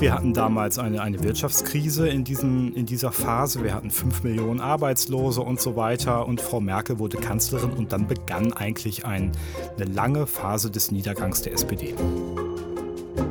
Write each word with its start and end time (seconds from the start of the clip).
Wir 0.00 0.14
hatten 0.14 0.32
damals 0.32 0.78
eine, 0.78 1.02
eine 1.02 1.24
Wirtschaftskrise 1.24 2.08
in, 2.08 2.22
diesen, 2.22 2.72
in 2.74 2.86
dieser 2.86 3.10
Phase. 3.10 3.64
Wir 3.64 3.74
hatten 3.74 3.90
fünf 3.90 4.22
Millionen 4.22 4.60
Arbeitslose 4.60 5.40
und 5.40 5.60
so 5.60 5.74
weiter. 5.74 6.28
Und 6.28 6.40
Frau 6.40 6.60
Merkel 6.60 7.00
wurde 7.00 7.16
Kanzlerin 7.16 7.72
und 7.72 7.90
dann 7.90 8.06
begann 8.06 8.52
eigentlich 8.52 9.04
ein, 9.04 9.32
eine 9.76 9.90
lange 9.90 10.28
Phase 10.28 10.70
des 10.70 10.92
Niedergangs 10.92 11.42
der 11.42 11.54
SPD. 11.54 11.94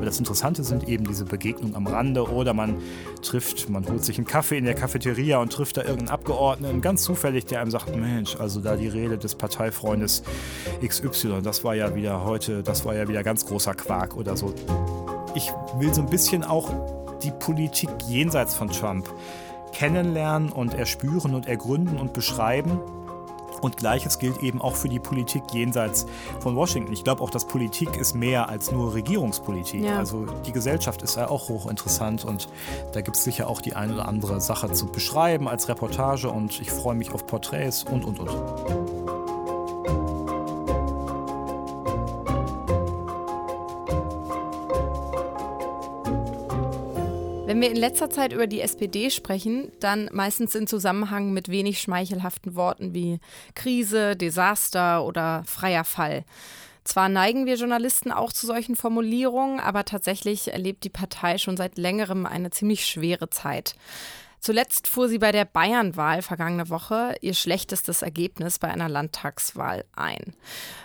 Das 0.04 0.20
Interessante 0.20 0.66
sind 0.66 0.90
eben 0.90 1.08
diese 1.08 1.24
Begegnungen 1.24 1.76
am 1.76 1.88
Rande 1.88 2.30
oder 2.30 2.54
man 2.54 2.76
trifft, 3.22 3.70
man 3.70 3.88
holt 3.88 4.04
sich 4.04 4.18
einen 4.18 4.28
Kaffee 4.28 4.58
in 4.58 4.66
der 4.66 4.74
Cafeteria 4.74 5.40
und 5.40 5.54
trifft 5.54 5.78
da 5.78 5.82
irgendeinen 5.82 6.10
Abgeordneten, 6.10 6.82
ganz 6.82 7.04
zufällig, 7.04 7.46
der 7.46 7.62
einem 7.62 7.72
sagt, 7.72 7.96
Mensch, 7.96 8.36
also 8.36 8.60
da 8.60 8.76
die 8.76 8.90
Rede 8.90 9.18
des 9.18 9.36
Parteifreundes 9.36 10.24
XY, 10.86 11.42
das 11.42 11.64
war 11.64 11.76
ja 11.76 11.96
wieder 11.96 12.26
heute, 12.26 12.62
das 12.62 12.84
war 12.84 12.94
ja 12.94 13.08
wieder 13.08 13.24
ganz 13.24 13.46
großer 13.46 13.74
Quark 13.74 14.18
oder 14.18 14.36
so. 14.36 14.54
Ich 15.38 15.54
will 15.78 15.94
so 15.94 16.02
ein 16.02 16.08
bisschen 16.08 16.44
auch 16.44 16.72
die 17.22 17.30
Politik 17.30 17.90
jenseits 18.08 18.56
von 18.56 18.70
Trump 18.70 19.08
kennenlernen 19.72 20.52
und 20.52 20.74
erspüren 20.74 21.36
und 21.36 21.46
ergründen 21.48 22.00
und 22.00 22.12
beschreiben 22.12 22.80
und 23.62 23.78
gleiches 23.78 24.18
gilt 24.18 24.42
eben 24.42 24.62
auch 24.64 24.76
für 24.76 24.90
die 24.90 25.00
Politik 25.00 25.44
jenseits 25.54 26.08
von 26.40 26.56
Washington. 26.56 26.92
Ich 26.92 27.04
glaube 27.04 27.22
auch, 27.22 27.30
dass 27.30 27.46
Politik 27.46 27.98
ist 27.98 28.16
mehr 28.16 28.50
als 28.50 28.72
nur 28.72 28.96
Regierungspolitik. 28.96 29.84
Ja. 29.84 30.00
Also 30.00 30.26
die 30.26 30.52
Gesellschaft 30.52 31.04
ist 31.04 31.18
ja 31.18 31.30
auch 31.30 31.50
hochinteressant 31.50 32.26
und 32.26 32.48
da 32.94 33.02
gibt 33.02 33.16
es 33.18 33.24
sicher 33.24 33.48
auch 33.48 33.62
die 33.62 33.76
eine 33.76 33.94
oder 33.94 34.08
andere 34.08 34.42
Sache 34.42 34.72
zu 34.72 34.88
beschreiben 34.88 35.48
als 35.48 35.70
Reportage 35.70 36.32
und 36.32 36.60
ich 36.60 36.72
freue 36.72 36.96
mich 36.96 37.12
auf 37.12 37.28
Porträts 37.28 37.84
und 37.84 38.06
und 38.06 38.20
und. 38.20 39.17
Wenn 47.48 47.62
wir 47.62 47.72
in 47.72 47.78
letzter 47.78 48.10
Zeit 48.10 48.34
über 48.34 48.46
die 48.46 48.60
SPD 48.60 49.10
sprechen, 49.10 49.72
dann 49.80 50.10
meistens 50.12 50.54
in 50.54 50.68
Zusammenhang 50.68 51.32
mit 51.32 51.48
wenig 51.48 51.80
schmeichelhaften 51.80 52.56
Worten 52.56 52.94
wie 52.94 53.22
Krise, 53.56 54.18
Desaster 54.18 55.06
oder 55.06 55.46
freier 55.46 55.86
Fall. 55.86 56.26
Zwar 56.84 57.08
neigen 57.08 57.46
wir 57.46 57.56
Journalisten 57.56 58.12
auch 58.12 58.34
zu 58.34 58.46
solchen 58.46 58.76
Formulierungen, 58.76 59.62
aber 59.62 59.86
tatsächlich 59.86 60.52
erlebt 60.52 60.84
die 60.84 60.90
Partei 60.90 61.38
schon 61.38 61.56
seit 61.56 61.78
längerem 61.78 62.26
eine 62.26 62.50
ziemlich 62.50 62.86
schwere 62.86 63.30
Zeit. 63.30 63.76
Zuletzt 64.40 64.88
fuhr 64.88 65.10
sie 65.10 65.18
bei 65.18 65.32
der 65.32 65.46
Bayernwahl 65.46 66.22
vergangene 66.22 66.70
Woche 66.70 67.16
ihr 67.22 67.34
schlechtestes 67.34 68.02
Ergebnis 68.02 68.60
bei 68.60 68.70
einer 68.70 68.88
Landtagswahl 68.88 69.84
ein. 69.96 70.34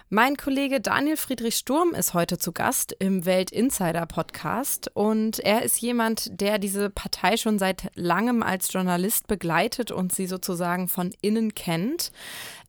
Mein 0.08 0.36
Kollege 0.36 0.80
Daniel 0.80 1.16
Friedrich 1.16 1.56
Sturm 1.56 1.94
ist 1.94 2.12
heute 2.12 2.36
zu 2.38 2.52
Gast 2.52 2.94
im 2.98 3.24
Welt 3.24 3.50
Insider 3.50 4.04
Podcast 4.04 4.90
und 4.94 5.38
er 5.38 5.62
ist 5.62 5.80
jemand, 5.80 6.40
der 6.40 6.58
diese 6.58 6.90
Partei 6.90 7.36
schon 7.36 7.58
seit 7.58 7.90
langem 7.94 8.42
als 8.42 8.72
Journalist 8.72 9.26
begleitet 9.26 9.90
und 9.90 10.12
sie 10.12 10.26
sozusagen 10.26 10.88
von 10.88 11.14
innen 11.22 11.54
kennt. 11.54 12.12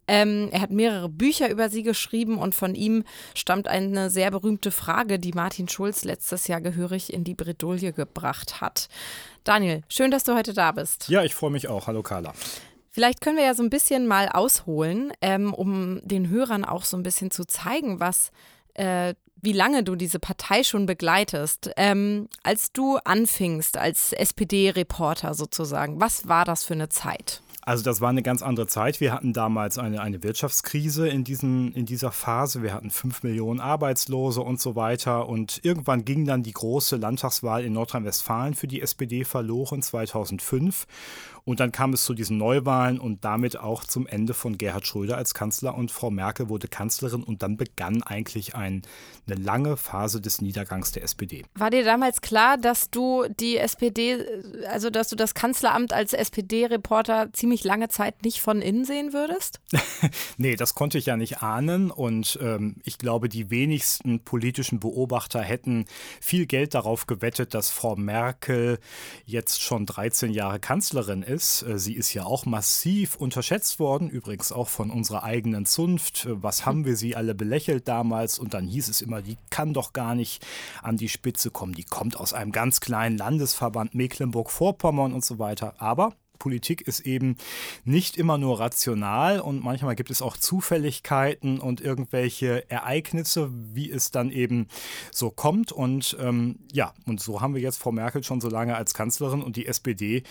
Ähm, 0.08 0.50
er 0.52 0.62
hat 0.62 0.72
mehrere 0.72 1.10
Bücher 1.10 1.50
über 1.50 1.70
sie 1.70 1.84
geschrieben 1.84 2.38
und 2.38 2.56
von 2.56 2.76
ihm 2.76 3.04
stammt 3.36 3.68
eine 3.68 4.10
sehr 4.10 4.32
berühmte 4.32 4.72
Frage, 4.72 5.20
die 5.20 5.32
Martin 5.34 5.68
Schulz 5.68 6.04
letztes 6.04 6.48
Jahr 6.48 6.62
gehörig 6.62 7.14
in 7.14 7.24
die 7.24 7.36
Bredouille 7.36 7.94
gebracht 7.94 8.62
hat. 8.62 8.90
Daniel, 9.44 9.84
schön, 9.88 10.12
dass 10.12 10.24
du 10.24 10.36
heute 10.36 10.54
da 10.54 10.72
bist. 10.72 11.10
Ja, 11.10 11.24
ich 11.24 11.36
freue 11.36 11.52
mich 11.52 11.68
auch. 11.68 11.88
Hallo 11.88 12.02
Carla. 12.02 12.34
Vielleicht 12.92 13.22
können 13.22 13.38
wir 13.38 13.46
ja 13.46 13.56
so 13.56 13.64
ein 13.64 13.70
bisschen 13.70 14.06
mal 14.06 14.30
ausholen, 14.30 15.12
ähm, 15.22 15.54
um 15.54 16.00
den 16.04 16.30
Hörern 16.30 16.64
auch 16.64 16.86
so 16.86 16.96
ein 16.96 17.04
bisschen 17.04 17.32
zu 17.32 17.46
zeigen, 17.46 18.00
was 18.00 18.32
äh, 18.76 19.16
wie 19.44 19.52
lange 19.52 19.84
du 19.84 19.96
diese 19.96 20.20
Partei 20.20 20.64
schon 20.64 20.86
begleitest. 20.86 21.72
Ähm, 21.76 22.30
als 22.44 22.72
du 22.72 22.98
anfingst 23.04 23.78
als 23.78 24.14
SPD-Reporter 24.14 25.34
sozusagen, 25.34 26.00
was 26.00 26.28
war 26.30 26.46
das 26.46 26.64
für 26.64 26.74
eine 26.74 26.88
Zeit? 26.90 27.43
Also 27.66 27.84
das 27.84 28.02
war 28.02 28.10
eine 28.10 28.24
ganz 28.24 28.42
andere 28.42 28.68
Zeit. 28.68 29.00
Wir 29.00 29.14
hatten 29.14 29.32
damals 29.32 29.78
eine, 29.78 30.02
eine 30.02 30.22
Wirtschaftskrise 30.22 31.08
in, 31.08 31.24
diesen, 31.24 31.74
in 31.74 31.86
dieser 31.86 32.12
Phase. 32.12 32.62
Wir 32.62 32.74
hatten 32.74 32.90
fünf 32.90 33.24
Millionen 33.24 33.62
Arbeitslose 33.62 34.42
und 34.42 34.60
so 34.60 34.76
weiter. 34.76 35.30
Und 35.30 35.62
irgendwann 35.64 36.04
ging 36.04 36.26
dann 36.26 36.44
die 36.44 36.52
große 36.52 36.98
Landtagswahl 36.98 37.64
in 37.64 37.74
Nordrhein-Westfalen 37.74 38.54
für 38.54 38.68
die 38.68 38.82
SPD 38.82 39.24
verloren 39.24 39.82
2005. 39.82 40.88
Und 41.46 41.60
dann 41.60 41.74
kam 41.74 41.92
es 41.92 42.06
zu 42.06 42.14
diesen 42.14 42.38
Neuwahlen 42.38 43.00
und 43.00 43.26
damit 43.26 43.60
auch 43.60 43.84
zum 43.84 44.08
Ende 44.08 44.34
von 44.34 44.58
Gerhard 44.58 44.88
Schröder 44.88 45.18
als 45.18 45.34
Kanzler 45.34 45.76
und 45.76 45.92
Frau 45.92 46.10
Merkel 46.10 46.48
wurde 46.48 46.70
Kanzlerin 46.70 47.22
und 47.22 47.44
dann 47.44 47.58
begann 47.58 48.02
eigentlich 48.02 48.56
ein, 48.56 48.84
eine 49.28 49.36
lange 49.36 49.76
Phase 49.76 50.22
des 50.22 50.40
Niedergangs 50.40 50.94
der 50.94 51.04
SPD. 51.04 51.44
War 51.56 51.70
dir 51.70 51.84
damals 51.84 52.22
klar, 52.22 52.58
dass 52.58 52.90
du 52.90 53.26
die 53.28 53.58
SPD, 53.58 54.26
also 54.70 54.90
dass 54.90 55.10
du 55.10 55.18
das 55.18 55.34
Kanzleramt 55.34 55.92
als 55.92 56.14
SPD-Reporter 56.14 57.34
ziemlich 57.34 57.66
lange 57.66 57.90
Zeit 57.90 58.24
nicht 58.24 58.40
von 58.40 58.62
innen 58.62 58.86
sehen 58.86 59.12
würdest? 59.12 59.60
nee, 60.38 60.56
das 60.56 60.76
konnte 60.76 60.98
ich 60.98 61.08
ja 61.08 61.18
nicht 61.18 61.42
ahnen 61.42 61.92
und 61.92 62.40
ähm, 62.42 62.78
ich 62.86 62.98
glaube, 62.98 63.28
die 63.28 63.50
wenigsten 63.50 64.22
politischen 64.22 64.80
Beobachter 64.80 65.42
hätten 65.42 65.86
viel 66.22 66.46
Geld 66.46 66.74
darauf 66.74 67.06
gewettet, 67.06 67.54
dass 67.54 67.70
Frau 67.70 67.98
Merkel 67.98 68.80
jetzt 69.26 69.62
schon 69.62 69.86
13 69.86 70.32
Jahre 70.32 70.62
Kanzlerin 70.62 71.22
ist 71.22 71.33
ist. 71.34 71.64
Äh, 71.64 71.80
sie 71.80 71.94
ist 71.94 72.14
ja 72.14 72.26
auch 72.26 72.46
massiv 72.46 73.16
unterschätzt 73.16 73.80
worden, 73.80 74.10
übrigens 74.10 74.52
auch 74.52 74.70
von 74.70 74.92
unserer 74.92 75.24
eigenen 75.24 75.66
Zunft. 75.66 76.26
Äh, 76.26 76.42
was 76.42 76.66
haben 76.66 76.86
wir 76.86 76.96
sie 76.96 77.16
alle 77.16 77.36
belächelt 77.36 77.88
damals? 77.88 78.40
Und 78.40 78.54
dann 78.54 78.68
hieß 78.68 78.88
es 78.88 79.02
immer, 79.02 79.22
die 79.22 79.38
kann 79.50 79.74
doch 79.74 79.94
gar 79.94 80.16
nicht 80.16 80.46
an 80.82 80.98
die 80.98 81.10
Spitze 81.10 81.52
kommen. 81.52 81.74
Die 81.74 81.84
kommt 81.84 82.18
aus 82.18 82.34
einem 82.34 82.52
ganz 82.52 82.80
kleinen 82.80 83.18
Landesverband 83.18 83.96
Mecklenburg-Vorpommern 83.96 85.14
und 85.14 85.26
so 85.26 85.40
weiter. 85.40 85.76
Aber 85.80 86.14
Politik 86.44 86.82
ist 86.82 87.00
eben 87.00 87.38
nicht 87.86 88.18
immer 88.18 88.38
nur 88.38 88.60
rational 88.60 89.40
und 89.40 89.64
manchmal 89.64 89.96
gibt 89.96 90.12
es 90.12 90.22
auch 90.22 90.36
Zufälligkeiten 90.36 91.58
und 91.58 91.80
irgendwelche 91.80 92.70
Ereignisse, 92.70 93.50
wie 93.54 93.90
es 93.90 94.12
dann 94.12 94.30
eben 94.30 94.68
so 95.10 95.30
kommt. 95.32 95.72
Und 95.72 96.18
ähm, 96.20 96.60
ja, 96.74 96.94
und 97.06 97.22
so 97.22 97.40
haben 97.40 97.56
wir 97.56 97.62
jetzt 97.62 97.78
Frau 97.78 97.94
Merkel 97.94 98.26
schon 98.26 98.42
so 98.42 98.50
lange 98.50 98.76
als 98.76 98.94
Kanzlerin 98.94 99.42
und 99.42 99.56
die 99.56 99.68
SPD 99.68 100.24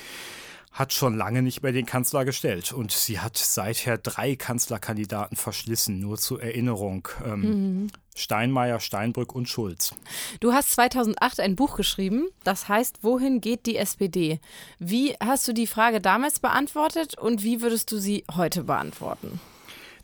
hat 0.72 0.92
schon 0.92 1.16
lange 1.16 1.42
nicht 1.42 1.62
mehr 1.62 1.72
den 1.72 1.86
Kanzler 1.86 2.24
gestellt. 2.24 2.72
Und 2.72 2.92
sie 2.92 3.20
hat 3.20 3.36
seither 3.36 3.98
drei 3.98 4.36
Kanzlerkandidaten 4.36 5.36
verschlissen, 5.36 6.00
nur 6.00 6.16
zur 6.16 6.42
Erinnerung. 6.42 7.08
Ähm, 7.24 7.40
mhm. 7.40 7.90
Steinmeier, 8.14 8.80
Steinbrück 8.80 9.34
und 9.34 9.48
Schulz. 9.48 9.94
Du 10.40 10.52
hast 10.52 10.72
2008 10.72 11.40
ein 11.40 11.56
Buch 11.56 11.76
geschrieben, 11.76 12.28
das 12.44 12.68
heißt 12.68 13.02
Wohin 13.02 13.40
geht 13.40 13.64
die 13.64 13.76
SPD? 13.76 14.38
Wie 14.78 15.14
hast 15.22 15.48
du 15.48 15.54
die 15.54 15.66
Frage 15.66 16.00
damals 16.00 16.38
beantwortet 16.38 17.18
und 17.18 17.42
wie 17.42 17.62
würdest 17.62 17.90
du 17.90 17.98
sie 17.98 18.24
heute 18.34 18.64
beantworten? 18.64 19.40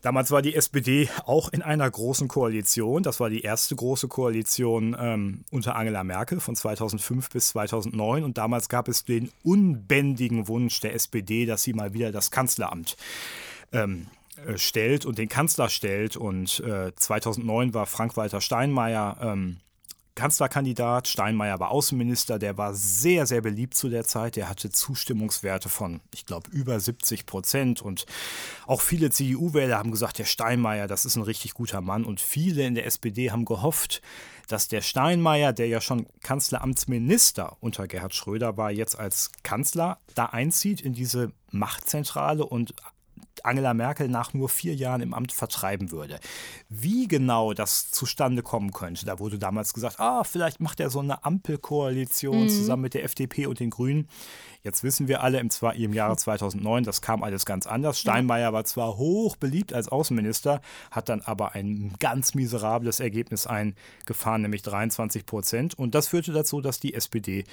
Damals 0.03 0.31
war 0.31 0.43
die 0.43 0.55
SPD 0.55 1.09
auch 1.27 1.49
in 1.49 1.63
einer 1.63 1.91
großen 1.91 2.29
Koalition. 2.29 3.03
Das 3.03 3.21
war 3.21 3.31
die 3.31 3.43
erste 3.43 3.75
große 3.75 4.09
Koalition 4.09 4.97
ähm, 4.99 5.45
unter 5.51 5.77
Angela 5.77 6.05
Merkel 6.05 6.41
von 6.41 6.55
2005 6.55 7.31
bis 7.31 7.49
2009. 7.49 8.23
Und 8.25 8.39
damals 8.39 8.69
gab 8.69 8.89
es 8.89 9.05
den 9.05 9.31
unbändigen 9.43 10.49
Wunsch 10.49 10.81
der 10.81 10.95
SPD, 10.95 11.47
dass 11.47 11.63
sie 11.63 11.73
mal 11.73 11.95
wieder 11.95 12.13
das 12.13 12.31
Kanzleramt 12.31 12.97
ähm, 13.73 14.07
äh, 14.47 14.57
stellt 14.57 15.05
und 15.05 15.19
den 15.19 15.29
Kanzler 15.29 15.69
stellt. 15.69 16.17
Und 16.17 16.61
äh, 16.61 16.95
2009 16.95 17.75
war 17.75 17.87
Frank-Walter 17.87 18.41
Steinmeier 18.41 19.17
ähm, 19.21 19.57
Kanzlerkandidat. 20.19 21.07
Steinmeier 21.07 21.61
war 21.61 21.71
Außenminister. 21.71 22.41
Der 22.41 22.59
war 22.59 22.75
sehr, 22.75 23.25
sehr 23.25 23.41
beliebt 23.41 23.75
zu 23.75 23.89
der 23.89 24.05
Zeit. 24.05 24.35
Der 24.35 24.49
hatte 24.49 24.69
Zustimmungswerte 24.69 25.69
von, 25.69 26.01
ich 26.13 26.27
glaube, 26.27 26.51
über 26.51 26.81
70 26.81 27.25
Prozent. 27.25 27.81
Und 27.81 28.05
auch 28.67 28.81
viele 28.81 29.11
CDU-Wähler 29.11 29.79
haben 29.79 29.93
gesagt, 29.93 30.19
der 30.19 30.25
Steinmeier, 30.25 30.89
das 30.89 31.05
ist 31.05 31.15
ein 31.15 31.23
richtig 31.23 31.55
guter 31.55 31.81
Mann. 31.81 32.05
Und 32.05 32.21
viele 32.21 32.67
in 32.67 32.75
der 32.75 32.85
SPD 32.87 33.31
haben 33.31 33.45
gehofft, 33.45 34.03
dass 34.49 34.67
der 34.67 34.81
Steinmeier, 34.81 35.53
der 35.53 35.69
ja 35.69 35.81
schon 35.81 36.07
Kanzleramtsminister 36.23 37.57
unter 37.61 37.87
Gerhard 37.87 38.15
Schröder 38.15 38.57
war, 38.57 38.73
jetzt 38.73 38.99
als 38.99 39.31
Kanzler 39.45 39.99
da 40.17 40.27
einzieht 40.27 40.81
in 40.81 40.95
diese 40.95 41.31
Machtzentrale 41.53 42.45
und 42.45 42.75
Angela 43.45 43.75
Merkel 43.75 44.09
nach 44.09 44.35
nur 44.35 44.49
vier 44.49 44.75
Jahren 44.75 45.01
im 45.01 45.15
Amt 45.15 45.33
vertreiben 45.33 45.91
würde. 45.91 46.21
Wie 46.69 47.09
genau 47.09 47.53
das 47.53 47.91
zustande 47.91 48.43
kommen 48.43 48.73
könnte, 48.73 49.07
da 49.07 49.19
wurde 49.19 49.39
damals 49.39 49.75
gesagt, 49.75 50.01
ah, 50.01 50.25
vielleicht 50.25 50.61
macht 50.61 50.81
er 50.81 50.91
so 50.91 51.01
eine 51.01 51.25
Ampelkoalition 51.25 52.45
mhm. 52.45 52.49
zusammen 52.49 52.83
mit 52.83 52.95
der 52.95 53.05
FDP 53.05 53.47
und 53.47 53.61
den 53.61 53.71
Grünen. 53.71 54.09
Jetzt 54.63 54.83
wissen 54.83 55.09
wir 55.09 55.23
alle, 55.23 55.39
im, 55.39 55.51
im 55.77 55.93
Jahre 55.93 56.17
2009, 56.17 56.85
das 56.85 57.01
kam 57.01 57.23
alles 57.23 57.47
ganz 57.47 57.67
anders. 57.67 57.99
Steinmeier 58.01 58.53
war 58.53 58.65
zwar 58.65 58.97
hoch 58.97 59.37
beliebt 59.37 59.73
als 59.73 59.89
Außenminister, 59.89 60.61
hat 60.91 61.09
dann 61.09 61.21
aber 61.23 61.55
ein 61.55 61.95
ganz 62.01 62.35
miserables 62.35 63.01
Ergebnis 63.01 63.47
eingefahren, 63.47 64.43
nämlich 64.43 64.63
23 64.63 65.27
Prozent. 65.27 65.79
Und 65.79 65.95
das 65.95 66.09
führte 66.09 66.33
dazu, 66.33 66.61
dass 66.61 66.81
die 66.81 66.95
SPD 66.95 67.45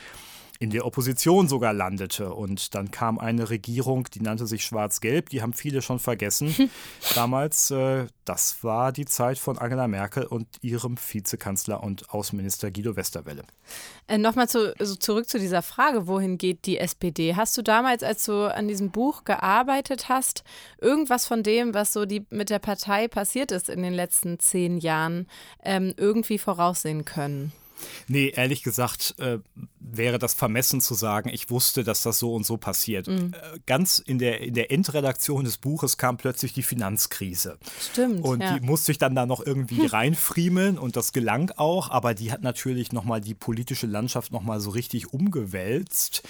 in 0.59 0.69
der 0.69 0.85
Opposition 0.85 1.47
sogar 1.47 1.73
landete. 1.73 2.33
Und 2.33 2.75
dann 2.75 2.91
kam 2.91 3.19
eine 3.19 3.49
Regierung, 3.49 4.05
die 4.13 4.21
nannte 4.21 4.47
sich 4.47 4.65
Schwarz-Gelb, 4.65 5.29
die 5.29 5.41
haben 5.41 5.53
viele 5.53 5.81
schon 5.81 5.99
vergessen. 5.99 6.69
Damals, 7.15 7.71
äh, 7.71 8.05
das 8.23 8.63
war 8.63 8.91
die 8.91 9.05
Zeit 9.05 9.37
von 9.37 9.57
Angela 9.57 9.87
Merkel 9.87 10.25
und 10.25 10.47
ihrem 10.61 10.97
Vizekanzler 10.97 11.83
und 11.83 12.09
Außenminister 12.09 12.71
Guido 12.71 12.95
Westerwelle. 12.95 13.43
Äh, 14.07 14.17
Nochmal 14.17 14.49
zu, 14.49 14.73
also 14.79 14.95
zurück 14.95 15.27
zu 15.27 15.39
dieser 15.39 15.61
Frage, 15.61 16.07
wohin 16.07 16.37
geht 16.37 16.65
die 16.65 16.77
SPD? 16.77 17.35
Hast 17.35 17.57
du 17.57 17.61
damals, 17.61 18.03
als 18.03 18.25
du 18.25 18.53
an 18.53 18.67
diesem 18.67 18.91
Buch 18.91 19.23
gearbeitet 19.23 20.09
hast, 20.09 20.43
irgendwas 20.79 21.25
von 21.27 21.43
dem, 21.43 21.73
was 21.73 21.93
so 21.93 22.05
die, 22.05 22.25
mit 22.29 22.49
der 22.49 22.59
Partei 22.59 23.07
passiert 23.07 23.51
ist 23.51 23.69
in 23.69 23.81
den 23.81 23.93
letzten 23.93 24.39
zehn 24.39 24.77
Jahren, 24.77 25.27
ähm, 25.63 25.93
irgendwie 25.97 26.37
voraussehen 26.37 27.05
können? 27.05 27.51
Nee, 28.07 28.31
ehrlich 28.35 28.63
gesagt 28.63 29.15
äh, 29.19 29.39
wäre 29.91 30.19
das 30.19 30.33
vermessen 30.33 30.81
zu 30.81 30.93
sagen, 30.93 31.29
ich 31.29 31.49
wusste, 31.49 31.83
dass 31.83 32.03
das 32.03 32.19
so 32.19 32.33
und 32.33 32.45
so 32.45 32.57
passiert. 32.57 33.07
Mhm. 33.07 33.33
Äh, 33.33 33.59
ganz 33.65 33.99
in 33.99 34.19
der, 34.19 34.41
in 34.41 34.53
der 34.53 34.71
Endredaktion 34.71 35.43
des 35.45 35.57
Buches 35.57 35.97
kam 35.97 36.17
plötzlich 36.17 36.53
die 36.53 36.63
Finanzkrise. 36.63 37.57
Stimmt. 37.79 38.23
Und 38.23 38.41
ja. 38.41 38.57
die 38.57 38.65
musste 38.65 38.91
ich 38.91 38.97
dann 38.97 39.15
da 39.15 39.25
noch 39.25 39.45
irgendwie 39.45 39.85
reinfriemeln 39.85 40.77
und 40.77 40.95
das 40.95 41.13
gelang 41.13 41.51
auch, 41.55 41.89
aber 41.89 42.13
die 42.13 42.31
hat 42.31 42.41
natürlich 42.41 42.91
nochmal 42.91 43.21
die 43.21 43.33
politische 43.33 43.87
Landschaft 43.87 44.31
nochmal 44.31 44.59
so 44.59 44.71
richtig 44.71 45.13
umgewälzt. 45.13 46.23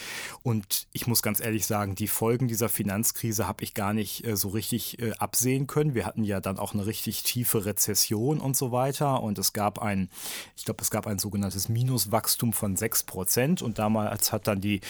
Und 0.43 0.87
ich 0.91 1.07
muss 1.07 1.21
ganz 1.21 1.39
ehrlich 1.39 1.65
sagen, 1.65 1.95
die 1.95 2.07
Folgen 2.07 2.47
dieser 2.47 2.69
Finanzkrise 2.69 3.47
habe 3.47 3.63
ich 3.63 3.73
gar 3.73 3.93
nicht 3.93 4.25
äh, 4.25 4.35
so 4.35 4.49
richtig 4.49 4.99
äh, 4.99 5.13
absehen 5.19 5.67
können. 5.67 5.95
Wir 5.95 6.05
hatten 6.05 6.23
ja 6.23 6.41
dann 6.41 6.59
auch 6.59 6.73
eine 6.73 6.85
richtig 6.85 7.23
tiefe 7.23 7.65
Rezession 7.65 8.39
und 8.39 8.57
so 8.57 8.71
weiter. 8.71 9.23
Und 9.23 9.39
es 9.39 9.53
gab 9.53 9.79
ein, 9.79 10.09
ich 10.57 10.65
glaube, 10.65 10.81
es 10.81 10.91
gab 10.91 11.07
ein 11.07 11.19
sogenanntes 11.19 11.55
sogenanntes 11.55 11.69
Minuswachstum 11.69 12.53
von 12.53 12.75
6 12.75 13.03
Prozent. 13.03 13.44
Und 13.61 13.79
damals 13.79 14.31
hat 14.31 14.47
dann 14.47 14.61
die 14.61 14.81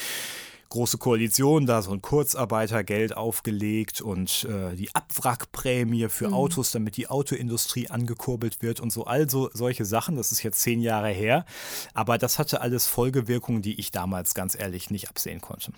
Große 0.69 0.97
Koalition 0.97 1.67
da 1.67 1.81
so 1.81 1.91
ein 1.91 2.01
Kurzarbeitergeld 2.01 3.15
aufgelegt 3.15 4.01
und 4.01 4.45
äh, 4.49 4.75
die 4.75 4.93
Abwrackprämie 4.93 6.09
für 6.09 6.27
mhm. 6.27 6.33
Autos, 6.33 6.71
damit 6.71 6.97
die 6.97 7.07
Autoindustrie 7.07 7.89
angekurbelt 7.89 8.61
wird 8.61 8.79
und 8.79 8.91
so. 8.91 9.05
Also 9.05 9.49
solche 9.53 9.85
Sachen, 9.85 10.15
das 10.17 10.31
ist 10.31 10.43
jetzt 10.43 10.59
zehn 10.59 10.81
Jahre 10.81 11.09
her. 11.09 11.45
Aber 11.93 12.17
das 12.17 12.39
hatte 12.39 12.61
alles 12.61 12.87
Folgewirkungen, 12.87 13.61
die 13.61 13.79
ich 13.79 13.91
damals 13.91 14.33
ganz 14.33 14.53
ehrlich 14.59 14.89
nicht 14.89 15.07
absehen 15.07 15.39
konnte. 15.39 15.71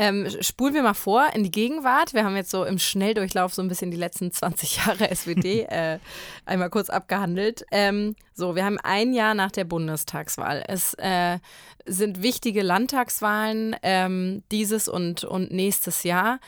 Ähm, 0.00 0.26
spulen 0.40 0.72
wir 0.72 0.82
mal 0.82 0.94
vor 0.94 1.26
in 1.34 1.44
die 1.44 1.50
Gegenwart. 1.50 2.14
Wir 2.14 2.24
haben 2.24 2.34
jetzt 2.34 2.50
so 2.50 2.64
im 2.64 2.78
Schnelldurchlauf 2.78 3.52
so 3.52 3.60
ein 3.60 3.68
bisschen 3.68 3.90
die 3.90 3.98
letzten 3.98 4.32
20 4.32 4.78
Jahre 4.78 5.14
SWD 5.14 5.44
äh, 5.68 5.98
einmal 6.46 6.70
kurz 6.70 6.88
abgehandelt. 6.88 7.66
Ähm, 7.70 8.16
so, 8.32 8.56
wir 8.56 8.64
haben 8.64 8.78
ein 8.82 9.12
Jahr 9.12 9.34
nach 9.34 9.50
der 9.50 9.64
Bundestagswahl. 9.64 10.64
Es 10.66 10.94
äh, 10.94 11.38
sind 11.84 12.22
wichtige 12.22 12.62
Landtagswahlen 12.62 13.76
ähm, 13.82 14.42
dieses 14.50 14.88
und, 14.88 15.24
und 15.24 15.52
nächstes 15.52 16.02
Jahr. 16.02 16.40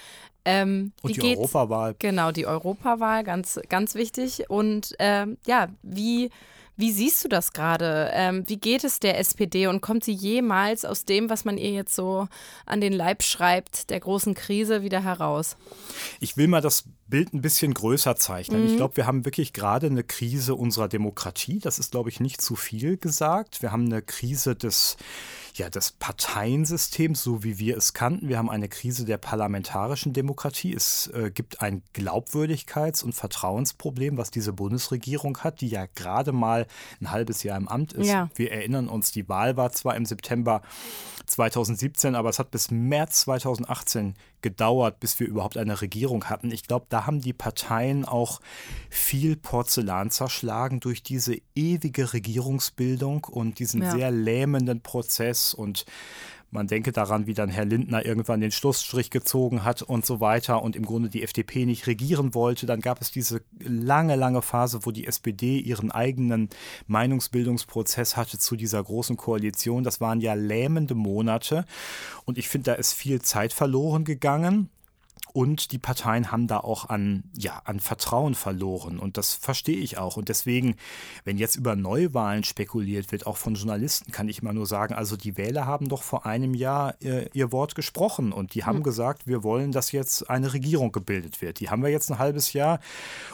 Ähm, 0.46 0.92
und 1.02 1.14
die 1.14 1.20
geht's? 1.20 1.38
Europawahl. 1.38 1.94
Genau, 1.98 2.32
die 2.32 2.46
Europawahl, 2.46 3.22
ganz, 3.22 3.60
ganz 3.68 3.94
wichtig. 3.94 4.48
Und 4.48 4.94
ähm, 4.98 5.36
ja, 5.46 5.68
wie 5.82 6.30
wie 6.82 6.90
siehst 6.90 7.22
du 7.22 7.28
das 7.28 7.52
gerade? 7.52 8.10
Ähm, 8.12 8.42
wie 8.48 8.56
geht 8.56 8.82
es 8.82 8.98
der 8.98 9.16
SPD 9.20 9.68
und 9.68 9.82
kommt 9.82 10.02
sie 10.02 10.12
jemals 10.12 10.84
aus 10.84 11.04
dem, 11.04 11.30
was 11.30 11.44
man 11.44 11.56
ihr 11.56 11.70
jetzt 11.70 11.94
so 11.94 12.26
an 12.66 12.80
den 12.80 12.92
Leib 12.92 13.22
schreibt, 13.22 13.88
der 13.90 14.00
großen 14.00 14.34
Krise 14.34 14.82
wieder 14.82 15.04
heraus? 15.04 15.56
Ich 16.18 16.36
will 16.36 16.48
mal 16.48 16.60
das 16.60 16.82
Bild 17.06 17.34
ein 17.34 17.40
bisschen 17.40 17.72
größer 17.72 18.16
zeichnen. 18.16 18.62
Mhm. 18.62 18.66
Ich 18.66 18.76
glaube, 18.78 18.96
wir 18.96 19.06
haben 19.06 19.24
wirklich 19.24 19.52
gerade 19.52 19.86
eine 19.86 20.02
Krise 20.02 20.56
unserer 20.56 20.88
Demokratie. 20.88 21.60
Das 21.60 21.78
ist, 21.78 21.92
glaube 21.92 22.08
ich, 22.08 22.18
nicht 22.18 22.40
zu 22.40 22.56
viel 22.56 22.96
gesagt. 22.96 23.62
Wir 23.62 23.70
haben 23.70 23.86
eine 23.86 24.02
Krise 24.02 24.56
des 24.56 24.96
ja, 25.54 25.68
des 25.68 25.92
Parteiensystems, 25.92 27.22
so 27.22 27.44
wie 27.44 27.58
wir 27.58 27.76
es 27.76 27.92
kannten. 27.92 28.28
Wir 28.28 28.38
haben 28.38 28.50
eine 28.50 28.68
Krise 28.68 29.04
der 29.04 29.18
parlamentarischen 29.18 30.12
Demokratie. 30.12 30.72
Es 30.72 31.08
äh, 31.08 31.30
gibt 31.30 31.60
ein 31.60 31.82
Glaubwürdigkeits- 31.94 33.04
und 33.04 33.14
Vertrauensproblem, 33.14 34.16
was 34.16 34.30
diese 34.30 34.52
Bundesregierung 34.52 35.38
hat, 35.38 35.60
die 35.60 35.68
ja 35.68 35.86
gerade 35.94 36.32
mal 36.32 36.66
ein 37.00 37.10
halbes 37.10 37.42
Jahr 37.42 37.58
im 37.58 37.68
Amt 37.68 37.92
ist. 37.92 38.08
Ja. 38.08 38.30
Wir 38.34 38.52
erinnern 38.52 38.88
uns, 38.88 39.12
die 39.12 39.28
Wahl 39.28 39.56
war 39.56 39.72
zwar 39.72 39.94
im 39.96 40.06
September 40.06 40.62
2017, 41.26 42.14
aber 42.14 42.30
es 42.30 42.38
hat 42.38 42.50
bis 42.50 42.70
März 42.70 43.20
2018 43.20 44.14
gedauert, 44.42 45.00
bis 45.00 45.18
wir 45.18 45.26
überhaupt 45.26 45.56
eine 45.56 45.80
Regierung 45.80 46.24
hatten. 46.24 46.50
Ich 46.50 46.64
glaube, 46.64 46.86
da 46.88 47.06
haben 47.06 47.20
die 47.20 47.32
Parteien 47.32 48.04
auch 48.04 48.40
viel 48.90 49.36
Porzellan 49.36 50.10
zerschlagen 50.10 50.80
durch 50.80 51.02
diese 51.02 51.36
ewige 51.54 52.12
Regierungsbildung 52.12 53.24
und 53.24 53.58
diesen 53.58 53.82
ja. 53.82 53.92
sehr 53.92 54.10
lähmenden 54.10 54.80
Prozess 54.80 55.54
und 55.54 55.84
man 56.52 56.66
denke 56.66 56.92
daran, 56.92 57.26
wie 57.26 57.32
dann 57.32 57.48
Herr 57.48 57.64
Lindner 57.64 58.04
irgendwann 58.04 58.40
den 58.40 58.50
Schlussstrich 58.50 59.10
gezogen 59.10 59.64
hat 59.64 59.80
und 59.80 60.04
so 60.04 60.20
weiter 60.20 60.62
und 60.62 60.76
im 60.76 60.84
Grunde 60.84 61.08
die 61.08 61.22
FDP 61.22 61.64
nicht 61.64 61.86
regieren 61.86 62.34
wollte. 62.34 62.66
Dann 62.66 62.80
gab 62.80 63.00
es 63.00 63.10
diese 63.10 63.40
lange, 63.58 64.16
lange 64.16 64.42
Phase, 64.42 64.80
wo 64.82 64.90
die 64.90 65.06
SPD 65.06 65.58
ihren 65.58 65.90
eigenen 65.90 66.50
Meinungsbildungsprozess 66.88 68.18
hatte 68.18 68.38
zu 68.38 68.56
dieser 68.56 68.84
großen 68.84 69.16
Koalition. 69.16 69.82
Das 69.82 70.02
waren 70.02 70.20
ja 70.20 70.34
lähmende 70.34 70.94
Monate 70.94 71.64
und 72.26 72.36
ich 72.36 72.50
finde, 72.50 72.72
da 72.72 72.74
ist 72.74 72.92
viel 72.92 73.22
Zeit 73.22 73.54
verloren 73.54 74.04
gegangen. 74.04 74.68
Und 75.32 75.72
die 75.72 75.78
Parteien 75.78 76.30
haben 76.30 76.46
da 76.46 76.58
auch 76.58 76.88
an, 76.88 77.24
ja, 77.36 77.62
an 77.64 77.80
Vertrauen 77.80 78.34
verloren. 78.34 78.98
Und 78.98 79.16
das 79.16 79.34
verstehe 79.34 79.78
ich 79.78 79.96
auch. 79.96 80.16
Und 80.16 80.28
deswegen, 80.28 80.76
wenn 81.24 81.38
jetzt 81.38 81.56
über 81.56 81.74
Neuwahlen 81.74 82.44
spekuliert 82.44 83.12
wird, 83.12 83.26
auch 83.26 83.38
von 83.38 83.54
Journalisten, 83.54 84.12
kann 84.12 84.28
ich 84.28 84.42
immer 84.42 84.52
nur 84.52 84.66
sagen, 84.66 84.94
also 84.94 85.16
die 85.16 85.36
Wähler 85.36 85.66
haben 85.66 85.88
doch 85.88 86.02
vor 86.02 86.26
einem 86.26 86.54
Jahr 86.54 87.00
äh, 87.02 87.28
ihr 87.32 87.50
Wort 87.50 87.74
gesprochen 87.74 88.32
und 88.32 88.54
die 88.54 88.64
haben 88.64 88.78
mhm. 88.78 88.82
gesagt, 88.82 89.26
wir 89.26 89.42
wollen, 89.42 89.72
dass 89.72 89.92
jetzt 89.92 90.28
eine 90.28 90.52
Regierung 90.52 90.92
gebildet 90.92 91.40
wird. 91.40 91.60
Die 91.60 91.70
haben 91.70 91.82
wir 91.82 91.90
jetzt 91.90 92.10
ein 92.10 92.18
halbes 92.18 92.52
Jahr. 92.52 92.80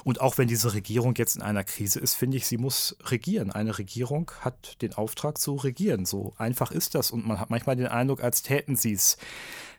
Und 0.04 0.20
auch 0.20 0.38
wenn 0.38 0.46
diese 0.46 0.74
Regierung 0.74 1.14
jetzt 1.16 1.36
in 1.36 1.42
einer 1.42 1.64
Krise 1.64 1.98
ist, 1.98 2.14
finde 2.14 2.36
ich, 2.36 2.46
sie 2.46 2.58
muss 2.58 2.96
regieren. 3.06 3.50
Eine 3.50 3.76
Regierung 3.76 4.30
hat 4.40 4.80
den 4.82 4.94
Auftrag 4.94 5.38
zu 5.38 5.56
regieren. 5.56 6.04
So 6.04 6.32
einfach 6.38 6.70
ist 6.70 6.94
das. 6.94 7.10
Und 7.10 7.26
man 7.26 7.40
hat 7.40 7.50
manchmal 7.50 7.76
den 7.76 7.88
Eindruck, 7.88 8.22
als 8.22 8.42
täten 8.42 8.76
sie 8.76 8.92
es 8.92 9.16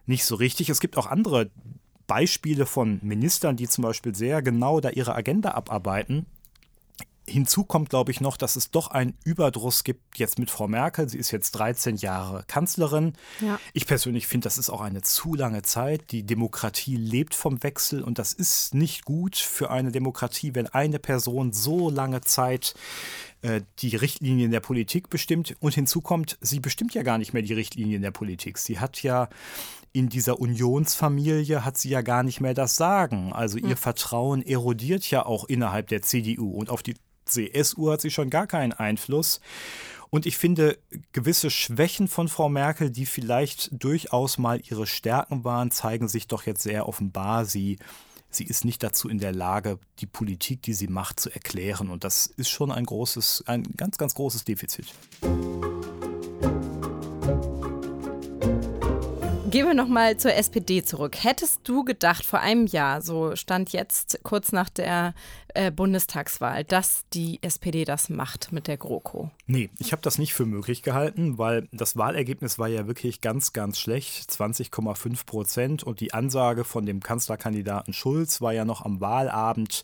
nicht 0.06 0.26
so 0.26 0.36
richtig. 0.36 0.70
Es 0.70 0.80
gibt 0.80 0.98
auch 0.98 1.08
andere 1.08 1.50
Beispiele 2.10 2.66
von 2.66 3.00
Ministern, 3.04 3.56
die 3.56 3.70
zum 3.70 3.84
Beispiel 3.84 4.16
sehr 4.16 4.42
genau 4.42 4.80
da 4.80 4.90
ihre 4.90 5.16
Agenda 5.16 5.52
abarbeiten. 5.52 6.26
Hinzu 7.28 7.64
kommt, 7.64 7.92
glaube 7.92 8.10
ich, 8.10 8.20
noch, 8.20 8.36
dass 8.36 8.56
es 8.56 8.72
doch 8.72 8.88
einen 8.88 9.14
Überdruss 9.24 9.84
gibt 9.84 10.18
jetzt 10.18 10.40
mit 10.40 10.50
Frau 10.50 10.68
Merkel. 10.68 11.08
Sie 11.08 11.20
ist 11.20 11.30
jetzt 11.30 11.52
13 11.52 11.98
Jahre 11.98 12.44
Kanzlerin. 12.48 13.14
Ja. 13.40 13.60
Ich 13.74 13.86
persönlich 13.86 14.26
finde, 14.26 14.46
das 14.46 14.58
ist 14.58 14.72
auch 14.72 14.82
eine 14.82 15.04
zu 15.04 15.36
lange 15.36 15.62
Zeit. 15.62 16.12
Die 16.12 16.24
Demokratie 16.24 16.96
lebt 16.96 17.36
vom 17.36 17.62
Wechsel 17.62 18.02
und 18.02 18.18
das 18.18 18.34
ist 18.34 18.74
nicht 18.74 19.06
gut 19.06 19.36
für 19.36 19.70
eine 19.70 19.92
Demokratie, 19.92 20.56
wenn 20.56 20.66
eine 20.66 20.98
Person 20.98 21.54
so 21.54 21.92
lange 21.92 22.22
Zeit 22.22 22.74
äh, 23.42 23.62
die 23.80 23.96
Richtlinien 23.96 24.52
der 24.52 24.60
Politik 24.60 25.10
bestimmt. 25.10 25.56
Und 25.60 25.74
hinzu 25.74 26.02
kommt, 26.02 26.38
sie 26.42 26.60
bestimmt 26.60 26.94
ja 26.94 27.04
gar 27.04 27.18
nicht 27.18 27.34
mehr 27.34 27.44
die 27.44 27.54
Richtlinien 27.54 28.02
der 28.02 28.12
Politik. 28.12 28.58
Sie 28.58 28.80
hat 28.80 29.02
ja 29.04 29.30
in 29.92 30.10
dieser 30.10 30.40
Unionsfamilie 30.40 31.66
hat 31.66 31.78
sie 31.78 31.90
ja 31.90 32.02
gar 32.02 32.24
nicht 32.24 32.42
mehr 32.42 32.54
das 32.54 32.76
Sagen. 32.76 33.34
Also 33.34 33.58
ihr 33.58 33.72
hm. 33.72 33.78
Vertrauen 33.78 34.42
erodiert 34.46 35.10
ja 35.10 35.26
auch 35.26 35.46
innerhalb 35.46 35.88
der 35.88 36.02
CDU 36.02 36.52
und 36.52 36.70
auf 36.70 36.84
die 36.84 36.96
CSU 37.26 37.92
hat 37.92 38.02
sie 38.02 38.12
schon 38.12 38.30
gar 38.30 38.48
keinen 38.48 38.74
Einfluss. 38.74 39.40
Und 40.12 40.26
ich 40.26 40.38
finde, 40.38 40.78
gewisse 41.12 41.52
Schwächen 41.52 42.08
von 42.08 42.28
Frau 42.28 42.50
Merkel, 42.50 42.90
die 42.90 43.06
vielleicht 43.06 43.70
durchaus 43.72 44.40
mal 44.40 44.60
ihre 44.64 44.88
Stärken 44.88 45.44
waren, 45.44 45.70
zeigen 45.70 46.08
sich 46.08 46.28
doch 46.28 46.48
jetzt 46.48 46.64
sehr 46.64 46.88
offenbar. 46.88 47.46
Sie, 47.46 47.78
sie 48.30 48.44
ist 48.44 48.66
nicht 48.66 48.84
dazu 48.84 49.10
in 49.10 49.20
der 49.20 49.34
Lage, 49.34 49.80
die 50.00 50.06
Politik, 50.06 50.62
die 50.62 50.74
sie 50.74 50.88
macht, 50.88 51.20
zu 51.20 51.30
erklären. 51.30 51.90
Und 51.90 52.04
das 52.04 52.28
ist 52.28 52.50
schon 52.50 52.72
ein 52.72 52.86
großes, 52.86 53.44
ein 53.48 53.64
ganz, 53.76 53.98
ganz 53.98 54.16
großes 54.16 54.44
Defizit. 54.44 54.88
Gehen 59.50 59.66
wir 59.66 59.74
nochmal 59.74 60.16
zur 60.18 60.36
SPD 60.36 60.84
zurück. 60.84 61.24
Hättest 61.24 61.62
du 61.64 61.84
gedacht 61.84 62.24
vor 62.24 62.40
einem 62.40 62.68
Jahr, 62.68 63.02
so 63.02 63.36
stand 63.36 63.72
jetzt 63.72 64.20
kurz 64.22 64.52
nach 64.52 64.70
der 64.70 65.16
äh, 65.54 65.72
Bundestagswahl, 65.72 66.64
dass 66.64 67.06
die 67.14 67.40
SPD 67.42 67.86
das 67.86 68.10
macht 68.10 68.52
mit 68.52 68.68
der 68.68 68.78
GroKo? 68.78 69.32
Nee, 69.48 69.70
ich 69.80 69.92
habe 69.92 70.02
das 70.02 70.18
nicht 70.18 70.34
für 70.34 70.46
möglich 70.46 70.84
gehalten, 70.84 71.38
weil 71.38 71.68
das 71.72 71.98
Wahlergebnis 71.98 72.60
war 72.60 72.68
ja 72.68 72.88
wirklich 72.88 73.22
ganz, 73.22 73.54
ganz 73.54 73.80
schlecht, 73.80 74.30
20,5 74.32 75.26
Prozent. 75.26 75.84
Und 75.84 76.00
die 76.00 76.14
Ansage 76.14 76.64
von 76.64 76.86
dem 76.86 77.02
Kanzlerkandidaten 77.02 77.94
Schulz 77.94 78.42
war 78.42 78.54
ja 78.54 78.66
noch 78.66 78.86
am 78.86 79.02
Wahlabend, 79.02 79.84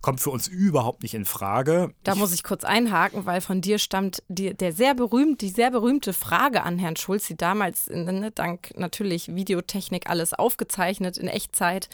kommt 0.00 0.20
für 0.20 0.30
uns 0.30 0.48
überhaupt 0.48 1.02
nicht 1.02 1.14
in 1.14 1.24
Frage. 1.24 1.92
Da 2.04 2.14
muss 2.14 2.32
ich 2.32 2.42
kurz 2.42 2.64
einhaken, 2.64 3.26
weil 3.26 3.40
von 3.40 3.60
dir 3.60 3.78
stammt 3.78 4.22
die, 4.28 4.54
der 4.54 4.72
sehr 4.72 4.94
berühmt, 4.94 5.40
die 5.40 5.48
sehr 5.48 5.70
berühmte 5.70 6.12
Frage 6.12 6.62
an 6.62 6.78
Herrn 6.78 6.96
Schulz, 6.96 7.26
die 7.26 7.36
damals 7.36 7.88
ne, 7.88 8.30
dank 8.30 8.72
natürlich 8.76 9.34
Videotechnik 9.34 10.08
alles 10.08 10.34
aufgezeichnet 10.34 11.18
in 11.18 11.28
Echtzeit. 11.28 11.88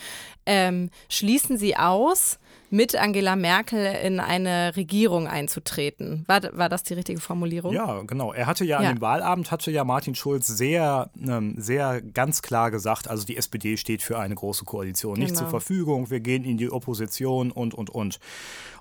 Ähm, 0.47 0.91
schließen 1.09 1.57
Sie 1.57 1.77
aus, 1.77 2.39
mit 2.75 2.97
Angela 2.97 3.37
Merkel 3.37 3.87
in 4.03 4.19
eine 4.19 4.75
Regierung 4.75 5.29
einzutreten. 5.29 6.25
War, 6.27 6.41
war 6.59 6.69
das 6.69 6.83
die 6.83 6.95
richtige 6.95 7.21
Formulierung? 7.21 7.73
Ja, 7.73 8.03
genau. 8.03 8.33
Er 8.33 8.47
hatte 8.47 8.65
ja, 8.65 8.83
ja. 8.83 8.89
an 8.89 8.97
dem 8.97 9.01
Wahlabend 9.01 9.53
hatte 9.53 9.71
ja 9.71 9.85
Martin 9.85 10.17
Schulz 10.17 10.49
sehr, 10.49 11.09
ähm, 11.25 11.55
sehr 11.57 12.03
ganz 12.03 12.43
klar 12.43 12.73
gesagt, 12.73 13.09
also 13.09 13.25
die 13.25 13.37
SPD 13.37 13.77
steht 13.77 14.03
für 14.03 14.19
eine 14.19 14.35
große 14.35 14.65
Koalition 14.65 15.21
nicht 15.21 15.29
genau. 15.29 15.43
zur 15.43 15.51
Verfügung, 15.51 16.11
wir 16.11 16.19
gehen 16.19 16.45
in 16.45 16.57
die 16.57 16.69
Opposition 16.69 17.53
und, 17.53 17.75
und, 17.75 17.91
und. 17.91 18.19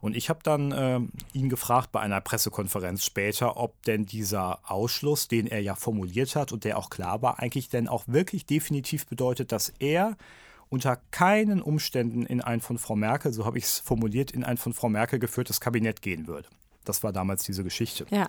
Und 0.01 0.17
ich 0.17 0.27
habe 0.27 0.39
dann 0.41 0.71
äh, 0.71 0.99
ihn 1.33 1.49
gefragt 1.49 1.91
bei 1.91 1.99
einer 1.99 2.19
Pressekonferenz 2.19 3.05
später, 3.05 3.57
ob 3.57 3.83
denn 3.83 4.07
dieser 4.07 4.59
Ausschluss, 4.63 5.27
den 5.27 5.45
er 5.45 5.61
ja 5.61 5.75
formuliert 5.75 6.35
hat 6.35 6.51
und 6.51 6.63
der 6.63 6.79
auch 6.79 6.89
klar 6.89 7.21
war, 7.21 7.39
eigentlich 7.39 7.69
denn 7.69 7.87
auch 7.87 8.05
wirklich 8.07 8.47
definitiv 8.47 9.05
bedeutet, 9.05 9.51
dass 9.51 9.71
er 9.77 10.17
unter 10.73 10.97
keinen 11.11 11.61
Umständen 11.61 12.25
in 12.25 12.41
ein 12.41 12.59
von 12.59 12.79
Frau 12.79 12.95
Merkel, 12.95 13.31
so 13.31 13.45
habe 13.45 13.59
ich 13.59 13.65
es 13.65 13.77
formuliert, 13.77 14.31
in 14.31 14.43
ein 14.43 14.57
von 14.57 14.73
Frau 14.73 14.89
Merkel 14.89 15.19
geführtes 15.19 15.59
Kabinett 15.59 16.01
gehen 16.01 16.25
würde. 16.25 16.49
Das 16.83 17.03
war 17.03 17.13
damals 17.13 17.43
diese 17.43 17.63
Geschichte. 17.63 18.07
Ja. 18.09 18.27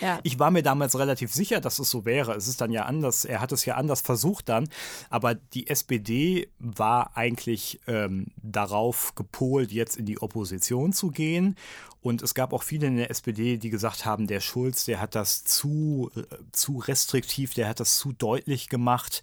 Ja. 0.00 0.20
Ich 0.22 0.38
war 0.38 0.50
mir 0.50 0.62
damals 0.62 0.98
relativ 0.98 1.32
sicher, 1.32 1.60
dass 1.60 1.78
es 1.78 1.90
so 1.90 2.04
wäre. 2.04 2.34
Es 2.34 2.48
ist 2.48 2.60
dann 2.60 2.70
ja 2.70 2.84
anders, 2.84 3.24
er 3.24 3.40
hat 3.40 3.52
es 3.52 3.64
ja 3.64 3.74
anders 3.74 4.00
versucht 4.00 4.48
dann, 4.48 4.68
aber 5.10 5.34
die 5.34 5.68
SPD 5.68 6.48
war 6.58 7.16
eigentlich 7.16 7.80
ähm, 7.86 8.26
darauf 8.42 9.14
gepolt, 9.14 9.72
jetzt 9.72 9.96
in 9.96 10.06
die 10.06 10.20
Opposition 10.20 10.92
zu 10.92 11.10
gehen. 11.10 11.56
Und 12.00 12.22
es 12.22 12.34
gab 12.34 12.52
auch 12.52 12.62
viele 12.62 12.86
in 12.86 12.96
der 12.96 13.10
SPD, 13.10 13.56
die 13.56 13.70
gesagt 13.70 14.04
haben, 14.04 14.28
der 14.28 14.40
Schulz, 14.40 14.84
der 14.84 15.00
hat 15.00 15.14
das 15.14 15.44
zu, 15.44 16.10
äh, 16.14 16.22
zu 16.52 16.78
restriktiv, 16.78 17.54
der 17.54 17.68
hat 17.68 17.80
das 17.80 17.98
zu 17.98 18.12
deutlich 18.12 18.68
gemacht. 18.68 19.22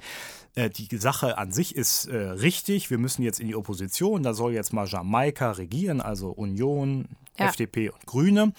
Äh, 0.55 0.69
die 0.69 0.97
Sache 0.97 1.37
an 1.37 1.51
sich 1.51 1.75
ist 1.75 2.05
äh, 2.07 2.17
richtig. 2.17 2.89
Wir 2.89 2.97
müssen 2.97 3.23
jetzt 3.23 3.39
in 3.39 3.47
die 3.47 3.55
Opposition. 3.55 4.23
Da 4.23 4.33
soll 4.33 4.53
jetzt 4.53 4.73
mal 4.73 4.87
Jamaika 4.87 5.51
regieren, 5.51 6.01
also 6.01 6.29
Union, 6.29 7.07
ja. 7.37 7.47
FDP 7.47 7.89
und 7.89 8.05
Grüne. 8.05 8.53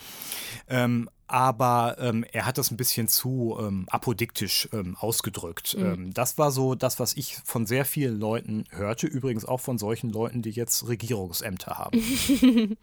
Ähm, 0.69 1.11
aber 1.29 1.97
ähm, 1.99 2.25
er 2.33 2.47
hat 2.47 2.59
das 2.59 2.71
ein 2.71 2.77
bisschen 2.77 3.09
zu 3.09 3.57
ähm, 3.61 3.87
apodiktisch 3.91 4.69
ähm, 4.73 4.97
ausgedrückt. 4.99 5.77
Mhm. 5.77 5.85
Ähm, 5.85 6.15
das 6.15 6.39
war 6.39 6.53
so 6.53 6.75
das, 6.75 7.01
was 7.01 7.17
ich 7.17 7.37
von 7.45 7.67
sehr 7.67 7.85
vielen 7.85 8.19
Leuten 8.21 8.65
hörte, 8.71 9.07
übrigens 9.07 9.45
auch 9.45 9.61
von 9.61 9.79
solchen 9.79 10.11
Leuten, 10.11 10.43
die 10.43 10.51
jetzt 10.51 10.87
Regierungsämter 10.87 11.79
haben. 11.79 12.01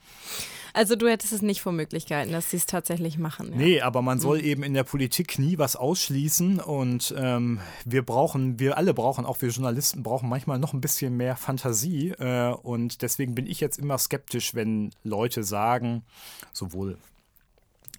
also 0.73 0.95
du 0.95 1.07
hättest 1.07 1.31
es 1.31 1.41
nicht 1.41 1.61
vor 1.61 1.71
Möglichkeiten, 1.71 2.33
dass 2.33 2.49
sie 2.49 2.57
es 2.57 2.65
tatsächlich 2.65 3.17
machen. 3.17 3.51
Ja. 3.51 3.57
Nee, 3.57 3.81
aber 3.81 4.01
man 4.01 4.19
soll 4.19 4.39
mhm. 4.39 4.45
eben 4.45 4.63
in 4.63 4.73
der 4.73 4.83
Politik 4.83 5.39
nie 5.39 5.57
was 5.57 5.77
ausschließen 5.77 6.59
und 6.59 7.13
ähm, 7.17 7.61
wir 7.85 8.03
brauchen, 8.03 8.59
wir 8.59 8.77
alle 8.77 8.93
brauchen, 8.93 9.25
auch 9.25 9.41
wir 9.41 9.49
Journalisten 9.49 10.03
brauchen 10.03 10.27
manchmal 10.27 10.59
noch 10.59 10.73
ein 10.73 10.81
bisschen 10.81 11.15
mehr 11.15 11.37
Fantasie 11.37 12.09
äh, 12.09 12.51
und 12.51 13.01
deswegen 13.01 13.35
bin 13.35 13.45
ich 13.45 13.61
jetzt 13.61 13.79
immer 13.79 13.97
skeptisch, 13.97 14.53
wenn 14.53 14.91
Leute 15.03 15.43
sagen, 15.43 16.03
sowohl 16.51 16.97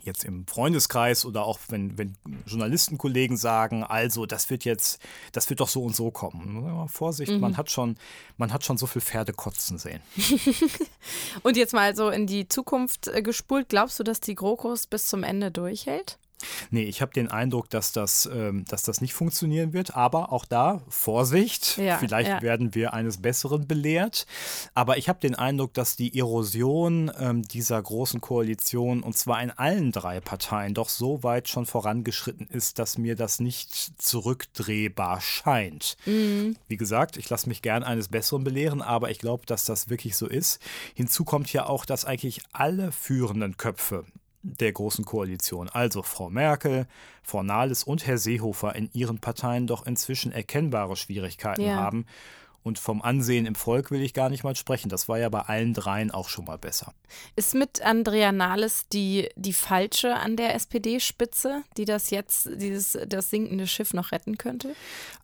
jetzt 0.07 0.25
im 0.25 0.47
Freundeskreis 0.47 1.25
oder 1.25 1.45
auch 1.45 1.59
wenn, 1.69 1.99
wenn 1.99 2.17
Journalistenkollegen 2.47 3.37
sagen, 3.37 3.85
also 3.85 4.27
das 4.27 4.51
wird 4.51 4.65
jetzt, 4.65 5.01
das 5.33 5.49
wird 5.51 5.61
doch 5.61 5.69
so 5.69 5.83
und 5.83 5.97
so 5.97 6.11
kommen. 6.11 6.89
Vorsicht, 6.89 7.33
mhm. 7.33 7.41
man 7.41 7.57
hat 7.57 7.71
schon, 7.71 7.97
man 8.37 8.53
hat 8.53 8.65
schon 8.65 8.79
so 8.79 8.87
viel 8.87 9.03
Pferde 9.03 9.33
kotzen 9.33 9.79
sehen. 9.79 10.01
und 11.43 11.57
jetzt 11.57 11.73
mal 11.73 11.95
so 11.97 12.11
in 12.11 12.27
die 12.27 12.49
Zukunft 12.49 13.09
äh, 13.09 13.23
gespult, 13.23 13.69
glaubst 13.69 13.99
du, 13.99 14.05
dass 14.05 14.21
die 14.21 14.35
GroKos 14.35 14.87
bis 14.87 15.09
zum 15.09 15.23
Ende 15.23 15.51
durchhält? 15.51 16.19
Nee, 16.71 16.85
ich 16.85 17.03
habe 17.03 17.13
den 17.13 17.31
Eindruck, 17.31 17.71
dass 17.71 17.93
das, 17.93 18.29
ähm, 18.33 18.65
dass 18.69 18.83
das 18.83 19.01
nicht 19.01 19.15
funktionieren 19.15 19.73
wird. 19.73 19.97
Aber 19.97 20.33
auch 20.33 20.45
da, 20.45 20.83
Vorsicht, 20.89 21.79
ja, 21.79 21.99
vielleicht 21.99 22.29
ja. 22.31 22.43
werden 22.43 22.75
wir 22.75 22.95
eines 22.95 23.19
Besseren 23.19 23.67
belehrt. 23.67 24.27
Aber 24.75 24.99
ich 24.99 25.09
habe 25.09 25.21
den 25.21 25.35
Eindruck, 25.35 25.75
dass 25.75 25.97
die 25.97 26.19
Erosion 26.19 27.11
ähm, 27.19 27.43
dieser 27.43 27.81
großen 27.83 28.21
Koalition, 28.21 29.03
und 29.03 29.17
zwar 29.17 29.43
in 29.43 29.51
allen 29.51 29.93
drei 29.93 30.21
Parteien, 30.21 30.75
doch 30.75 30.89
so 30.89 31.23
weit 31.23 31.49
schon 31.49 31.67
vorangeschritten 31.67 32.47
ist, 32.49 32.79
dass 32.79 32.99
mir 32.99 33.17
das 33.17 33.41
nicht 33.41 34.01
zurückdrehbar 34.01 35.21
scheint. 35.21 35.97
Mhm. 36.07 36.57
Wie 36.69 36.77
gesagt, 36.77 37.17
ich 37.17 37.29
lasse 37.31 37.49
mich 37.49 37.63
gern 37.63 37.83
eines 37.83 38.09
Besseren 38.09 38.45
belehren, 38.45 38.83
aber 38.83 39.11
ich 39.11 39.19
glaube, 39.19 39.47
dass 39.47 39.65
das 39.65 39.89
wirklich 39.89 40.17
so 40.17 40.27
ist. 40.27 40.61
Hinzu 40.95 41.25
kommt 41.25 41.53
ja 41.53 41.67
auch, 41.67 41.85
dass 41.85 42.05
eigentlich 42.05 42.41
alle 42.53 42.93
führenden 42.93 43.57
Köpfe 43.57 44.05
der 44.45 44.73
Großen 44.73 45.05
Koalition, 45.05 45.69
also 45.69 46.03
Frau 46.03 46.31
Merkel, 46.31 46.87
Frau 47.23 47.43
Nahles 47.43 47.83
und 47.83 48.07
Herr 48.07 48.19
Seehofer 48.19 48.77
in 48.77 48.91
ihren 48.93 49.19
Parteien 49.19 49.67
doch 49.67 49.87
inzwischen 49.87 50.33
erkennbare 50.33 50.97
Schwierigkeiten 50.97 51.63
ja. 51.63 51.77
haben 51.77 52.07
und 52.65 52.79
vom 52.79 53.03
Ansehen 53.03 53.45
im 53.45 53.55
Volk 53.55 53.91
will 53.91 54.01
ich 54.01 54.15
gar 54.15 54.31
nicht 54.31 54.43
mal 54.43 54.57
sprechen. 54.57 54.89
Das 54.89 55.07
war 55.07 55.19
ja 55.19 55.29
bei 55.29 55.41
allen 55.41 55.75
dreien 55.75 56.11
auch 56.11 56.31
schon 56.31 56.47
mal 56.47 56.57
besser. 56.57 56.95
Ist 57.37 57.55
mit 57.55 57.83
Andrea 57.83 58.33
Nahles 58.33 58.89
die, 58.89 59.29
die 59.37 59.53
falsche 59.53 60.15
an 60.17 60.37
der 60.37 60.55
SPD-Spitze, 60.55 61.63
die 61.77 61.85
das 61.85 62.09
jetzt, 62.09 62.49
dieses, 62.55 62.99
das 63.07 63.29
sinkende 63.29 63.67
Schiff 63.67 63.93
noch 63.93 64.13
retten 64.13 64.39
könnte? 64.39 64.75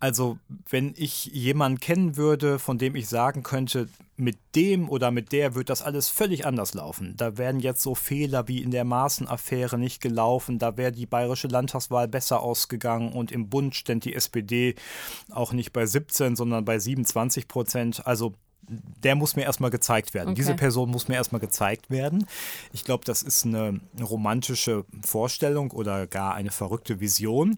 Also, 0.01 0.39
wenn 0.69 0.93
ich 0.99 1.27
jemanden 1.27 1.81
kennen 1.81 2.19
würde, 2.19 2.59
von 2.59 2.77
dem 2.77 2.95
ich 2.95 3.09
sagen 3.09 3.43
könnte, 3.43 3.89
mit 4.21 4.39
dem 4.55 4.89
oder 4.89 5.11
mit 5.11 5.33
der 5.33 5.55
wird 5.55 5.71
das 5.71 5.83
alles 5.83 6.09
völlig 6.09 6.47
anders 6.47 6.75
laufen. 6.75 7.15
Da 7.17 7.39
werden 7.39 7.61
jetzt 7.61 7.83
so 7.83 7.95
Fehler 7.95 8.49
wie 8.49 8.63
in 8.63 8.71
der 8.71 8.85
Maßenaffäre 8.85 9.79
nicht 9.79 10.01
gelaufen, 10.01 10.59
da 10.59 10.77
wäre 10.77 10.93
die 10.93 11.07
bayerische 11.07 11.49
Landtagswahl 11.49 12.09
besser 12.09 12.43
ausgegangen 12.43 13.13
und 13.13 13.33
im 13.33 13.49
Bund 13.49 13.75
stand 13.75 14.05
die 14.05 14.15
SPD 14.15 14.75
auch 15.31 15.53
nicht 15.53 15.73
bei 15.73 15.87
17, 15.87 16.37
sondern 16.37 16.65
bei 16.65 16.79
27 16.79 17.31
20 17.31 17.49
Prozent. 17.49 18.07
Also 18.07 18.35
der 18.69 19.15
muss 19.15 19.37
mir 19.37 19.43
erstmal 19.43 19.71
gezeigt 19.71 20.15
werden. 20.15 20.31
Okay. 20.31 20.37
Diese 20.37 20.55
Person 20.55 20.91
muss 20.91 21.09
mir 21.09 21.17
erstmal 21.17 21.41
gezeigt 21.41 21.91
werden. 21.91 22.27
Ich 22.73 22.85
glaube, 22.85 23.05
das 23.05 23.23
ist 23.23 23.45
eine 23.45 23.81
romantische 24.01 24.85
Vorstellung 25.03 25.71
oder 25.73 26.07
gar 26.07 26.35
eine 26.35 26.51
verrückte 26.51 27.01
Vision. 27.01 27.57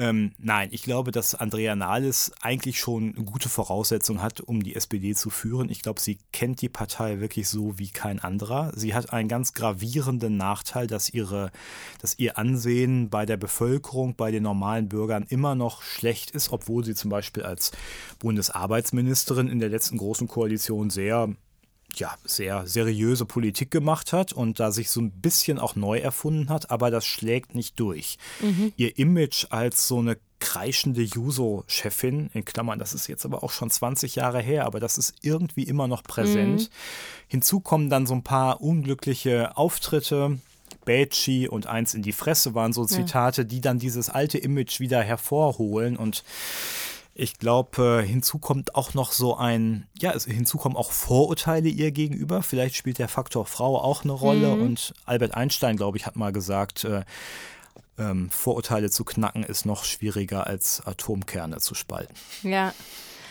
Ähm, 0.00 0.32
nein, 0.38 0.68
ich 0.70 0.84
glaube, 0.84 1.10
dass 1.10 1.34
Andrea 1.34 1.74
Nahles 1.74 2.32
eigentlich 2.40 2.78
schon 2.78 3.14
gute 3.26 3.48
Voraussetzungen 3.48 4.22
hat, 4.22 4.40
um 4.40 4.62
die 4.62 4.76
SPD 4.76 5.14
zu 5.14 5.28
führen. 5.28 5.68
Ich 5.70 5.82
glaube, 5.82 6.00
sie 6.00 6.18
kennt 6.32 6.62
die 6.62 6.68
Partei 6.68 7.18
wirklich 7.18 7.48
so 7.48 7.80
wie 7.80 7.90
kein 7.90 8.20
anderer. 8.20 8.70
Sie 8.76 8.94
hat 8.94 9.12
einen 9.12 9.28
ganz 9.28 9.54
gravierenden 9.54 10.36
Nachteil, 10.36 10.86
dass, 10.86 11.10
ihre, 11.10 11.50
dass 12.00 12.16
ihr 12.16 12.38
Ansehen 12.38 13.10
bei 13.10 13.26
der 13.26 13.36
Bevölkerung, 13.36 14.14
bei 14.14 14.30
den 14.30 14.44
normalen 14.44 14.88
Bürgern 14.88 15.26
immer 15.28 15.56
noch 15.56 15.82
schlecht 15.82 16.30
ist, 16.30 16.52
obwohl 16.52 16.84
sie 16.84 16.94
zum 16.94 17.10
Beispiel 17.10 17.42
als 17.42 17.72
Bundesarbeitsministerin 18.20 19.48
in 19.48 19.58
der 19.58 19.68
letzten 19.68 19.98
großen 19.98 20.28
Koalition 20.38 20.88
sehr 20.88 21.34
ja, 21.96 22.14
sehr 22.24 22.64
seriöse 22.66 23.24
Politik 23.24 23.72
gemacht 23.72 24.12
hat 24.12 24.32
und 24.32 24.60
da 24.60 24.70
sich 24.70 24.88
so 24.88 25.00
ein 25.00 25.10
bisschen 25.10 25.58
auch 25.58 25.74
neu 25.74 25.98
erfunden 25.98 26.48
hat, 26.48 26.70
aber 26.70 26.92
das 26.92 27.04
schlägt 27.04 27.56
nicht 27.56 27.80
durch. 27.80 28.18
Mhm. 28.40 28.72
Ihr 28.76 28.98
Image 28.98 29.46
als 29.50 29.88
so 29.88 29.98
eine 29.98 30.16
kreischende 30.38 31.02
Juso-Chefin, 31.02 32.30
in 32.34 32.44
Klammern, 32.44 32.78
das 32.78 32.92
ist 32.92 33.08
jetzt 33.08 33.24
aber 33.24 33.42
auch 33.42 33.50
schon 33.50 33.70
20 33.70 34.14
Jahre 34.14 34.40
her, 34.40 34.66
aber 34.66 34.78
das 34.78 34.96
ist 34.96 35.14
irgendwie 35.22 35.64
immer 35.64 35.88
noch 35.88 36.04
präsent. 36.04 36.70
Mhm. 36.70 36.74
Hinzu 37.26 37.58
kommen 37.58 37.90
dann 37.90 38.06
so 38.06 38.14
ein 38.14 38.22
paar 38.22 38.60
unglückliche 38.60 39.56
Auftritte. 39.56 40.38
Bätschi 40.84 41.48
und 41.48 41.66
eins 41.66 41.94
in 41.94 42.02
die 42.02 42.12
Fresse 42.12 42.54
waren 42.54 42.72
so 42.72 42.84
Zitate, 42.84 43.42
ja. 43.42 43.48
die 43.48 43.60
dann 43.60 43.78
dieses 43.78 44.08
alte 44.08 44.38
Image 44.38 44.78
wieder 44.78 45.02
hervorholen 45.02 45.96
und 45.96 46.22
ich 47.18 47.38
glaube, 47.38 48.00
äh, 48.02 48.06
hinzu 48.06 48.38
kommt 48.38 48.76
auch 48.76 48.94
noch 48.94 49.10
so 49.10 49.36
ein, 49.36 49.88
ja, 49.98 50.12
hinzu 50.12 50.56
kommen 50.56 50.76
auch 50.76 50.92
Vorurteile 50.92 51.68
ihr 51.68 51.90
gegenüber. 51.90 52.44
Vielleicht 52.44 52.76
spielt 52.76 53.00
der 53.00 53.08
Faktor 53.08 53.44
Frau 53.44 53.76
auch 53.76 54.04
eine 54.04 54.12
Rolle. 54.12 54.54
Mhm. 54.54 54.62
Und 54.62 54.94
Albert 55.04 55.34
Einstein, 55.34 55.76
glaube 55.76 55.98
ich, 55.98 56.06
hat 56.06 56.14
mal 56.14 56.30
gesagt, 56.30 56.84
äh, 56.84 57.02
ähm, 57.98 58.30
Vorurteile 58.30 58.88
zu 58.88 59.04
knacken 59.04 59.42
ist 59.42 59.66
noch 59.66 59.84
schwieriger 59.84 60.46
als 60.46 60.80
Atomkerne 60.86 61.58
zu 61.58 61.74
spalten. 61.74 62.14
Ja. 62.42 62.72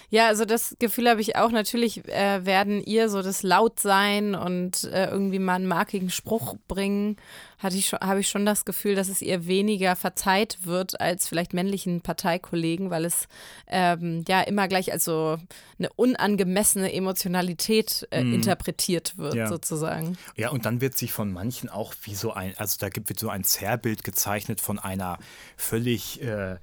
Ja, 0.09 0.27
also 0.27 0.45
das 0.45 0.75
Gefühl 0.79 1.09
habe 1.09 1.19
ich 1.19 1.35
auch. 1.35 1.51
Natürlich 1.51 2.07
äh, 2.07 2.45
werden 2.45 2.81
ihr 2.81 3.09
so 3.09 3.21
das 3.21 3.43
Lautsein 3.43 4.35
und 4.35 4.85
äh, 4.85 5.09
irgendwie 5.09 5.39
mal 5.39 5.55
einen 5.55 5.67
markigen 5.67 6.09
Spruch 6.09 6.55
bringen, 6.69 7.17
hatte 7.59 7.75
ich 7.75 7.87
schon, 7.89 7.99
habe 7.99 8.21
ich 8.21 8.29
schon 8.29 8.45
das 8.45 8.63
Gefühl, 8.63 8.95
dass 8.95 9.09
es 9.09 9.21
ihr 9.21 9.47
weniger 9.47 9.97
verzeiht 9.97 10.59
wird 10.65 11.01
als 11.01 11.27
vielleicht 11.27 11.53
männlichen 11.53 12.01
Parteikollegen, 12.01 12.89
weil 12.89 13.03
es 13.03 13.27
ähm, 13.67 14.23
ja 14.29 14.41
immer 14.41 14.69
gleich 14.69 14.93
als 14.93 15.03
so 15.03 15.37
eine 15.77 15.89
unangemessene 15.95 16.93
Emotionalität 16.93 18.07
äh, 18.11 18.23
mm. 18.23 18.33
interpretiert 18.35 19.17
wird, 19.17 19.33
ja. 19.33 19.47
sozusagen. 19.47 20.17
Ja, 20.37 20.51
und 20.51 20.65
dann 20.65 20.79
wird 20.79 20.97
sich 20.97 21.11
von 21.11 21.33
manchen 21.33 21.67
auch 21.67 21.93
wie 22.03 22.15
so 22.15 22.31
ein, 22.31 22.53
also 22.57 22.77
da 22.79 22.87
gibt 22.87 23.09
wird 23.09 23.19
so 23.19 23.29
ein 23.29 23.43
Zerrbild 23.43 24.05
gezeichnet 24.05 24.61
von 24.61 24.79
einer 24.79 25.17
völlig 25.57 26.21
äh, 26.21 26.57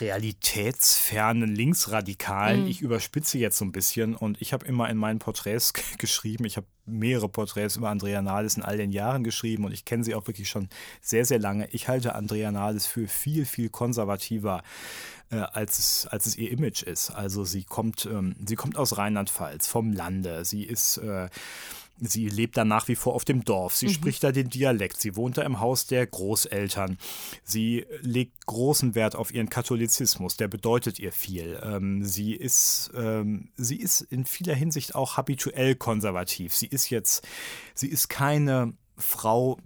realitätsfernen 0.00 1.54
Linksradikalen. 1.54 2.62
Mhm. 2.62 2.66
Ich 2.68 2.80
überspitze 2.80 3.38
jetzt 3.38 3.58
so 3.58 3.64
ein 3.64 3.72
bisschen 3.72 4.14
und 4.14 4.40
ich 4.40 4.52
habe 4.52 4.66
immer 4.66 4.88
in 4.88 4.96
meinen 4.96 5.18
Porträts 5.18 5.72
geschrieben, 5.98 6.44
ich 6.44 6.56
habe 6.56 6.66
mehrere 6.86 7.28
Porträts 7.28 7.76
über 7.76 7.88
Andrea 7.90 8.20
Nahles 8.22 8.56
in 8.56 8.62
all 8.62 8.76
den 8.76 8.92
Jahren 8.92 9.24
geschrieben 9.24 9.64
und 9.64 9.72
ich 9.72 9.84
kenne 9.84 10.04
sie 10.04 10.14
auch 10.14 10.26
wirklich 10.26 10.48
schon 10.48 10.68
sehr, 11.00 11.24
sehr 11.24 11.38
lange. 11.38 11.68
Ich 11.70 11.88
halte 11.88 12.14
Andrea 12.14 12.50
Nahles 12.50 12.86
für 12.86 13.08
viel, 13.08 13.46
viel 13.46 13.70
konservativer 13.70 14.62
äh, 15.30 15.36
als, 15.36 15.78
es, 15.78 16.06
als 16.06 16.26
es 16.26 16.36
ihr 16.36 16.50
Image 16.50 16.82
ist. 16.82 17.10
Also 17.10 17.44
sie 17.44 17.64
kommt, 17.64 18.06
ähm, 18.06 18.36
sie 18.44 18.56
kommt 18.56 18.76
aus 18.76 18.98
Rheinland-Pfalz, 18.98 19.66
vom 19.66 19.92
Lande. 19.92 20.44
Sie 20.44 20.64
ist 20.64 20.98
äh, 20.98 21.28
Sie 22.00 22.28
lebt 22.28 22.56
da 22.56 22.64
nach 22.64 22.88
wie 22.88 22.96
vor 22.96 23.14
auf 23.14 23.24
dem 23.24 23.44
Dorf. 23.44 23.76
Sie 23.76 23.86
mhm. 23.86 23.92
spricht 23.92 24.24
da 24.24 24.32
den 24.32 24.50
Dialekt. 24.50 25.00
Sie 25.00 25.16
wohnt 25.16 25.38
da 25.38 25.42
im 25.42 25.60
Haus 25.60 25.86
der 25.86 26.06
Großeltern. 26.06 26.98
Sie 27.44 27.86
legt 28.00 28.46
großen 28.46 28.94
Wert 28.94 29.14
auf 29.14 29.32
ihren 29.32 29.48
Katholizismus. 29.48 30.36
Der 30.36 30.48
bedeutet 30.48 30.98
ihr 30.98 31.12
viel. 31.12 31.60
Ähm, 31.62 32.04
sie, 32.04 32.34
ist, 32.34 32.90
ähm, 32.96 33.48
sie 33.56 33.76
ist 33.76 34.00
in 34.00 34.24
vieler 34.24 34.54
Hinsicht 34.54 34.94
auch 34.94 35.16
habituell 35.16 35.76
konservativ. 35.76 36.54
Sie 36.54 36.66
ist 36.66 36.90
jetzt, 36.90 37.26
sie 37.74 37.88
ist 37.88 38.08
keine 38.08 38.74
Frau, 38.96 39.58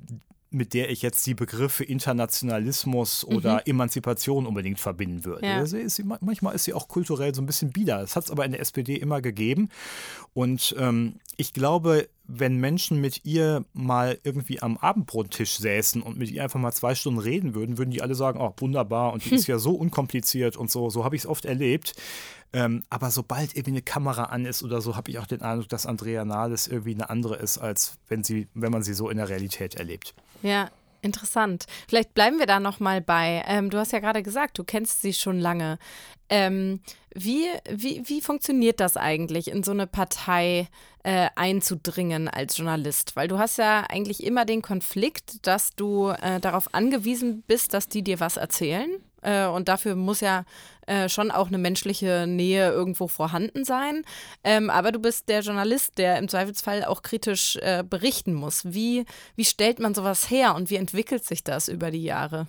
mit 0.51 0.73
der 0.73 0.91
ich 0.91 1.03
jetzt 1.03 1.27
die 1.27 1.35
Begriffe 1.35 1.85
Internationalismus 1.85 3.25
oder 3.25 3.55
mhm. 3.55 3.61
Emanzipation 3.67 4.47
unbedingt 4.47 4.81
verbinden 4.81 5.25
würde. 5.25 5.47
Ja. 5.47 5.57
Also 5.57 5.77
ist 5.77 5.97
sie, 5.97 6.05
manchmal 6.05 6.55
ist 6.55 6.65
sie 6.65 6.73
auch 6.73 6.89
kulturell 6.89 7.35
so 7.35 7.43
ein 7.43 7.47
bisschen 7.47 7.71
bieder. 7.71 7.99
Das 7.99 8.17
hat 8.17 8.25
es 8.25 8.31
aber 8.31 8.45
in 8.45 8.53
der 8.53 8.61
SPD 8.61 8.97
immer 8.97 9.21
gegeben. 9.21 9.69
Und 10.33 10.75
ähm, 10.79 11.17
ich 11.37 11.53
glaube, 11.53 12.09
wenn 12.27 12.57
Menschen 12.57 13.01
mit 13.01 13.25
ihr 13.25 13.65
mal 13.73 14.19
irgendwie 14.23 14.61
am 14.61 14.77
Abendbrottisch 14.77 15.59
säßen 15.59 16.03
und 16.03 16.19
mit 16.19 16.31
ihr 16.31 16.43
einfach 16.43 16.61
mal 16.61 16.73
zwei 16.73 16.95
Stunden 16.95 17.21
reden 17.21 17.55
würden, 17.55 17.79
würden 17.79 17.91
die 17.91 18.03
alle 18.03 18.15
sagen, 18.15 18.41
oh, 18.41 18.55
wunderbar 18.59 19.13
und 19.13 19.25
die 19.25 19.35
ist 19.35 19.47
ja 19.47 19.59
so 19.59 19.75
unkompliziert 19.75 20.57
und 20.57 20.71
so. 20.71 20.89
So 20.91 21.05
habe 21.05 21.17
ich 21.17 21.23
es 21.23 21.27
oft 21.27 21.45
erlebt. 21.45 21.95
Ähm, 22.53 22.83
aber 22.89 23.11
sobald 23.11 23.55
irgendwie 23.55 23.73
eine 23.73 23.83
Kamera 23.83 24.25
an 24.25 24.47
ist 24.47 24.63
oder 24.63 24.81
so, 24.81 24.97
habe 24.97 25.11
ich 25.11 25.19
auch 25.19 25.27
den 25.27 25.43
Eindruck, 25.43 25.69
dass 25.69 25.87
Andrea 25.87 26.25
Nahles 26.25 26.67
irgendwie 26.67 26.95
eine 26.95 27.11
andere 27.11 27.37
ist, 27.37 27.59
als 27.59 27.99
wenn 28.09 28.25
sie, 28.25 28.49
wenn 28.55 28.73
man 28.73 28.83
sie 28.83 28.95
so 28.95 29.11
in 29.11 29.19
der 29.19 29.29
Realität 29.29 29.75
erlebt. 29.75 30.15
Ja, 30.43 30.71
Interessant. 31.01 31.67
Vielleicht 31.89 32.13
bleiben 32.15 32.39
wir 32.39 32.47
da 32.47 32.59
noch 32.59 32.81
mal 32.81 33.01
bei. 33.01 33.45
Ähm, 33.47 33.71
du 33.71 33.79
hast 33.79 33.93
ja 33.93 34.01
gerade 34.01 34.23
gesagt, 34.23 34.59
du 34.59 34.65
kennst 34.65 35.01
sie 35.01 35.13
schon 35.13 35.39
lange. 35.39 35.79
Ähm, 36.29 36.81
wie, 37.15 37.47
wie, 37.71 38.03
wie 38.05 38.21
funktioniert 38.21 38.81
das 38.81 38.97
eigentlich, 38.97 39.49
in 39.49 39.63
so 39.63 39.71
eine 39.71 39.87
Partei 39.87 40.69
äh, 41.05 41.29
einzudringen 41.37 42.29
als 42.29 42.57
Journalist? 42.57 43.15
Weil 43.15 43.29
du 43.29 43.39
hast 43.39 43.59
ja 43.59 43.85
eigentlich 43.89 44.25
immer 44.25 44.45
den 44.45 44.61
Konflikt, 44.61 45.47
dass 45.47 45.71
du 45.77 46.09
äh, 46.09 46.41
darauf 46.41 46.75
angewiesen 46.75 47.45
bist, 47.47 47.75
dass 47.75 47.89
die 47.89 48.03
dir 48.03 48.19
was 48.19 48.37
erzählen. 48.37 48.91
Äh, 49.23 49.47
und 49.47 49.69
dafür 49.69 49.95
muss 49.95 50.21
ja 50.21 50.45
äh, 50.87 51.09
schon 51.09 51.31
auch 51.31 51.49
eine 51.49 51.59
menschliche 51.59 52.27
Nähe 52.27 52.71
irgendwo 52.71 53.09
vorhanden 53.09 53.65
sein. 53.65 54.05
Ähm, 54.45 54.71
aber 54.71 54.93
du 54.93 54.99
bist 54.99 55.29
der 55.29 55.41
Journalist, 55.41 55.99
der 55.99 56.19
im 56.19 56.29
Zweifelsfall 56.29 56.85
auch 56.85 57.03
kritisch 57.03 57.57
äh, 57.57 57.85
berichten 57.89 58.35
muss. 58.35 58.63
Wie, 58.65 59.05
wie 59.37 59.45
stellt 59.45 59.81
man 59.81 59.95
sowas 59.95 60.31
her 60.31 60.55
und 60.55 60.71
wie 60.71 60.77
entwickelt 60.77 61.25
sich 61.25 61.45
das 61.45 61.69
über 61.69 61.91
die 61.91 62.05
Jahre? 62.05 62.47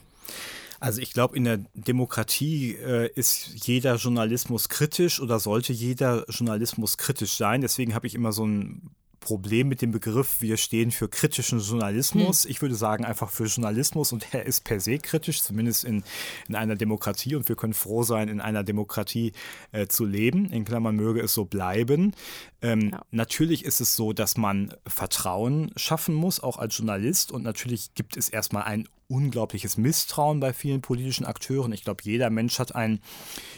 Also 0.79 1.01
ich 1.01 1.11
glaube, 1.11 1.35
in 1.35 1.43
der 1.43 1.59
Demokratie 1.73 2.75
äh, 2.75 3.09
ist 3.13 3.67
jeder 3.67 3.95
Journalismus 3.95 4.69
kritisch 4.69 5.19
oder 5.19 5.39
sollte 5.39 5.73
jeder 5.73 6.23
Journalismus 6.29 6.97
kritisch 6.97 7.35
sein. 7.35 7.61
Deswegen 7.61 7.93
habe 7.93 8.07
ich 8.07 8.15
immer 8.15 8.31
so 8.31 8.45
ein 8.45 8.95
Problem 9.19 9.67
mit 9.67 9.81
dem 9.81 9.91
Begriff, 9.91 10.41
wir 10.41 10.57
stehen 10.57 10.91
für 10.91 11.07
kritischen 11.07 11.59
Journalismus. 11.59 12.43
Hm. 12.43 12.51
Ich 12.51 12.61
würde 12.61 12.75
sagen 12.75 13.05
einfach 13.05 13.29
für 13.29 13.45
Journalismus 13.45 14.11
und 14.11 14.33
er 14.33 14.45
ist 14.45 14.63
per 14.63 14.79
se 14.79 14.97
kritisch, 14.97 15.41
zumindest 15.41 15.83
in, 15.83 16.03
in 16.47 16.55
einer 16.55 16.75
Demokratie 16.75 17.35
und 17.35 17.49
wir 17.49 17.55
können 17.55 17.73
froh 17.73 18.03
sein, 18.03 18.27
in 18.29 18.41
einer 18.41 18.63
Demokratie 18.63 19.33
äh, 19.71 19.88
zu 19.88 20.05
leben. 20.05 20.51
In 20.51 20.65
Klammern 20.65 20.95
möge 20.95 21.21
es 21.21 21.33
so 21.33 21.45
bleiben. 21.45 22.13
Ähm, 22.61 22.89
ja. 22.91 23.01
Natürlich 23.11 23.65
ist 23.65 23.81
es 23.81 23.95
so, 23.95 24.13
dass 24.13 24.38
man 24.38 24.73
Vertrauen 24.88 25.71
schaffen 25.75 26.15
muss, 26.15 26.39
auch 26.39 26.57
als 26.57 26.77
Journalist 26.77 27.31
und 27.31 27.43
natürlich 27.43 27.93
gibt 27.93 28.17
es 28.17 28.29
erstmal 28.29 28.63
ein 28.63 28.88
unglaubliches 29.09 29.77
Misstrauen 29.77 30.39
bei 30.39 30.53
vielen 30.53 30.81
politischen 30.81 31.25
Akteuren. 31.25 31.73
Ich 31.73 31.83
glaube, 31.83 32.03
jeder 32.03 32.29
Mensch 32.29 32.59
hat 32.59 32.75
ein 32.75 32.99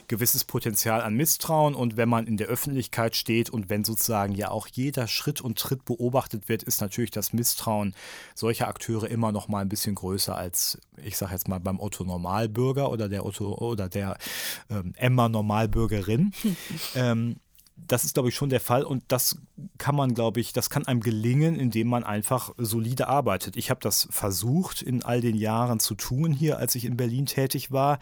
gewisses 0.08 0.46
Potenzial 0.46 1.02
an 1.02 1.14
Misstrauen 1.16 1.76
und 1.76 1.98
wenn 1.98 2.10
man 2.10 2.26
in 2.26 2.38
der 2.38 2.48
Öffentlichkeit 2.48 3.16
steht 3.16 3.50
und 3.50 3.70
wenn 3.70 3.84
sozusagen 3.84 4.34
ja 4.34 4.50
auch 4.50 4.68
jeder 4.68 5.08
Schritt 5.08 5.42
und 5.42 5.60
Tritt 5.60 5.86
beobachtet 5.86 6.50
wird, 6.50 6.64
ist 6.64 6.82
natürlich 6.82 7.12
das 7.12 7.34
Misstrauen 7.34 7.94
solcher 8.34 8.68
Akteure 8.68 9.10
immer 9.10 9.32
noch 9.32 9.50
mal 9.50 9.60
ein 9.60 9.70
bisschen 9.70 9.96
größer 9.96 10.36
als, 10.36 10.80
ich 11.04 11.18
sage 11.18 11.34
jetzt 11.34 11.48
mal, 11.48 11.60
beim 11.60 11.80
Otto 11.80 12.04
Normalbürger 12.04 12.90
oder 12.90 13.10
der 13.10 13.26
Otto 13.26 13.54
oder 13.54 13.90
der 13.90 14.18
ähm, 14.70 14.94
Emma 14.96 15.28
Normalbürgerin. 15.28 16.32
ähm, 16.96 17.36
das 17.88 18.06
ist, 18.06 18.14
glaube 18.14 18.30
ich, 18.30 18.36
schon 18.36 18.50
der 18.50 18.60
Fall 18.60 18.84
und 18.84 19.04
das 19.08 19.38
kann 19.78 19.96
man, 19.96 20.14
glaube 20.14 20.40
ich, 20.40 20.54
das 20.54 20.70
kann 20.70 20.88
einem 20.88 21.02
gelingen, 21.02 21.60
indem 21.60 21.88
man 21.88 22.04
einfach 22.04 22.54
solide 22.58 23.08
arbeitet. 23.08 23.58
Ich 23.58 23.70
habe 23.70 23.80
das 23.82 24.08
versucht 24.12 24.82
in 24.82 25.04
all 25.04 25.22
den 25.22 25.36
Jahren 25.36 25.80
zu 25.80 25.96
tun 25.96 26.32
hier, 26.32 26.58
als 26.58 26.76
ich 26.76 26.86
in 26.86 26.98
Berlin 26.98 27.26
tätig 27.26 27.72
war. 27.72 28.00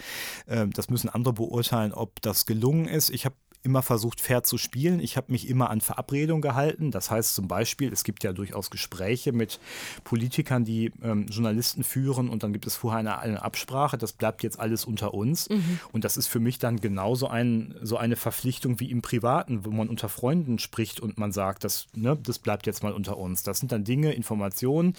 Ähm, 0.48 0.72
das 0.72 0.90
müssen 0.90 1.10
andere 1.10 1.34
beurteilen, 1.34 1.94
ob 1.94 2.22
das 2.22 2.46
gelungen 2.46 2.86
ist. 2.86 3.10
Ich 3.10 3.26
habe 3.26 3.36
immer 3.62 3.82
versucht, 3.82 4.22
fair 4.22 4.44
zu 4.44 4.58
spielen. 4.58 5.00
Ich 5.00 5.18
habe 5.18 5.32
mich 5.32 5.50
immer 5.50 5.70
an 5.70 5.82
Verabredungen 5.82 6.42
gehalten. 6.42 6.92
Das 6.92 7.12
heißt 7.12 7.36
zum 7.36 7.48
Beispiel, 7.48 7.92
es 7.92 8.04
gibt 8.04 8.24
ja 8.24 8.32
durchaus 8.32 8.70
Gespräche 8.70 9.34
mit 9.34 9.60
Politikern, 10.04 10.64
die 10.64 10.92
ähm, 11.04 11.28
Journalisten 11.28 11.84
führen 11.84 12.30
und 12.30 12.44
dann 12.44 12.54
gibt 12.54 12.68
es 12.68 12.76
vorher 12.76 13.00
eine, 13.00 13.20
eine, 13.20 13.42
Absprache. 13.44 13.98
Das 13.98 14.14
bleibt 14.14 14.44
jetzt 14.44 14.60
alles 14.60 14.86
unter 14.86 15.14
uns. 15.14 15.50
Mhm. 15.50 15.80
Und 15.92 16.04
das 16.06 16.16
ist 16.16 16.28
für 16.28 16.40
mich 16.40 16.60
dann 16.60 16.80
genauso 16.80 17.28
ein, 17.28 17.76
so 17.82 17.98
eine 17.98 18.16
Verpflichtung 18.16 18.80
wie 18.80 18.92
im 18.92 19.02
Privaten, 19.02 19.66
wo 19.66 19.72
man 19.72 19.90
unter 19.90 20.10
Freunden 20.10 20.60
spricht 20.60 21.00
und 21.00 21.18
man 21.18 21.32
sagt, 21.32 21.64
das, 21.64 21.88
ne, 21.94 22.18
das 22.22 22.40
bleibt 22.40 22.66
jetzt 22.66 22.84
mal 22.84 22.94
unter 22.94 23.18
uns. 23.18 23.44
Das 23.44 23.60
sind 23.60 23.72
dann 23.72 23.84
Dinge, 23.84 24.14
Informationen, 24.14 24.94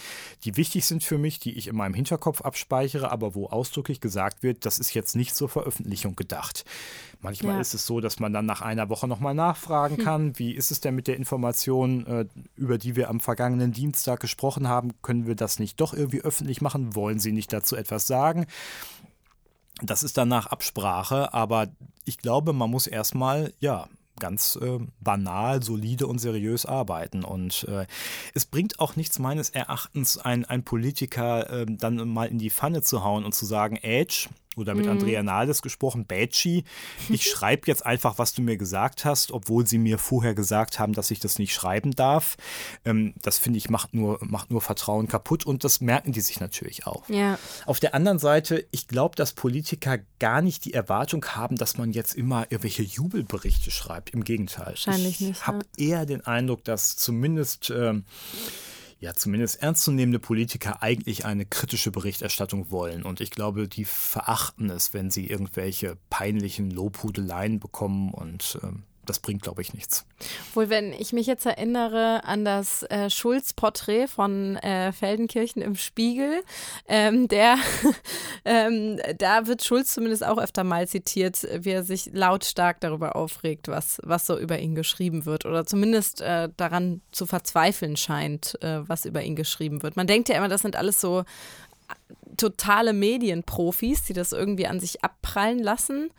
die 0.44 0.56
wichtig 0.56 0.84
sind 0.84 1.02
für 1.02 1.18
mich, 1.18 1.40
die 1.40 1.56
ich 1.56 1.68
in 1.68 1.76
meinem 1.76 1.94
Hinterkopf 1.94 2.42
abspeichere, 2.42 3.10
aber 3.10 3.34
wo 3.34 3.46
ausdrücklich 3.46 4.00
gesagt 4.00 4.42
wird, 4.42 4.66
das 4.66 4.78
ist 4.78 4.94
jetzt 4.94 5.16
nicht 5.16 5.34
zur 5.34 5.48
Veröffentlichung 5.48 6.14
gedacht. 6.14 6.64
Manchmal 7.22 7.56
ja. 7.56 7.60
ist 7.60 7.74
es 7.74 7.86
so, 7.86 8.00
dass 8.00 8.18
man 8.18 8.32
dann 8.32 8.46
nach 8.46 8.62
einer 8.62 8.88
Woche 8.88 9.06
nochmal 9.06 9.34
nachfragen 9.34 9.98
hm. 9.98 10.04
kann. 10.04 10.38
Wie 10.38 10.52
ist 10.52 10.70
es 10.70 10.80
denn 10.80 10.94
mit 10.94 11.06
der 11.06 11.16
Information, 11.16 12.06
äh, 12.06 12.26
über 12.56 12.78
die 12.78 12.96
wir 12.96 13.10
am 13.10 13.20
vergangenen 13.20 13.72
Dienstag 13.72 14.20
gesprochen 14.20 14.68
haben? 14.68 14.92
Können 15.02 15.26
wir 15.26 15.34
das 15.34 15.58
nicht 15.58 15.80
doch 15.80 15.92
irgendwie 15.92 16.22
öffentlich 16.22 16.60
machen? 16.60 16.94
Wollen 16.94 17.18
Sie 17.18 17.32
nicht 17.32 17.52
dazu 17.52 17.76
etwas 17.76 18.06
sagen? 18.06 18.46
Das 19.82 20.02
ist 20.02 20.18
dann 20.18 20.28
nach 20.28 20.46
Absprache, 20.46 21.32
aber 21.32 21.68
ich 22.04 22.18
glaube, 22.18 22.52
man 22.52 22.70
muss 22.70 22.86
erstmal, 22.86 23.52
ja, 23.60 23.88
ganz 24.18 24.56
äh, 24.60 24.78
banal, 25.00 25.62
solide 25.62 26.06
und 26.06 26.18
seriös 26.18 26.66
arbeiten. 26.66 27.24
Und 27.24 27.64
äh, 27.64 27.86
es 28.34 28.46
bringt 28.46 28.78
auch 28.78 28.94
nichts 28.94 29.18
meines 29.18 29.50
Erachtens, 29.50 30.18
ein, 30.18 30.44
ein 30.44 30.62
Politiker 30.62 31.50
äh, 31.50 31.66
dann 31.66 32.08
mal 32.08 32.26
in 32.26 32.38
die 32.38 32.50
Pfanne 32.50 32.82
zu 32.82 33.02
hauen 33.02 33.24
und 33.24 33.34
zu 33.34 33.46
sagen, 33.46 33.76
Edge, 33.76 34.28
oder 34.56 34.74
mit 34.74 34.86
mhm. 34.86 34.92
Andrea 34.92 35.22
Nahles 35.22 35.62
gesprochen, 35.62 36.04
Bätschi. 36.04 36.64
Ich 37.08 37.24
schreibe 37.30 37.62
jetzt 37.66 37.84
einfach, 37.86 38.18
was 38.18 38.32
du 38.32 38.42
mir 38.42 38.56
gesagt 38.56 39.04
hast, 39.04 39.32
obwohl 39.32 39.66
sie 39.66 39.78
mir 39.78 39.98
vorher 39.98 40.34
gesagt 40.34 40.78
haben, 40.78 40.92
dass 40.92 41.10
ich 41.10 41.20
das 41.20 41.38
nicht 41.38 41.54
schreiben 41.54 41.92
darf. 41.92 42.36
Ähm, 42.84 43.14
das 43.22 43.38
finde 43.38 43.58
ich 43.58 43.70
macht 43.70 43.94
nur, 43.94 44.18
macht 44.22 44.50
nur 44.50 44.60
Vertrauen 44.60 45.08
kaputt 45.08 45.46
und 45.46 45.64
das 45.64 45.80
merken 45.80 46.12
die 46.12 46.20
sich 46.20 46.40
natürlich 46.40 46.86
auch. 46.86 47.08
Ja. 47.08 47.38
Auf 47.66 47.80
der 47.80 47.94
anderen 47.94 48.18
Seite, 48.18 48.66
ich 48.70 48.88
glaube, 48.88 49.16
dass 49.16 49.32
Politiker 49.32 49.98
gar 50.18 50.42
nicht 50.42 50.64
die 50.64 50.74
Erwartung 50.74 51.24
haben, 51.24 51.56
dass 51.56 51.78
man 51.78 51.92
jetzt 51.92 52.14
immer 52.14 52.42
irgendwelche 52.50 52.82
Jubelberichte 52.82 53.70
schreibt. 53.70 54.10
Im 54.10 54.24
Gegenteil. 54.24 54.66
Wahrscheinlich 54.66 55.20
ich 55.20 55.20
nicht. 55.20 55.40
Ich 55.40 55.46
habe 55.46 55.60
ja. 55.76 55.86
eher 55.86 56.06
den 56.06 56.26
Eindruck, 56.26 56.64
dass 56.64 56.96
zumindest. 56.96 57.70
Ähm, 57.70 58.04
ja 59.00 59.14
zumindest 59.14 59.62
ernstzunehmende 59.62 60.18
Politiker 60.18 60.82
eigentlich 60.82 61.24
eine 61.24 61.46
kritische 61.46 61.90
Berichterstattung 61.90 62.70
wollen. 62.70 63.02
Und 63.02 63.20
ich 63.20 63.30
glaube, 63.30 63.66
die 63.66 63.86
verachten 63.86 64.70
es, 64.70 64.92
wenn 64.92 65.10
sie 65.10 65.26
irgendwelche 65.26 65.96
peinlichen 66.10 66.70
Lobhudeleien 66.70 67.58
bekommen 67.58 68.12
und 68.12 68.58
ähm, 68.62 68.84
das 69.06 69.18
bringt, 69.18 69.42
glaube 69.42 69.62
ich, 69.62 69.74
nichts. 69.74 70.04
Wohl, 70.54 70.68
wenn 70.68 70.92
ich 70.92 71.12
mich 71.12 71.26
jetzt 71.26 71.46
erinnere 71.46 72.22
an 72.24 72.44
das 72.44 72.82
äh, 72.84 73.08
Schulz-Porträt 73.10 74.06
von 74.08 74.56
äh, 74.56 74.92
Feldenkirchen 74.92 75.62
im 75.62 75.74
Spiegel, 75.74 76.42
ähm, 76.86 77.26
der, 77.26 77.56
ähm, 78.44 79.00
da 79.18 79.46
wird 79.46 79.64
Schulz 79.64 79.94
zumindest 79.94 80.24
auch 80.24 80.38
öfter 80.38 80.64
mal 80.64 80.86
zitiert, 80.86 81.46
wie 81.60 81.70
er 81.70 81.82
sich 81.82 82.10
lautstark 82.12 82.80
darüber 82.80 83.16
aufregt, 83.16 83.68
was, 83.68 84.00
was 84.04 84.26
so 84.26 84.38
über 84.38 84.58
ihn 84.58 84.74
geschrieben 84.74 85.24
wird 85.24 85.46
oder 85.46 85.64
zumindest 85.64 86.20
äh, 86.20 86.48
daran 86.56 87.00
zu 87.10 87.26
verzweifeln 87.26 87.96
scheint, 87.96 88.62
äh, 88.62 88.88
was 88.88 89.06
über 89.06 89.22
ihn 89.22 89.36
geschrieben 89.36 89.82
wird. 89.82 89.96
Man 89.96 90.06
denkt 90.06 90.28
ja 90.28 90.36
immer, 90.36 90.48
das 90.48 90.62
sind 90.62 90.76
alles 90.76 91.00
so 91.00 91.20
äh, 91.20 92.34
totale 92.36 92.92
Medienprofis, 92.92 94.04
die 94.04 94.12
das 94.12 94.32
irgendwie 94.32 94.66
an 94.66 94.78
sich 94.78 95.02
abprallen 95.02 95.58
lassen. 95.58 96.10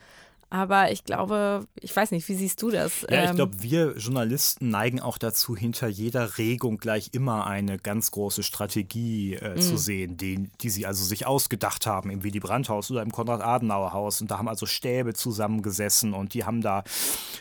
Aber 0.52 0.92
ich 0.92 1.04
glaube, 1.04 1.66
ich 1.80 1.96
weiß 1.96 2.10
nicht, 2.10 2.28
wie 2.28 2.34
siehst 2.34 2.60
du 2.60 2.70
das? 2.70 3.06
Ja, 3.08 3.24
ich 3.24 3.30
ähm, 3.30 3.36
glaube, 3.36 3.62
wir 3.62 3.96
Journalisten 3.96 4.68
neigen 4.68 5.00
auch 5.00 5.16
dazu, 5.16 5.56
hinter 5.56 5.88
jeder 5.88 6.36
Regung 6.36 6.76
gleich 6.76 7.08
immer 7.12 7.46
eine 7.46 7.78
ganz 7.78 8.10
große 8.10 8.42
Strategie 8.42 9.32
äh, 9.32 9.58
zu 9.58 9.72
mhm. 9.72 9.78
sehen, 9.78 10.16
die, 10.18 10.50
die 10.60 10.68
sie 10.68 10.84
also 10.84 11.04
sich 11.04 11.26
ausgedacht 11.26 11.86
haben 11.86 12.10
im 12.10 12.22
Willy 12.22 12.38
Brandt-Haus 12.38 12.90
oder 12.90 13.00
im 13.00 13.12
Konrad-Adenauer-Haus. 13.12 14.20
Und 14.20 14.30
da 14.30 14.36
haben 14.36 14.46
also 14.46 14.66
Stäbe 14.66 15.14
zusammengesessen 15.14 16.12
und 16.12 16.34
die 16.34 16.44
haben 16.44 16.60
da 16.60 16.84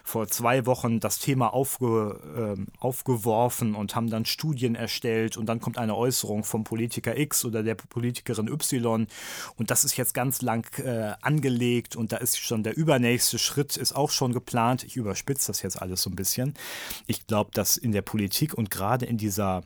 vor 0.06 0.30
zwei 0.30 0.66
Wochen 0.66 1.02
das 1.02 1.20
Thema 1.20 1.54
aufge, 1.54 2.56
äh, 2.58 2.66
aufgeworfen 2.80 3.76
und 3.76 3.94
haben 3.94 4.10
dann 4.10 4.24
Studien 4.24 4.74
erstellt 4.74 5.36
und 5.36 5.48
dann 5.48 5.60
kommt 5.60 5.78
eine 5.78 5.98
Äußerung 5.98 6.46
vom 6.46 6.64
Politiker 6.64 7.18
X 7.18 7.44
oder 7.44 7.62
der 7.62 7.76
Politikerin 7.76 8.48
Y 8.48 9.08
und 9.58 9.70
das 9.70 9.84
ist 9.84 9.98
jetzt 9.98 10.14
ganz 10.14 10.42
lang 10.42 10.66
äh, 10.80 11.12
angelegt 11.22 11.98
und 11.98 12.14
da 12.14 12.18
ist 12.18 12.38
schon 12.40 12.64
der 12.64 12.78
Über 12.78 13.01
nächste 13.02 13.38
Schritt 13.38 13.78
ist 13.78 13.94
auch 13.94 14.12
schon 14.12 14.34
geplant. 14.34 14.84
Ich 14.84 14.96
überspitze 14.96 15.48
das 15.48 15.62
jetzt 15.62 15.82
alles 15.82 16.02
so 16.02 16.10
ein 16.10 16.16
bisschen. 16.16 16.54
Ich 17.08 17.28
glaube, 17.28 17.52
dass 17.54 17.78
in 17.78 17.92
der 17.92 18.02
Politik 18.02 18.54
und 18.54 18.72
gerade 18.72 19.06
in 19.06 19.18
dieser 19.18 19.64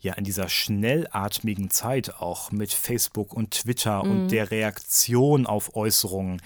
ja 0.00 0.14
in 0.14 0.24
dieser 0.24 0.48
schnellatmigen 0.48 1.70
Zeit 1.70 2.14
auch 2.16 2.50
mit 2.50 2.72
Facebook 2.72 3.32
und 3.32 3.52
Twitter 3.52 4.02
mhm. 4.02 4.10
und 4.10 4.28
der 4.32 4.50
Reaktion 4.50 5.46
auf 5.46 5.76
Äußerungen, 5.76 6.42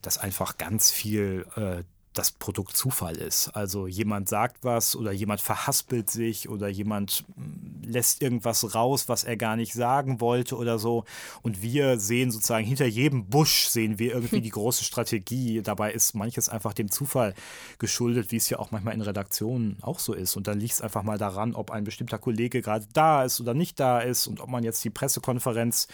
dass 0.00 0.16
einfach 0.16 0.58
ganz 0.58 0.90
viel 0.90 1.44
äh, 1.56 1.82
das 2.20 2.32
Produkt 2.32 2.76
Zufall 2.76 3.16
ist. 3.16 3.48
Also 3.56 3.86
jemand 3.86 4.28
sagt 4.28 4.62
was 4.62 4.94
oder 4.94 5.10
jemand 5.10 5.40
verhaspelt 5.40 6.10
sich 6.10 6.50
oder 6.50 6.68
jemand 6.68 7.24
hm, 7.34 7.80
lässt 7.82 8.20
irgendwas 8.20 8.74
raus, 8.74 9.08
was 9.08 9.24
er 9.24 9.38
gar 9.38 9.56
nicht 9.56 9.72
sagen 9.72 10.20
wollte 10.20 10.56
oder 10.56 10.78
so. 10.78 11.04
Und 11.40 11.62
wir 11.62 11.98
sehen 11.98 12.30
sozusagen 12.30 12.66
hinter 12.66 12.84
jedem 12.84 13.24
Busch 13.24 13.68
sehen 13.68 13.98
wir 13.98 14.12
irgendwie 14.12 14.42
die 14.42 14.50
große 14.50 14.84
Strategie. 14.84 15.62
Dabei 15.62 15.92
ist 15.92 16.14
manches 16.14 16.50
einfach 16.50 16.74
dem 16.74 16.90
Zufall 16.90 17.34
geschuldet, 17.78 18.30
wie 18.32 18.36
es 18.36 18.50
ja 18.50 18.58
auch 18.58 18.70
manchmal 18.70 18.94
in 18.94 19.00
Redaktionen 19.00 19.78
auch 19.80 19.98
so 19.98 20.12
ist. 20.12 20.36
Und 20.36 20.46
dann 20.46 20.60
liegt 20.60 20.74
es 20.74 20.82
einfach 20.82 21.02
mal 21.02 21.16
daran, 21.16 21.54
ob 21.54 21.70
ein 21.70 21.84
bestimmter 21.84 22.18
Kollege 22.18 22.60
gerade 22.60 22.86
da 22.92 23.24
ist 23.24 23.40
oder 23.40 23.54
nicht 23.54 23.80
da 23.80 24.00
ist 24.00 24.26
und 24.26 24.40
ob 24.40 24.50
man 24.50 24.62
jetzt 24.62 24.84
die 24.84 24.90
Pressekonferenz 24.90 25.88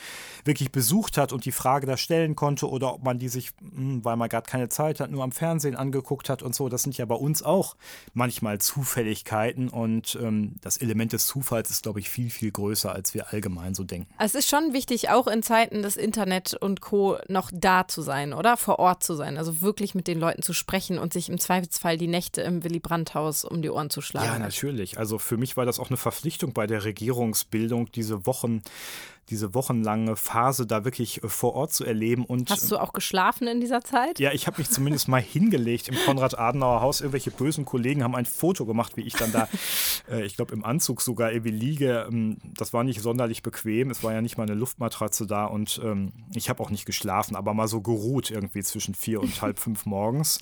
wirklich 0.44 0.72
besucht 0.72 1.18
hat 1.18 1.32
und 1.32 1.44
die 1.44 1.52
Frage 1.52 1.86
da 1.86 1.96
stellen 1.96 2.34
konnte 2.34 2.68
oder 2.68 2.94
ob 2.94 3.04
man 3.04 3.20
die 3.20 3.28
sich, 3.28 3.52
hm, 3.60 4.04
weil 4.04 4.16
man 4.16 4.28
gerade 4.28 4.50
keine 4.50 4.68
Zeit 4.68 4.98
hat, 4.98 5.12
nur 5.12 5.22
am 5.22 5.30
Fernsehen 5.30 5.76
angeguckt 5.76 6.15
angeguckt 6.16 6.28
hat 6.28 6.42
und 6.42 6.54
so, 6.54 6.68
das 6.68 6.82
sind 6.82 6.96
ja 6.96 7.04
bei 7.04 7.14
uns 7.14 7.42
auch 7.42 7.76
manchmal 8.14 8.58
Zufälligkeiten 8.58 9.68
und 9.68 10.18
ähm, 10.20 10.54
das 10.62 10.78
Element 10.78 11.12
des 11.12 11.26
Zufalls 11.26 11.70
ist, 11.70 11.82
glaube 11.82 12.00
ich, 12.00 12.10
viel, 12.10 12.30
viel 12.30 12.50
größer, 12.50 12.92
als 12.92 13.14
wir 13.14 13.32
allgemein 13.32 13.74
so 13.74 13.84
denken. 13.84 14.08
Es 14.18 14.34
ist 14.34 14.48
schon 14.48 14.72
wichtig, 14.72 15.10
auch 15.10 15.26
in 15.26 15.42
Zeiten 15.42 15.82
des 15.82 15.96
Internet 15.96 16.54
und 16.54 16.80
Co. 16.80 17.18
noch 17.28 17.50
da 17.52 17.86
zu 17.86 18.02
sein, 18.02 18.32
oder? 18.32 18.56
Vor 18.56 18.78
Ort 18.78 19.02
zu 19.02 19.14
sein, 19.14 19.36
also 19.36 19.60
wirklich 19.60 19.94
mit 19.94 20.06
den 20.06 20.18
Leuten 20.18 20.42
zu 20.42 20.52
sprechen 20.52 20.98
und 20.98 21.12
sich 21.12 21.28
im 21.28 21.38
Zweifelsfall 21.38 21.98
die 21.98 22.08
Nächte 22.08 22.42
im 22.42 22.64
Willy 22.64 22.80
Brandt-Haus 22.80 23.44
um 23.44 23.62
die 23.62 23.70
Ohren 23.70 23.90
zu 23.90 24.00
schlagen. 24.00 24.26
Ja, 24.26 24.38
natürlich. 24.38 24.98
Also 24.98 25.18
für 25.18 25.36
mich 25.36 25.56
war 25.56 25.66
das 25.66 25.78
auch 25.78 25.90
eine 25.90 25.96
Verpflichtung 25.96 26.52
bei 26.52 26.66
der 26.66 26.84
Regierungsbildung, 26.84 27.90
diese 27.92 28.26
Wochen 28.26 28.62
diese 29.30 29.54
wochenlange 29.54 30.16
Phase 30.16 30.66
da 30.66 30.84
wirklich 30.84 31.22
äh, 31.22 31.28
vor 31.28 31.54
Ort 31.54 31.72
zu 31.72 31.84
erleben. 31.84 32.24
Und, 32.24 32.50
Hast 32.50 32.70
du 32.70 32.78
auch 32.78 32.92
geschlafen 32.92 33.48
in 33.48 33.60
dieser 33.60 33.82
Zeit? 33.82 34.18
Ja, 34.18 34.32
ich 34.32 34.46
habe 34.46 34.58
mich 34.58 34.70
zumindest 34.70 35.08
mal 35.08 35.20
hingelegt 35.20 35.88
im 35.88 35.96
Konrad-Adenauer-Haus. 36.04 37.00
Irgendwelche 37.00 37.30
bösen 37.30 37.64
Kollegen 37.64 38.04
haben 38.04 38.14
ein 38.14 38.26
Foto 38.26 38.66
gemacht, 38.66 38.96
wie 38.96 39.02
ich 39.02 39.14
dann 39.14 39.32
da, 39.32 39.48
äh, 40.10 40.24
ich 40.24 40.36
glaube, 40.36 40.54
im 40.54 40.64
Anzug 40.64 41.02
sogar 41.02 41.32
irgendwie 41.32 41.50
liege. 41.50 42.06
Ähm, 42.08 42.38
das 42.56 42.72
war 42.72 42.84
nicht 42.84 43.00
sonderlich 43.00 43.42
bequem. 43.42 43.90
Es 43.90 44.02
war 44.02 44.12
ja 44.12 44.22
nicht 44.22 44.36
mal 44.38 44.44
eine 44.44 44.54
Luftmatratze 44.54 45.26
da 45.26 45.46
und 45.46 45.80
ähm, 45.82 46.12
ich 46.34 46.48
habe 46.48 46.62
auch 46.62 46.70
nicht 46.70 46.86
geschlafen, 46.86 47.36
aber 47.36 47.52
mal 47.54 47.68
so 47.68 47.80
geruht 47.80 48.30
irgendwie 48.30 48.62
zwischen 48.62 48.94
vier 48.94 49.20
und 49.20 49.42
halb 49.42 49.58
fünf 49.58 49.86
morgens. 49.86 50.38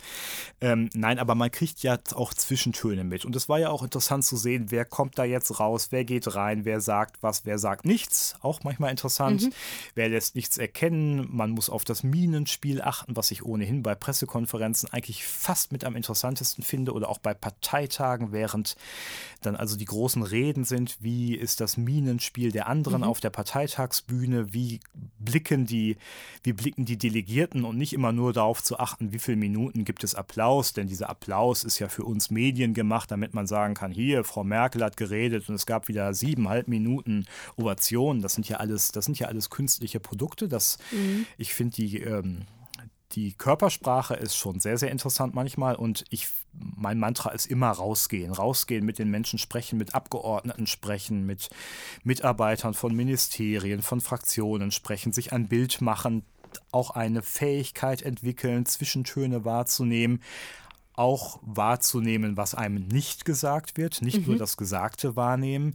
Ähm, 0.60 0.90
nein, 0.94 1.18
aber 1.18 1.34
man 1.34 1.50
kriegt 1.50 1.82
ja 1.82 1.98
auch 2.14 2.34
Zwischentöne 2.34 3.04
mit. 3.04 3.24
Und 3.24 3.34
es 3.34 3.48
war 3.48 3.58
ja 3.58 3.70
auch 3.70 3.82
interessant 3.82 4.24
zu 4.24 4.36
sehen, 4.36 4.66
wer 4.68 4.84
kommt 4.84 5.18
da 5.18 5.24
jetzt 5.24 5.58
raus, 5.58 5.88
wer 5.90 6.04
geht 6.04 6.34
rein, 6.34 6.64
wer 6.64 6.80
sagt 6.80 7.22
was, 7.22 7.46
wer 7.46 7.58
sagt 7.58 7.86
nichts. 7.86 8.36
Auch 8.40 8.62
mal 8.62 8.73
manchmal 8.74 8.90
interessant. 8.90 9.42
Mhm. 9.42 9.52
Wer 9.94 10.08
lässt 10.08 10.34
nichts 10.34 10.58
erkennen? 10.58 11.28
Man 11.30 11.50
muss 11.50 11.70
auf 11.70 11.84
das 11.84 12.02
Minenspiel 12.02 12.82
achten, 12.82 13.16
was 13.16 13.30
ich 13.30 13.44
ohnehin 13.44 13.82
bei 13.82 13.94
Pressekonferenzen 13.94 14.92
eigentlich 14.92 15.24
fast 15.24 15.72
mit 15.72 15.84
am 15.84 15.96
interessantesten 15.96 16.64
finde 16.64 16.92
oder 16.92 17.08
auch 17.08 17.18
bei 17.18 17.34
Parteitagen, 17.34 18.32
während 18.32 18.76
dann 19.42 19.56
also 19.56 19.76
die 19.76 19.84
großen 19.84 20.22
Reden 20.22 20.64
sind. 20.64 20.96
Wie 21.00 21.34
ist 21.34 21.60
das 21.60 21.76
Minenspiel 21.76 22.50
der 22.50 22.66
anderen 22.66 23.02
mhm. 23.02 23.08
auf 23.08 23.20
der 23.20 23.30
Parteitagsbühne? 23.30 24.52
Wie 24.52 24.80
blicken 25.18 25.66
die, 25.66 25.96
wie 26.42 26.52
blicken 26.52 26.84
die 26.84 26.98
Delegierten 26.98 27.64
und 27.64 27.76
nicht 27.76 27.92
immer 27.92 28.12
nur 28.12 28.32
darauf 28.32 28.62
zu 28.62 28.78
achten, 28.78 29.12
wie 29.12 29.18
viele 29.18 29.36
Minuten 29.36 29.84
gibt 29.84 30.04
es 30.04 30.14
Applaus, 30.14 30.72
denn 30.72 30.88
dieser 30.88 31.08
Applaus 31.08 31.64
ist 31.64 31.78
ja 31.78 31.88
für 31.88 32.04
uns 32.04 32.30
Medien 32.30 32.74
gemacht, 32.74 33.10
damit 33.10 33.34
man 33.34 33.46
sagen 33.46 33.74
kann, 33.74 33.92
hier, 33.92 34.24
Frau 34.24 34.44
Merkel 34.44 34.82
hat 34.82 34.96
geredet 34.96 35.48
und 35.48 35.54
es 35.54 35.66
gab 35.66 35.88
wieder 35.88 36.12
siebeneinhalb 36.14 36.68
Minuten 36.68 37.26
Ovation. 37.56 38.20
Das 38.20 38.34
sind 38.34 38.48
ja 38.48 38.58
alles, 38.64 38.92
das 38.92 39.04
sind 39.04 39.18
ja 39.18 39.28
alles 39.28 39.50
künstliche 39.50 40.00
Produkte. 40.00 40.48
Das, 40.48 40.78
mhm. 40.90 41.26
ich 41.36 41.52
finde 41.52 41.76
die, 41.76 41.98
ähm, 41.98 42.46
die 43.12 43.34
Körpersprache 43.34 44.14
ist 44.14 44.34
schon 44.36 44.58
sehr, 44.58 44.78
sehr 44.78 44.90
interessant 44.90 45.34
manchmal 45.34 45.76
und 45.76 46.04
ich, 46.10 46.28
mein 46.52 46.98
Mantra 46.98 47.30
ist 47.30 47.46
immer 47.46 47.70
rausgehen. 47.70 48.32
Rausgehen, 48.32 48.84
mit 48.84 48.98
den 48.98 49.10
Menschen 49.10 49.38
sprechen, 49.38 49.78
mit 49.78 49.94
Abgeordneten 49.94 50.66
sprechen, 50.66 51.26
mit 51.26 51.50
Mitarbeitern 52.02 52.74
von 52.74 52.94
Ministerien, 52.94 53.82
von 53.82 54.00
Fraktionen 54.00 54.70
sprechen, 54.70 55.12
sich 55.12 55.32
ein 55.32 55.48
Bild 55.48 55.80
machen, 55.80 56.24
auch 56.72 56.90
eine 56.90 57.22
Fähigkeit 57.22 58.02
entwickeln, 58.02 58.66
Zwischentöne 58.66 59.44
wahrzunehmen 59.44 60.20
auch 60.96 61.40
wahrzunehmen, 61.42 62.36
was 62.36 62.54
einem 62.54 62.86
nicht 62.86 63.24
gesagt 63.24 63.76
wird, 63.76 64.02
nicht 64.02 64.20
mhm. 64.20 64.26
nur 64.26 64.36
das 64.36 64.56
Gesagte 64.56 65.16
wahrnehmen. 65.16 65.74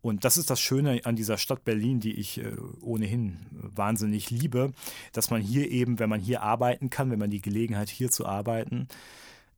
Und 0.00 0.24
das 0.24 0.36
ist 0.36 0.50
das 0.50 0.60
Schöne 0.60 1.00
an 1.04 1.16
dieser 1.16 1.38
Stadt 1.38 1.64
Berlin, 1.64 2.00
die 2.00 2.14
ich 2.14 2.38
äh, 2.38 2.52
ohnehin 2.80 3.38
wahnsinnig 3.50 4.30
liebe, 4.30 4.72
dass 5.12 5.30
man 5.30 5.40
hier 5.40 5.70
eben, 5.70 5.98
wenn 5.98 6.08
man 6.08 6.20
hier 6.20 6.42
arbeiten 6.42 6.90
kann, 6.90 7.10
wenn 7.10 7.18
man 7.18 7.30
die 7.30 7.42
Gelegenheit 7.42 7.88
hier 7.88 8.10
zu 8.10 8.26
arbeiten, 8.26 8.88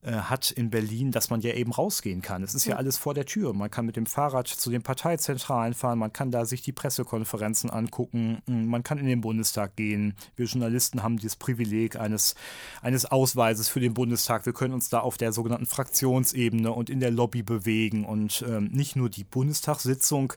äh, 0.02 0.12
hat 0.12 0.50
in 0.50 0.70
Berlin, 0.70 1.12
dass 1.12 1.30
man 1.30 1.40
ja 1.42 1.52
eben 1.54 1.70
rausgehen 1.70 2.22
kann. 2.22 2.42
Es 2.42 2.54
ist 2.54 2.66
ja. 2.66 2.74
alles 2.74 2.98
vor 2.98 3.14
der 3.14 3.24
Tür. 3.24 3.52
Man 3.52 3.70
kann 3.70 3.86
mit 3.86 3.94
dem 3.94 4.06
Fahrrad 4.06 4.48
zu 4.48 4.68
den 4.68 4.82
Parteizentralen 4.82 5.74
fahren, 5.74 6.00
man 6.00 6.12
kann 6.12 6.32
da 6.32 6.44
sich 6.44 6.60
die 6.60 6.72
Pressekonferenzen 6.72 7.70
angucken, 7.70 8.42
hm, 8.46 8.66
man 8.66 8.82
kann 8.82 8.98
in 8.98 9.06
den 9.06 9.20
Bundestag 9.20 9.76
gehen. 9.76 10.16
Wir 10.34 10.46
Journalisten 10.46 11.04
haben 11.04 11.18
das 11.18 11.36
Privileg 11.36 11.94
eines, 11.94 12.34
eines 12.80 13.06
Ausweises 13.06 13.68
für 13.68 13.78
den 13.78 13.94
Bundestag. 13.94 14.44
Wir 14.44 14.52
können 14.52 14.74
uns 14.74 14.88
da 14.88 14.98
auf 14.98 15.18
der 15.18 15.32
sogenannten 15.32 15.66
Fraktionsebene 15.66 16.72
und 16.72 16.90
in 16.90 16.98
der 16.98 17.12
Lobby 17.12 17.44
bewegen 17.44 18.04
und 18.04 18.44
ähm, 18.48 18.70
nicht 18.72 18.96
nur 18.96 19.08
die 19.08 19.22
Bundestagssitzung 19.22 20.32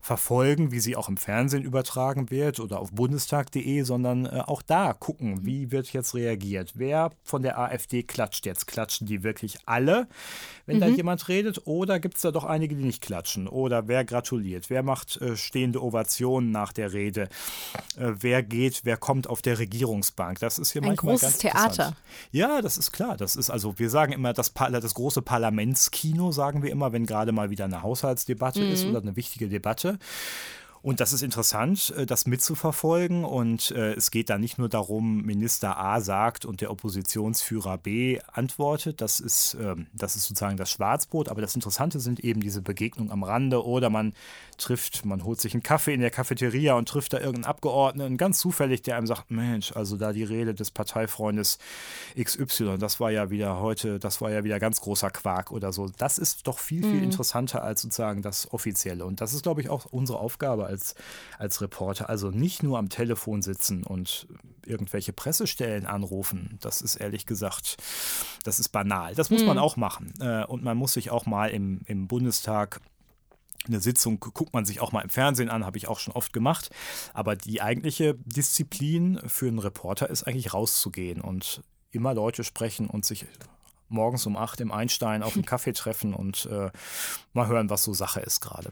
verfolgen, 0.00 0.72
wie 0.72 0.80
sie 0.80 0.96
auch 0.96 1.10
im 1.10 1.18
Fernsehen 1.18 1.62
übertragen 1.62 2.30
wird 2.30 2.58
oder 2.58 2.80
auf 2.80 2.92
bundestag.de, 2.92 3.82
sondern 3.82 4.24
äh, 4.24 4.42
auch 4.46 4.62
da 4.62 4.94
gucken, 4.94 5.44
wie 5.44 5.70
wird 5.70 5.92
jetzt 5.92 6.14
reagiert. 6.14 6.72
Wer 6.74 7.10
von 7.22 7.42
der 7.42 7.58
AfD 7.58 8.02
klatscht 8.02 8.46
jetzt? 8.46 8.66
Klatschen 8.66 9.09
die 9.10 9.22
wirklich 9.22 9.58
alle, 9.66 10.06
wenn 10.66 10.76
mhm. 10.76 10.80
da 10.80 10.86
jemand 10.86 11.28
redet? 11.28 11.66
Oder 11.66 12.00
gibt 12.00 12.16
es 12.16 12.22
da 12.22 12.30
doch 12.30 12.44
einige, 12.44 12.74
die 12.74 12.84
nicht 12.84 13.02
klatschen? 13.02 13.48
Oder 13.48 13.88
wer 13.88 14.04
gratuliert? 14.04 14.70
Wer 14.70 14.82
macht 14.82 15.20
äh, 15.20 15.36
stehende 15.36 15.82
Ovationen 15.82 16.50
nach 16.50 16.72
der 16.72 16.92
Rede? 16.92 17.28
Äh, 17.98 18.12
wer 18.20 18.42
geht, 18.42 18.82
wer 18.84 18.96
kommt 18.96 19.28
auf 19.28 19.42
der 19.42 19.58
Regierungsbank? 19.58 20.38
Das 20.38 20.58
ist 20.58 20.72
hier 20.72 20.82
Ein 20.82 20.88
manchmal 20.88 21.14
großes 21.14 21.38
Theater. 21.38 21.96
Ja, 22.30 22.62
das 22.62 22.78
ist 22.78 22.92
klar. 22.92 23.16
Das 23.16 23.36
ist 23.36 23.50
also, 23.50 23.78
wir 23.78 23.90
sagen 23.90 24.12
immer, 24.12 24.32
das, 24.32 24.52
das 24.54 24.94
große 24.94 25.22
Parlamentskino, 25.22 26.32
sagen 26.32 26.62
wir 26.62 26.70
immer, 26.70 26.92
wenn 26.92 27.06
gerade 27.06 27.32
mal 27.32 27.50
wieder 27.50 27.64
eine 27.64 27.82
Haushaltsdebatte 27.82 28.60
mhm. 28.60 28.72
ist 28.72 28.84
oder 28.86 29.00
eine 29.00 29.16
wichtige 29.16 29.48
Debatte. 29.48 29.98
Und 30.82 31.00
das 31.00 31.12
ist 31.12 31.22
interessant, 31.22 31.92
äh, 31.96 32.06
das 32.06 32.26
mitzuverfolgen. 32.26 33.24
Und 33.24 33.70
äh, 33.72 33.92
es 33.94 34.10
geht 34.10 34.30
da 34.30 34.38
nicht 34.38 34.58
nur 34.58 34.68
darum, 34.68 35.22
Minister 35.22 35.78
A 35.78 36.00
sagt 36.00 36.44
und 36.44 36.60
der 36.60 36.70
Oppositionsführer 36.70 37.78
B 37.78 38.18
antwortet. 38.32 39.00
Das 39.00 39.20
ist, 39.20 39.56
ähm, 39.60 39.86
das 39.92 40.16
ist 40.16 40.26
sozusagen 40.26 40.56
das 40.56 40.70
Schwarzbrot. 40.70 41.28
Aber 41.28 41.40
das 41.40 41.54
Interessante 41.54 42.00
sind 42.00 42.20
eben 42.20 42.40
diese 42.40 42.62
Begegnungen 42.62 43.12
am 43.12 43.22
Rande 43.22 43.64
oder 43.64 43.90
man 43.90 44.14
trifft, 44.60 45.04
man 45.04 45.24
holt 45.24 45.40
sich 45.40 45.54
einen 45.54 45.62
Kaffee 45.62 45.94
in 45.94 46.00
der 46.00 46.10
Cafeteria 46.10 46.74
und 46.74 46.88
trifft 46.88 47.12
da 47.12 47.18
irgendeinen 47.18 47.46
Abgeordneten, 47.46 48.16
ganz 48.16 48.38
zufällig, 48.38 48.82
der 48.82 48.96
einem 48.96 49.06
sagt, 49.06 49.30
Mensch, 49.30 49.72
also 49.72 49.96
da 49.96 50.12
die 50.12 50.24
Rede 50.24 50.54
des 50.54 50.70
Parteifreundes 50.70 51.58
XY, 52.20 52.78
das 52.78 53.00
war 53.00 53.10
ja 53.10 53.30
wieder 53.30 53.60
heute, 53.60 53.98
das 53.98 54.20
war 54.20 54.30
ja 54.30 54.44
wieder 54.44 54.60
ganz 54.60 54.80
großer 54.80 55.10
Quark 55.10 55.50
oder 55.50 55.72
so. 55.72 55.88
Das 55.98 56.18
ist 56.18 56.46
doch 56.46 56.58
viel, 56.58 56.82
viel 56.82 56.98
mhm. 56.98 57.04
interessanter 57.04 57.62
als 57.62 57.82
sozusagen 57.82 58.22
das 58.22 58.52
Offizielle. 58.52 59.04
Und 59.04 59.20
das 59.20 59.34
ist, 59.34 59.42
glaube 59.42 59.60
ich, 59.60 59.68
auch 59.68 59.86
unsere 59.86 60.18
Aufgabe 60.18 60.66
als, 60.66 60.94
als 61.38 61.60
Reporter. 61.60 62.08
Also 62.08 62.30
nicht 62.30 62.62
nur 62.62 62.78
am 62.78 62.88
Telefon 62.88 63.42
sitzen 63.42 63.82
und 63.82 64.26
irgendwelche 64.66 65.12
Pressestellen 65.12 65.86
anrufen. 65.86 66.58
Das 66.60 66.80
ist 66.82 66.96
ehrlich 66.96 67.26
gesagt, 67.26 67.76
das 68.44 68.58
ist 68.58 68.68
banal. 68.68 69.14
Das 69.14 69.30
muss 69.30 69.40
mhm. 69.40 69.48
man 69.48 69.58
auch 69.58 69.76
machen. 69.76 70.12
Äh, 70.20 70.44
und 70.44 70.62
man 70.62 70.76
muss 70.76 70.92
sich 70.92 71.10
auch 71.10 71.26
mal 71.26 71.50
im, 71.50 71.80
im 71.86 72.06
Bundestag 72.06 72.80
eine 73.66 73.80
Sitzung 73.80 74.20
guckt 74.20 74.52
man 74.52 74.64
sich 74.64 74.80
auch 74.80 74.92
mal 74.92 75.02
im 75.02 75.10
Fernsehen 75.10 75.50
an, 75.50 75.66
habe 75.66 75.78
ich 75.78 75.88
auch 75.88 75.98
schon 75.98 76.14
oft 76.14 76.32
gemacht. 76.32 76.70
Aber 77.12 77.36
die 77.36 77.62
eigentliche 77.62 78.14
Disziplin 78.24 79.20
für 79.26 79.48
einen 79.48 79.58
Reporter 79.58 80.08
ist 80.08 80.24
eigentlich 80.24 80.54
rauszugehen 80.54 81.20
und 81.20 81.62
immer 81.90 82.14
Leute 82.14 82.44
sprechen 82.44 82.88
und 82.88 83.04
sich 83.04 83.26
morgens 83.88 84.24
um 84.26 84.36
acht 84.36 84.60
im 84.60 84.72
Einstein 84.72 85.22
auf 85.22 85.34
einen 85.34 85.44
Kaffee 85.46 85.72
treffen 85.72 86.14
und 86.14 86.46
äh, 86.46 86.70
mal 87.32 87.48
hören, 87.48 87.70
was 87.70 87.84
so 87.84 87.92
Sache 87.92 88.20
ist 88.20 88.40
gerade. 88.40 88.70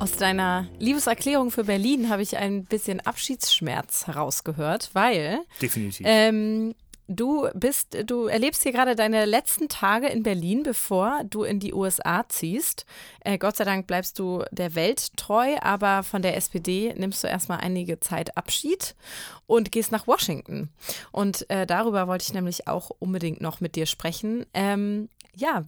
Aus 0.00 0.12
deiner 0.12 0.66
Liebeserklärung 0.78 1.50
für 1.50 1.64
Berlin 1.64 2.08
habe 2.08 2.22
ich 2.22 2.36
ein 2.36 2.64
bisschen 2.64 3.00
Abschiedsschmerz 3.00 4.06
herausgehört, 4.06 4.90
weil 4.94 5.40
Definitiv. 5.60 6.06
Ähm, 6.08 6.74
Du 7.12 7.48
bist, 7.54 7.96
du 8.08 8.26
erlebst 8.26 8.62
hier 8.62 8.70
gerade 8.70 8.94
deine 8.94 9.24
letzten 9.24 9.68
Tage 9.68 10.06
in 10.06 10.22
Berlin, 10.22 10.62
bevor 10.62 11.24
du 11.24 11.42
in 11.42 11.58
die 11.58 11.74
USA 11.74 12.24
ziehst. 12.28 12.86
Äh, 13.24 13.36
Gott 13.36 13.56
sei 13.56 13.64
Dank 13.64 13.88
bleibst 13.88 14.20
du 14.20 14.44
der 14.52 14.76
Welt 14.76 15.16
treu, 15.16 15.56
aber 15.60 16.04
von 16.04 16.22
der 16.22 16.36
SPD 16.36 16.94
nimmst 16.96 17.24
du 17.24 17.26
erstmal 17.26 17.58
einige 17.58 17.98
Zeit 17.98 18.36
Abschied 18.36 18.94
und 19.48 19.72
gehst 19.72 19.90
nach 19.90 20.06
Washington. 20.06 20.68
Und 21.10 21.50
äh, 21.50 21.66
darüber 21.66 22.06
wollte 22.06 22.22
ich 22.22 22.32
nämlich 22.32 22.68
auch 22.68 22.92
unbedingt 23.00 23.40
noch 23.40 23.60
mit 23.60 23.74
dir 23.74 23.86
sprechen. 23.86 24.46
Ähm, 24.54 25.08
ja, 25.40 25.64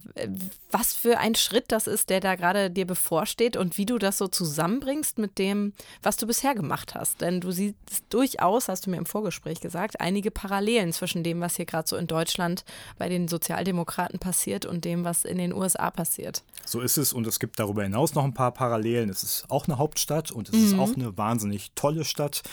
was 0.69 0.93
für 0.93 1.17
ein 1.17 1.33
Schritt 1.33 1.71
das 1.71 1.87
ist, 1.87 2.11
der 2.11 2.19
da 2.19 2.35
gerade 2.35 2.69
dir 2.69 2.85
bevorsteht 2.85 3.57
und 3.57 3.77
wie 3.79 3.87
du 3.87 3.97
das 3.97 4.19
so 4.19 4.27
zusammenbringst 4.27 5.17
mit 5.17 5.39
dem, 5.39 5.73
was 6.03 6.15
du 6.15 6.27
bisher 6.27 6.53
gemacht 6.53 6.93
hast. 6.93 7.21
Denn 7.21 7.41
du 7.41 7.51
siehst 7.51 7.75
durchaus, 8.09 8.67
hast 8.67 8.85
du 8.85 8.91
mir 8.91 8.97
im 8.97 9.07
Vorgespräch 9.07 9.61
gesagt, 9.61 9.99
einige 9.99 10.29
Parallelen 10.29 10.93
zwischen 10.93 11.23
dem, 11.23 11.41
was 11.41 11.55
hier 11.55 11.65
gerade 11.65 11.87
so 11.87 11.97
in 11.97 12.05
Deutschland 12.05 12.65
bei 12.99 13.09
den 13.09 13.27
Sozialdemokraten 13.27 14.19
passiert 14.19 14.67
und 14.67 14.85
dem, 14.85 15.05
was 15.05 15.25
in 15.25 15.39
den 15.39 15.53
USA 15.53 15.89
passiert. 15.89 16.43
So 16.65 16.79
ist 16.79 16.97
es 16.97 17.11
und 17.11 17.25
es 17.25 17.39
gibt 17.39 17.59
darüber 17.59 17.81
hinaus 17.81 18.13
noch 18.13 18.23
ein 18.23 18.35
paar 18.35 18.51
Parallelen. 18.51 19.09
Es 19.09 19.23
ist 19.23 19.45
auch 19.49 19.67
eine 19.67 19.79
Hauptstadt 19.79 20.31
und 20.31 20.49
es 20.49 20.55
mhm. 20.55 20.65
ist 20.65 20.79
auch 20.79 20.95
eine 20.95 21.17
wahnsinnig 21.17 21.71
tolle 21.73 22.05
Stadt. 22.05 22.43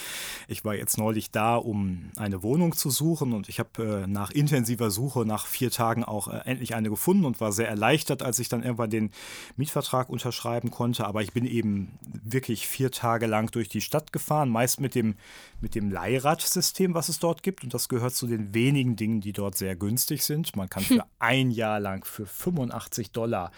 Ich 0.48 0.64
war 0.64 0.74
jetzt 0.74 0.96
neulich 0.96 1.30
da, 1.30 1.56
um 1.56 2.10
eine 2.16 2.42
Wohnung 2.42 2.74
zu 2.74 2.88
suchen 2.88 3.34
und 3.34 3.50
ich 3.50 3.58
habe 3.58 4.04
äh, 4.04 4.06
nach 4.06 4.30
intensiver 4.30 4.90
Suche 4.90 5.26
nach 5.26 5.46
vier 5.46 5.70
Tagen 5.70 6.02
auch 6.02 6.28
äh, 6.28 6.40
endlich 6.46 6.74
eine 6.74 6.88
gefunden 6.88 7.09
gefunden 7.10 7.24
und 7.24 7.40
war 7.40 7.52
sehr 7.52 7.68
erleichtert, 7.68 8.22
als 8.22 8.38
ich 8.38 8.48
dann 8.48 8.62
irgendwann 8.62 8.90
den 8.90 9.10
Mietvertrag 9.56 10.08
unterschreiben 10.08 10.70
konnte. 10.70 11.06
Aber 11.06 11.22
ich 11.22 11.32
bin 11.32 11.44
eben 11.44 11.98
wirklich 12.02 12.68
vier 12.68 12.90
Tage 12.92 13.26
lang 13.26 13.50
durch 13.50 13.68
die 13.68 13.80
Stadt 13.80 14.12
gefahren, 14.12 14.48
meist 14.48 14.80
mit 14.80 14.94
dem, 14.94 15.16
mit 15.60 15.74
dem 15.74 15.90
Leihradsystem, 15.90 16.94
was 16.94 17.08
es 17.08 17.18
dort 17.18 17.42
gibt. 17.42 17.64
Und 17.64 17.74
das 17.74 17.88
gehört 17.88 18.14
zu 18.14 18.28
den 18.28 18.54
wenigen 18.54 18.94
Dingen, 18.94 19.20
die 19.20 19.32
dort 19.32 19.56
sehr 19.56 19.74
günstig 19.74 20.24
sind. 20.24 20.54
Man 20.54 20.68
kann 20.68 20.84
für 20.84 21.04
ein 21.18 21.50
Jahr 21.50 21.80
lang 21.80 22.04
für 22.04 22.26
85 22.26 23.10
Dollar 23.10 23.50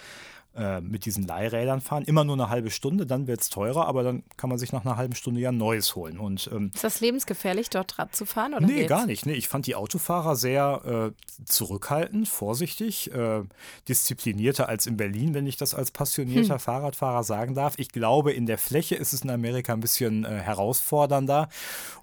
äh, 0.54 0.80
mit 0.80 1.06
diesen 1.06 1.26
Leihrädern 1.26 1.80
fahren. 1.80 2.04
Immer 2.04 2.24
nur 2.24 2.34
eine 2.34 2.48
halbe 2.48 2.70
Stunde, 2.70 3.06
dann 3.06 3.26
wird 3.26 3.40
es 3.40 3.48
teurer, 3.48 3.86
aber 3.86 4.02
dann 4.02 4.22
kann 4.36 4.50
man 4.50 4.58
sich 4.58 4.72
nach 4.72 4.84
einer 4.84 4.96
halben 4.96 5.14
Stunde 5.14 5.40
ja 5.40 5.50
ein 5.50 5.56
neues 5.56 5.96
holen. 5.96 6.18
Und, 6.18 6.50
ähm, 6.52 6.70
ist 6.74 6.84
das 6.84 7.00
lebensgefährlich, 7.00 7.70
dort 7.70 7.98
Rad 7.98 8.14
zu 8.14 8.26
fahren? 8.26 8.54
Oder 8.54 8.66
nee, 8.66 8.74
geht's? 8.74 8.88
gar 8.88 9.06
nicht. 9.06 9.26
Nee, 9.26 9.32
ich 9.32 9.48
fand 9.48 9.66
die 9.66 9.74
Autofahrer 9.74 10.36
sehr 10.36 11.12
äh, 11.16 11.44
zurückhaltend, 11.44 12.28
vorsichtig, 12.28 13.12
äh, 13.12 13.42
disziplinierter 13.88 14.68
als 14.68 14.86
in 14.86 14.96
Berlin, 14.96 15.34
wenn 15.34 15.46
ich 15.46 15.56
das 15.56 15.74
als 15.74 15.90
passionierter 15.90 16.54
hm. 16.54 16.60
Fahrradfahrer 16.60 17.24
sagen 17.24 17.54
darf. 17.54 17.74
Ich 17.78 17.88
glaube, 17.88 18.32
in 18.32 18.46
der 18.46 18.58
Fläche 18.58 18.94
ist 18.94 19.12
es 19.12 19.22
in 19.22 19.30
Amerika 19.30 19.72
ein 19.72 19.80
bisschen 19.80 20.24
äh, 20.24 20.28
herausfordernder. 20.28 21.48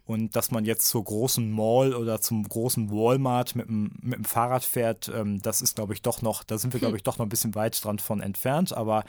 Und 0.09 0.35
dass 0.35 0.49
man 0.49 0.65
jetzt 0.65 0.87
zur 0.87 1.03
großen 1.03 1.51
Mall 1.51 1.93
oder 1.93 2.19
zum 2.19 2.41
großen 2.41 2.89
Walmart 2.89 3.55
mit 3.55 3.67
dem, 3.67 3.91
mit 4.01 4.17
dem 4.17 4.25
Fahrrad 4.25 4.63
fährt, 4.63 5.07
ähm, 5.13 5.39
das 5.43 5.61
ist, 5.61 5.75
glaube 5.75 5.93
ich, 5.93 6.01
doch 6.01 6.23
noch, 6.23 6.43
da 6.43 6.57
sind 6.57 6.73
wir, 6.73 6.79
glaube 6.79 6.93
hm. 6.93 6.97
ich, 6.97 7.03
doch 7.03 7.19
noch 7.19 7.27
ein 7.27 7.29
bisschen 7.29 7.53
weit 7.53 7.85
dran 7.85 7.99
von 7.99 8.19
entfernt. 8.19 8.73
Aber 8.73 9.03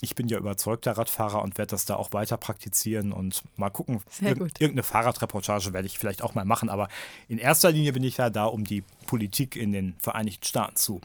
ich 0.00 0.16
bin 0.16 0.26
ja 0.26 0.38
überzeugter 0.38 0.98
Radfahrer 0.98 1.42
und 1.42 1.58
werde 1.58 1.70
das 1.70 1.84
da 1.84 1.94
auch 1.94 2.12
weiter 2.12 2.38
praktizieren 2.38 3.12
und 3.12 3.44
mal 3.54 3.70
gucken. 3.70 4.02
Ir 4.20 4.30
irgendeine 4.30 4.82
Fahrradreportage 4.82 5.72
werde 5.72 5.86
ich 5.86 5.96
vielleicht 5.96 6.22
auch 6.22 6.34
mal 6.34 6.44
machen, 6.44 6.70
aber 6.70 6.88
in 7.28 7.38
erster 7.38 7.70
Linie 7.70 7.92
bin 7.92 8.02
ich 8.02 8.16
ja 8.16 8.28
da, 8.28 8.46
um 8.46 8.64
die 8.64 8.82
Politik 9.06 9.54
in 9.54 9.70
den 9.70 9.94
Vereinigten 10.00 10.44
Staaten 10.44 10.74
zu, 10.74 11.00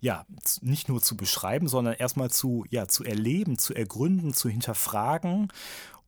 ja, 0.00 0.24
nicht 0.60 0.88
nur 0.88 1.02
zu 1.02 1.16
beschreiben, 1.16 1.66
sondern 1.66 1.94
erstmal 1.94 2.30
zu, 2.30 2.64
ja, 2.70 2.86
zu 2.86 3.02
erleben, 3.02 3.58
zu 3.58 3.74
ergründen, 3.74 4.32
zu 4.32 4.48
hinterfragen 4.48 5.48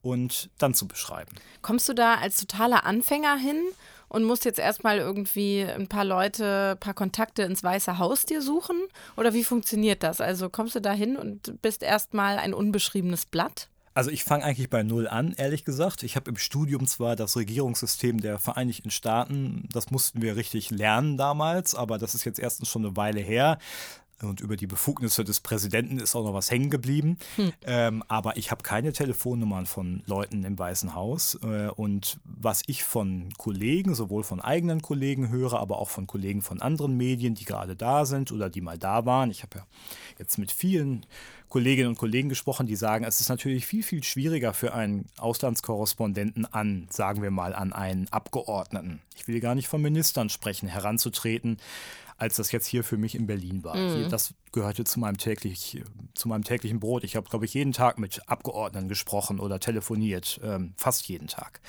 und 0.02 0.50
dann 0.58 0.74
zu 0.74 0.86
beschreiben. 0.88 1.30
Kommst 1.62 1.88
du 1.88 1.94
da 1.94 2.14
als 2.14 2.38
totaler 2.38 2.84
Anfänger 2.84 3.36
hin 3.36 3.62
und 4.08 4.24
musst 4.24 4.44
jetzt 4.44 4.58
erstmal 4.58 4.98
irgendwie 4.98 5.62
ein 5.62 5.88
paar 5.88 6.04
Leute, 6.04 6.72
ein 6.72 6.80
paar 6.80 6.94
Kontakte 6.94 7.42
ins 7.42 7.62
Weiße 7.62 7.98
Haus 7.98 8.24
dir 8.24 8.42
suchen? 8.42 8.76
Oder 9.16 9.34
wie 9.34 9.44
funktioniert 9.44 10.02
das? 10.02 10.20
Also 10.20 10.48
kommst 10.48 10.74
du 10.74 10.80
da 10.80 10.92
hin 10.92 11.16
und 11.16 11.60
bist 11.62 11.82
erstmal 11.82 12.38
ein 12.38 12.54
unbeschriebenes 12.54 13.26
Blatt? 13.26 13.68
Also 13.98 14.10
ich 14.10 14.22
fange 14.22 14.44
eigentlich 14.44 14.70
bei 14.70 14.84
Null 14.84 15.08
an, 15.08 15.34
ehrlich 15.36 15.64
gesagt. 15.64 16.04
Ich 16.04 16.14
habe 16.14 16.30
im 16.30 16.36
Studium 16.36 16.86
zwar 16.86 17.16
das 17.16 17.36
Regierungssystem 17.36 18.20
der 18.20 18.38
Vereinigten 18.38 18.92
Staaten, 18.92 19.68
das 19.72 19.90
mussten 19.90 20.22
wir 20.22 20.36
richtig 20.36 20.70
lernen 20.70 21.16
damals, 21.16 21.74
aber 21.74 21.98
das 21.98 22.14
ist 22.14 22.24
jetzt 22.24 22.38
erstens 22.38 22.68
schon 22.68 22.86
eine 22.86 22.96
Weile 22.96 23.20
her. 23.20 23.58
Und 24.22 24.40
über 24.40 24.56
die 24.56 24.66
Befugnisse 24.66 25.22
des 25.22 25.40
Präsidenten 25.40 25.98
ist 25.98 26.16
auch 26.16 26.24
noch 26.24 26.34
was 26.34 26.50
hängen 26.50 26.70
geblieben. 26.70 27.18
Hm. 27.36 27.52
Ähm, 27.62 28.04
aber 28.08 28.36
ich 28.36 28.50
habe 28.50 28.62
keine 28.62 28.92
Telefonnummern 28.92 29.66
von 29.66 30.02
Leuten 30.06 30.44
im 30.44 30.58
Weißen 30.58 30.94
Haus. 30.94 31.38
Äh, 31.42 31.68
und 31.68 32.18
was 32.24 32.62
ich 32.66 32.82
von 32.82 33.32
Kollegen, 33.38 33.94
sowohl 33.94 34.24
von 34.24 34.40
eigenen 34.40 34.82
Kollegen 34.82 35.28
höre, 35.28 35.60
aber 35.60 35.78
auch 35.78 35.90
von 35.90 36.06
Kollegen 36.08 36.42
von 36.42 36.60
anderen 36.60 36.96
Medien, 36.96 37.34
die 37.34 37.44
gerade 37.44 37.76
da 37.76 38.04
sind 38.04 38.32
oder 38.32 38.50
die 38.50 38.60
mal 38.60 38.78
da 38.78 39.06
waren. 39.06 39.30
Ich 39.30 39.42
habe 39.42 39.58
ja 39.58 39.66
jetzt 40.18 40.36
mit 40.36 40.50
vielen 40.50 41.06
Kolleginnen 41.48 41.88
und 41.88 41.98
Kollegen 41.98 42.28
gesprochen, 42.28 42.66
die 42.66 42.76
sagen, 42.76 43.04
es 43.04 43.20
ist 43.20 43.28
natürlich 43.28 43.66
viel, 43.66 43.82
viel 43.82 44.04
schwieriger 44.04 44.52
für 44.52 44.74
einen 44.74 45.06
Auslandskorrespondenten 45.16 46.44
an, 46.44 46.88
sagen 46.90 47.22
wir 47.22 47.30
mal, 47.30 47.54
an 47.54 47.72
einen 47.72 48.08
Abgeordneten. 48.08 49.00
Ich 49.16 49.28
will 49.28 49.40
gar 49.40 49.54
nicht 49.54 49.68
von 49.68 49.80
Ministern 49.80 50.28
sprechen, 50.28 50.68
heranzutreten 50.68 51.58
als 52.18 52.36
das 52.36 52.50
jetzt 52.50 52.66
hier 52.66 52.82
für 52.82 52.96
mich 52.96 53.14
in 53.14 53.26
Berlin 53.26 53.62
war. 53.62 53.76
Mhm. 53.76 54.10
Das 54.10 54.34
gehörte 54.50 54.82
zu 54.82 54.98
meinem, 54.98 55.18
täglich, 55.18 55.82
zu 56.14 56.28
meinem 56.28 56.42
täglichen 56.42 56.80
Brot. 56.80 57.04
Ich 57.04 57.14
habe, 57.14 57.28
glaube 57.28 57.44
ich, 57.44 57.54
jeden 57.54 57.72
Tag 57.72 57.98
mit 57.98 58.28
Abgeordneten 58.28 58.88
gesprochen 58.88 59.38
oder 59.38 59.60
telefoniert, 59.60 60.40
ähm, 60.42 60.74
fast 60.76 61.08
jeden 61.08 61.28
Tag. 61.28 61.60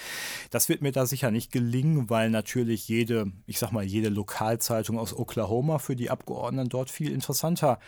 Das 0.49 0.67
wird 0.67 0.81
mir 0.81 0.91
da 0.91 1.05
sicher 1.05 1.29
nicht 1.29 1.51
gelingen, 1.51 2.09
weil 2.09 2.31
natürlich 2.31 2.87
jede, 2.87 3.31
ich 3.45 3.59
sag 3.59 3.71
mal, 3.71 3.83
jede 3.83 4.09
Lokalzeitung 4.09 4.97
aus 4.97 5.15
Oklahoma 5.15 5.77
für 5.77 5.95
die 5.95 6.09
Abgeordneten 6.09 6.69
dort 6.69 6.89
viel 6.89 7.11
interessanter 7.11 7.79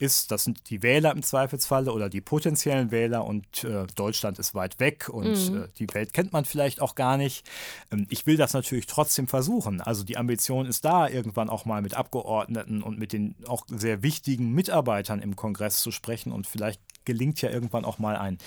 ist, 0.00 0.30
das 0.30 0.44
sind 0.44 0.70
die 0.70 0.82
Wähler 0.82 1.12
im 1.12 1.22
Zweifelsfalle 1.22 1.92
oder 1.92 2.08
die 2.08 2.20
potenziellen 2.20 2.90
Wähler 2.90 3.24
und 3.24 3.64
äh, 3.64 3.86
Deutschland 3.94 4.38
ist 4.38 4.54
weit 4.54 4.80
weg 4.80 5.08
und 5.08 5.50
mhm. 5.50 5.62
äh, 5.62 5.68
die 5.78 5.86
Welt 5.92 6.12
kennt 6.12 6.32
man 6.32 6.44
vielleicht 6.44 6.80
auch 6.80 6.94
gar 6.94 7.16
nicht. 7.16 7.46
Ähm, 7.92 8.06
ich 8.08 8.26
will 8.26 8.36
das 8.36 8.54
natürlich 8.54 8.86
trotzdem 8.86 9.28
versuchen. 9.28 9.80
Also 9.80 10.04
die 10.04 10.16
Ambition 10.16 10.66
ist 10.66 10.84
da, 10.84 11.08
irgendwann 11.08 11.50
auch 11.50 11.64
mal 11.64 11.82
mit 11.82 11.94
Abgeordneten 11.94 12.82
und 12.82 12.98
mit 12.98 13.12
den 13.12 13.34
auch 13.46 13.66
sehr 13.68 14.02
wichtigen 14.02 14.52
Mitarbeitern 14.52 15.20
im 15.20 15.36
Kongress 15.36 15.82
zu 15.82 15.90
sprechen 15.90 16.32
und 16.32 16.46
vielleicht 16.46 16.80
gelingt 17.04 17.40
ja 17.42 17.50
irgendwann 17.50 17.84
auch 17.84 17.98
mal 17.98 18.16
ein 18.16 18.38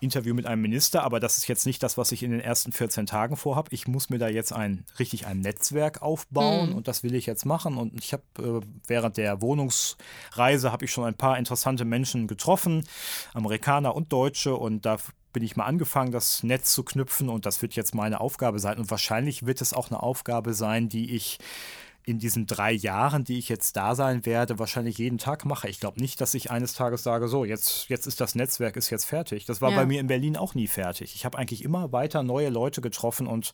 Interview 0.00 0.34
mit 0.34 0.46
einem 0.46 0.62
Minister, 0.62 1.02
aber 1.02 1.20
das 1.20 1.38
ist 1.38 1.48
jetzt 1.48 1.66
nicht 1.66 1.82
das, 1.82 1.96
was 1.98 2.12
ich 2.12 2.22
in 2.22 2.30
den 2.30 2.40
ersten 2.40 2.72
14 2.72 3.06
Tagen 3.06 3.36
vorhabe. 3.36 3.68
Ich 3.72 3.88
muss 3.88 4.10
mir 4.10 4.18
da 4.18 4.28
jetzt 4.28 4.52
ein 4.52 4.84
richtig 4.98 5.26
ein 5.26 5.40
Netzwerk 5.40 6.02
aufbauen 6.02 6.70
mhm. 6.70 6.76
und 6.76 6.88
das 6.88 7.02
will 7.02 7.14
ich 7.14 7.26
jetzt 7.26 7.44
machen. 7.44 7.76
Und 7.76 7.94
ich 7.94 8.12
habe 8.12 8.22
äh, 8.38 8.66
während 8.86 9.16
der 9.16 9.40
Wohnungsreise 9.40 10.72
habe 10.72 10.84
ich 10.84 10.92
schon 10.92 11.04
ein 11.04 11.14
paar 11.14 11.38
interessante 11.38 11.84
Menschen 11.84 12.26
getroffen, 12.26 12.86
Amerikaner 13.32 13.94
und 13.94 14.12
Deutsche, 14.12 14.54
und 14.54 14.84
da 14.84 14.98
bin 15.34 15.42
ich 15.42 15.56
mal 15.56 15.66
angefangen, 15.66 16.12
das 16.12 16.42
Netz 16.42 16.72
zu 16.72 16.84
knüpfen 16.84 17.28
und 17.28 17.44
das 17.44 17.60
wird 17.60 17.74
jetzt 17.74 17.94
meine 17.94 18.20
Aufgabe 18.20 18.60
sein. 18.60 18.78
Und 18.78 18.90
wahrscheinlich 18.90 19.44
wird 19.44 19.60
es 19.60 19.74
auch 19.74 19.90
eine 19.90 20.02
Aufgabe 20.02 20.54
sein, 20.54 20.88
die 20.88 21.14
ich 21.14 21.38
in 22.06 22.18
diesen 22.18 22.46
drei 22.46 22.72
Jahren, 22.72 23.24
die 23.24 23.38
ich 23.38 23.48
jetzt 23.48 23.76
da 23.76 23.94
sein 23.94 24.26
werde, 24.26 24.58
wahrscheinlich 24.58 24.98
jeden 24.98 25.18
Tag 25.18 25.44
mache. 25.44 25.68
Ich 25.68 25.80
glaube 25.80 26.00
nicht, 26.00 26.20
dass 26.20 26.34
ich 26.34 26.50
eines 26.50 26.74
Tages 26.74 27.02
sage, 27.02 27.28
so, 27.28 27.44
jetzt, 27.44 27.88
jetzt 27.88 28.06
ist 28.06 28.20
das 28.20 28.34
Netzwerk 28.34 28.76
ist 28.76 28.90
jetzt 28.90 29.06
fertig. 29.06 29.46
Das 29.46 29.62
war 29.62 29.70
ja. 29.70 29.76
bei 29.76 29.86
mir 29.86 30.00
in 30.00 30.06
Berlin 30.06 30.36
auch 30.36 30.54
nie 30.54 30.66
fertig. 30.66 31.14
Ich 31.14 31.24
habe 31.24 31.38
eigentlich 31.38 31.64
immer 31.64 31.92
weiter 31.92 32.22
neue 32.22 32.50
Leute 32.50 32.80
getroffen 32.82 33.26
und 33.26 33.52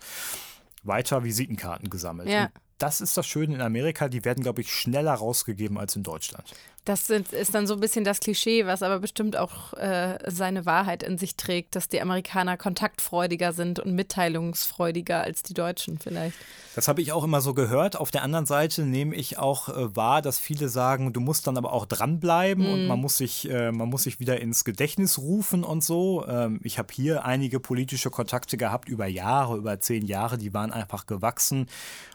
weiter 0.82 1.22
Visitenkarten 1.22 1.90
gesammelt. 1.90 2.28
Ja. 2.28 2.50
das 2.78 3.00
ist 3.00 3.16
das 3.16 3.26
Schöne 3.26 3.54
in 3.54 3.60
Amerika, 3.60 4.08
die 4.08 4.24
werden, 4.24 4.42
glaube 4.42 4.62
ich, 4.62 4.72
schneller 4.72 5.12
rausgegeben 5.12 5.78
als 5.78 5.94
in 5.96 6.02
Deutschland. 6.02 6.52
Das 6.86 7.06
sind, 7.06 7.32
ist 7.32 7.54
dann 7.54 7.66
so 7.66 7.74
ein 7.74 7.80
bisschen 7.80 8.04
das 8.04 8.20
Klischee, 8.20 8.64
was 8.64 8.82
aber 8.82 9.00
bestimmt 9.00 9.36
auch 9.36 9.74
äh, 9.74 10.18
seine 10.26 10.64
Wahrheit 10.64 11.02
in 11.02 11.18
sich 11.18 11.36
trägt, 11.36 11.76
dass 11.76 11.88
die 11.88 12.00
Amerikaner 12.00 12.56
kontaktfreudiger 12.56 13.52
sind 13.52 13.80
und 13.80 13.94
mitteilungsfreudiger 13.94 15.20
als 15.20 15.42
die 15.42 15.52
Deutschen 15.52 15.98
vielleicht. 15.98 16.36
Das 16.74 16.88
habe 16.88 17.02
ich 17.02 17.12
auch 17.12 17.22
immer 17.22 17.42
so 17.42 17.52
gehört. 17.52 17.96
Auf 17.96 18.10
der 18.10 18.22
anderen 18.22 18.46
Seite 18.46 18.84
nehme 18.84 19.14
ich 19.14 19.38
auch 19.38 19.68
äh, 19.68 19.94
wahr, 19.94 20.22
dass 20.22 20.38
viele 20.38 20.70
sagen, 20.70 21.12
du 21.12 21.20
musst 21.20 21.46
dann 21.46 21.58
aber 21.58 21.74
auch 21.74 21.84
dranbleiben 21.84 22.64
mhm. 22.64 22.72
und 22.72 22.86
man 22.86 22.98
muss, 22.98 23.18
sich, 23.18 23.50
äh, 23.50 23.72
man 23.72 23.90
muss 23.90 24.04
sich 24.04 24.18
wieder 24.18 24.40
ins 24.40 24.64
Gedächtnis 24.64 25.18
rufen 25.18 25.64
und 25.64 25.84
so. 25.84 26.26
Ähm, 26.26 26.60
ich 26.62 26.78
habe 26.78 26.88
hier 26.94 27.26
einige 27.26 27.60
politische 27.60 28.08
Kontakte 28.08 28.56
gehabt 28.56 28.88
über 28.88 29.06
Jahre, 29.06 29.58
über 29.58 29.80
zehn 29.80 30.06
Jahre, 30.06 30.38
die 30.38 30.54
waren 30.54 30.72
einfach 30.72 31.06
gewachsen 31.06 31.66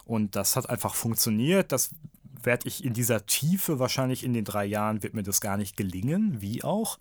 und 0.06 0.36
das 0.36 0.56
hat 0.56 0.70
einfach 0.70 0.96
funktioniert. 0.96 1.72
Das 1.72 1.92
werde 2.44 2.68
ich 2.68 2.84
in 2.84 2.94
dieser 2.94 3.26
Tiefe 3.26 3.80
wahrscheinlich 3.80 4.24
in 4.24 4.34
den 4.34 4.46
drei 4.46 4.66
Jahren, 4.66 5.04
wird 5.04 5.14
mir 5.14 5.24
das 5.24 5.42
gar 5.42 5.58
nicht 5.58 5.78
gelingen, 5.78 6.42
wie 6.42 6.64
auch. 6.64 6.98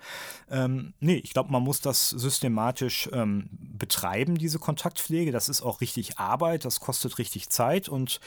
Ähm, 0.50 0.94
nee, 1.00 1.16
ich 1.16 1.32
glaube, 1.32 1.52
man 1.52 1.62
muss 1.62 1.80
das 1.80 2.10
systematisch 2.10 3.08
ähm, 3.12 3.48
betreiben, 3.50 4.36
diese 4.36 4.58
Kontaktpflege. 4.58 5.32
Das 5.32 5.48
ist 5.48 5.62
auch 5.62 5.80
richtig 5.80 6.18
Arbeit, 6.18 6.64
das 6.64 6.80
kostet 6.80 7.18
richtig 7.18 7.50
Zeit 7.50 7.88
und 7.88 8.20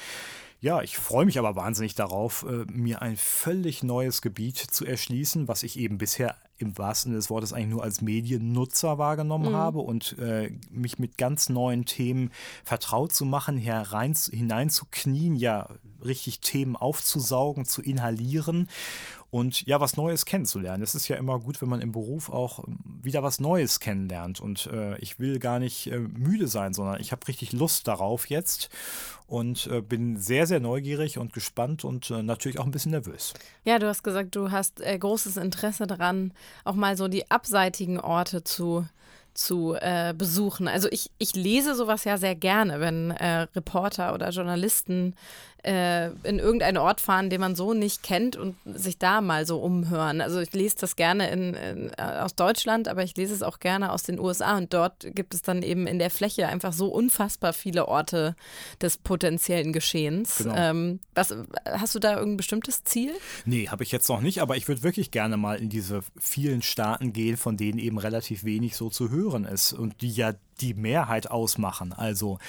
ja, 0.60 0.82
ich 0.82 0.98
freue 0.98 1.26
mich 1.26 1.38
aber 1.38 1.56
wahnsinnig 1.56 1.94
darauf, 1.94 2.44
äh, 2.44 2.66
mir 2.72 3.04
ein 3.04 3.16
völlig 3.16 3.84
neues 3.84 4.24
Gebiet 4.24 4.58
zu 4.58 4.86
erschließen, 4.86 5.48
was 5.48 5.62
ich 5.62 5.78
eben 5.78 6.00
bisher 6.00 6.36
im 6.58 6.76
wahrsten 6.80 7.12
Sinne 7.12 7.18
des 7.18 7.30
Wortes 7.30 7.54
eigentlich 7.54 7.70
nur 7.70 7.84
als 7.84 8.02
Mediennutzer 8.02 8.98
wahrgenommen 8.98 9.52
mhm. 9.52 9.56
habe 9.56 9.80
und 9.80 10.18
äh, 10.18 10.52
mich 10.72 10.98
mit 10.98 11.18
ganz 11.18 11.50
neuen 11.50 11.86
Themen 11.86 12.32
vertraut 12.64 13.12
zu 13.12 13.26
machen, 13.26 13.58
herein, 13.58 14.16
hineinzuknien, 14.16 15.36
ja, 15.36 15.70
richtig 16.04 16.40
Themen 16.40 16.76
aufzusaugen, 16.76 17.66
zu 17.66 17.82
inhalieren 17.82 18.68
und 19.30 19.66
ja, 19.66 19.82
was 19.82 19.98
Neues 19.98 20.26
kennenzulernen. 20.26 20.82
Es 20.82 20.96
ist 20.96 21.08
ja 21.10 21.18
immer 21.18 21.40
gut, 21.40 21.62
wenn 21.62 21.68
man 21.68 21.82
im 21.82 21.92
Beruf 21.92 22.30
auch 22.30 22.66
ähm, 22.66 22.80
wieder 23.02 23.24
was 23.24 23.40
Neues 23.40 23.80
kennenlernt. 23.80 24.40
Und 24.40 24.68
äh, 24.68 24.98
ich 25.00 25.20
will 25.20 25.40
gar 25.40 25.60
nicht 25.60 25.88
äh, 25.88 26.00
müde 26.00 26.48
sein, 26.48 26.74
sondern 26.74 27.02
ich 27.02 27.12
habe 27.12 27.28
richtig 27.28 27.52
Lust 27.52 27.88
darauf 27.88 28.30
jetzt 28.30 28.70
und 29.28 29.68
äh, 29.68 29.82
bin 29.82 30.18
sehr, 30.18 30.48
sehr 30.48 30.62
neugierig 30.62 31.18
und 31.18 31.34
gespannt 31.34 31.84
und 31.84 32.10
äh, 32.10 32.24
natürlich 32.24 32.60
auch 32.60 32.66
ein 32.66 32.72
bisschen 32.72 32.92
nervös. 32.92 33.34
Ja, 33.66 33.80
du 33.80 33.88
hast 33.88 34.04
gesagt, 34.04 34.36
du 34.36 34.52
hast 34.52 34.80
äh, 34.80 34.98
großes 34.98 35.36
Interesse 35.36 35.88
daran, 35.88 36.34
auch 36.64 36.76
mal 36.76 36.96
so 36.96 37.10
die 37.10 37.30
abseitigen 37.30 38.00
Orte 38.00 38.44
zu 38.44 38.86
zu 39.38 39.76
äh, 39.80 40.16
besuchen. 40.18 40.68
Also 40.68 40.88
ich, 40.90 41.12
ich 41.20 41.36
lese 41.36 41.76
sowas 41.76 42.06
ja 42.06 42.18
sehr 42.18 42.34
gerne, 42.34 42.80
wenn 42.80 43.12
äh, 43.12 43.42
Reporter 43.56 44.16
oder 44.16 44.30
Journalisten 44.30 45.14
äh, 45.64 46.08
in 46.24 46.40
irgendeinen 46.40 46.78
Ort 46.78 47.02
fahren, 47.02 47.30
den 47.30 47.42
man 47.42 47.56
so 47.56 47.74
nicht 47.74 48.04
kennt 48.04 48.36
und 48.36 48.56
sich 48.66 48.98
da 48.98 49.22
mal 49.22 49.46
so 49.46 49.60
umhören. 49.60 50.22
Also 50.22 50.40
ich 50.40 50.54
lese 50.54 50.78
das 50.80 50.96
gerne 50.96 51.30
in, 51.30 51.54
in, 51.54 51.92
äh, 51.98 52.02
aus 52.22 52.36
Deutschland, 52.36 52.88
aber 52.88 53.04
ich 53.04 53.16
lese 53.18 53.34
es 53.34 53.44
auch 53.44 53.60
gerne 53.60 53.92
aus 53.92 54.04
den 54.04 54.20
USA 54.20 54.58
und 54.58 54.74
dort 54.74 55.08
gibt 55.16 55.34
es 55.34 55.42
dann 55.42 55.64
eben 55.64 55.88
in 55.88 56.00
der 56.00 56.10
Fläche 56.10 56.48
einfach 56.48 56.74
so 56.74 56.88
unfassbar 56.88 57.54
viele 57.54 57.88
Orte 57.88 58.36
des 58.82 58.98
potenziellen 58.98 59.74
Geschehens. 59.74 60.38
Genau. 60.38 60.56
Ähm, 60.56 61.00
was, 61.14 61.36
hast 61.66 61.96
du 61.96 62.00
da 62.00 62.14
irgendein 62.14 62.38
bestimmtes 62.38 62.84
Ziel? 62.84 63.12
Nee, 63.46 63.68
habe 63.70 63.84
ich 63.84 63.92
jetzt 63.92 64.10
noch 64.10 64.22
nicht, 64.22 64.42
aber 64.42 64.58
ich 64.58 64.68
würde 64.68 64.84
wirklich 64.84 65.12
gerne 65.12 65.38
mal 65.38 65.58
in 65.58 65.70
diese 65.70 66.02
vielen 66.20 66.62
Staaten 66.62 67.14
gehen, 67.14 67.38
von 67.38 67.58
denen 67.58 67.80
eben 67.80 67.98
relativ 67.98 68.44
wenig 68.44 68.76
so 68.76 68.90
zu 68.90 69.10
hören 69.10 69.46
ist 69.46 69.74
und 69.74 70.02
die 70.02 70.12
ja 70.12 70.34
die 70.62 70.74
Mehrheit 70.74 71.30
ausmachen. 71.30 71.94
Also 71.94 72.40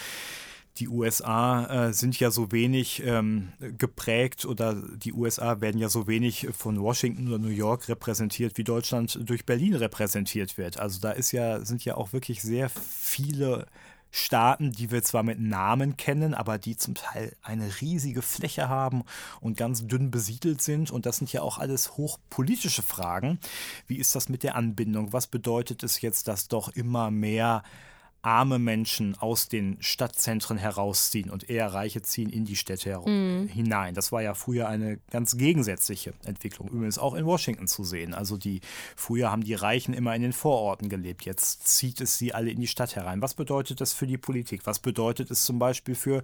die 0.78 0.88
USA 0.88 1.88
äh, 1.88 1.92
sind 1.92 2.18
ja 2.20 2.30
so 2.30 2.52
wenig 2.52 3.02
ähm, 3.04 3.52
geprägt 3.78 4.44
oder 4.44 4.74
die 4.74 5.12
USA 5.12 5.60
werden 5.60 5.80
ja 5.80 5.88
so 5.88 6.06
wenig 6.06 6.48
von 6.52 6.80
Washington 6.80 7.28
oder 7.28 7.38
New 7.38 7.48
York 7.48 7.88
repräsentiert, 7.88 8.56
wie 8.56 8.64
Deutschland 8.64 9.18
durch 9.28 9.44
Berlin 9.44 9.74
repräsentiert 9.74 10.56
wird. 10.56 10.78
Also 10.78 11.00
da 11.00 11.10
ist 11.10 11.32
ja, 11.32 11.64
sind 11.64 11.84
ja 11.84 11.96
auch 11.96 12.12
wirklich 12.12 12.42
sehr 12.42 12.68
viele 12.68 13.66
Staaten, 14.10 14.72
die 14.72 14.90
wir 14.90 15.02
zwar 15.02 15.22
mit 15.22 15.38
Namen 15.38 15.96
kennen, 15.96 16.32
aber 16.32 16.58
die 16.58 16.76
zum 16.76 16.94
Teil 16.94 17.36
eine 17.42 17.68
riesige 17.80 18.22
Fläche 18.22 18.68
haben 18.68 19.04
und 19.40 19.56
ganz 19.56 19.86
dünn 19.86 20.10
besiedelt 20.10 20.62
sind. 20.62 20.90
Und 20.90 21.04
das 21.04 21.18
sind 21.18 21.32
ja 21.32 21.42
auch 21.42 21.58
alles 21.58 21.96
hochpolitische 21.96 22.82
Fragen. 22.82 23.38
Wie 23.86 23.96
ist 23.96 24.14
das 24.14 24.28
mit 24.28 24.42
der 24.42 24.54
Anbindung? 24.54 25.12
Was 25.12 25.26
bedeutet 25.26 25.82
es 25.82 26.00
jetzt, 26.00 26.28
dass 26.28 26.48
doch 26.48 26.68
immer 26.70 27.10
mehr 27.10 27.62
arme 28.28 28.58
Menschen 28.58 29.16
aus 29.18 29.48
den 29.48 29.78
Stadtzentren 29.80 30.58
herausziehen 30.58 31.30
und 31.30 31.48
eher 31.48 31.72
Reiche 31.72 32.02
ziehen 32.02 32.28
in 32.28 32.44
die 32.44 32.56
Städte 32.56 33.00
mhm. 33.06 33.48
hinein. 33.48 33.94
Das 33.94 34.12
war 34.12 34.20
ja 34.20 34.34
früher 34.34 34.68
eine 34.68 34.98
ganz 35.10 35.38
gegensätzliche 35.38 36.12
Entwicklung. 36.26 36.68
Übrigens 36.68 36.98
auch 36.98 37.14
in 37.14 37.24
Washington 37.24 37.66
zu 37.68 37.84
sehen. 37.84 38.12
Also 38.12 38.36
die 38.36 38.60
früher 38.96 39.30
haben 39.30 39.44
die 39.44 39.54
Reichen 39.54 39.94
immer 39.94 40.14
in 40.14 40.20
den 40.20 40.34
Vororten 40.34 40.90
gelebt. 40.90 41.24
Jetzt 41.24 41.68
zieht 41.68 42.02
es 42.02 42.18
sie 42.18 42.34
alle 42.34 42.50
in 42.50 42.60
die 42.60 42.66
Stadt 42.66 42.96
herein. 42.96 43.22
Was 43.22 43.32
bedeutet 43.32 43.80
das 43.80 43.94
für 43.94 44.06
die 44.06 44.18
Politik? 44.18 44.66
Was 44.66 44.78
bedeutet 44.78 45.30
es 45.30 45.46
zum 45.46 45.58
Beispiel 45.58 45.94
für 45.94 46.22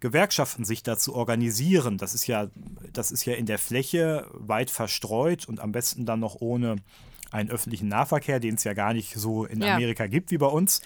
Gewerkschaften, 0.00 0.64
sich 0.64 0.82
da 0.82 0.96
zu 0.96 1.14
organisieren? 1.14 1.98
Das 1.98 2.14
ist 2.14 2.26
ja, 2.26 2.48
das 2.90 3.10
ist 3.10 3.26
ja 3.26 3.34
in 3.34 3.44
der 3.44 3.58
Fläche 3.58 4.26
weit 4.32 4.70
verstreut 4.70 5.46
und 5.46 5.60
am 5.60 5.72
besten 5.72 6.06
dann 6.06 6.20
noch 6.20 6.40
ohne 6.40 6.76
einen 7.34 7.50
öffentlichen 7.50 7.88
Nahverkehr, 7.88 8.40
den 8.40 8.54
es 8.54 8.64
ja 8.64 8.74
gar 8.74 8.94
nicht 8.94 9.14
so 9.14 9.44
in 9.44 9.60
ja. 9.60 9.74
Amerika 9.74 10.06
gibt 10.06 10.30
wie 10.30 10.38
bei 10.38 10.46
uns. 10.46 10.80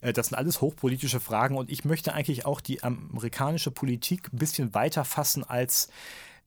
Äh, 0.00 0.12
das 0.12 0.28
sind 0.28 0.36
alles 0.36 0.60
hochpolitische 0.60 1.18
Fragen 1.18 1.56
und 1.56 1.70
ich 1.70 1.84
möchte 1.84 2.12
eigentlich 2.12 2.44
auch 2.44 2.60
die 2.60 2.82
amerikanische 2.82 3.70
Politik 3.70 4.32
ein 4.32 4.38
bisschen 4.38 4.74
weiter 4.74 5.04
fassen 5.04 5.44
als 5.44 5.88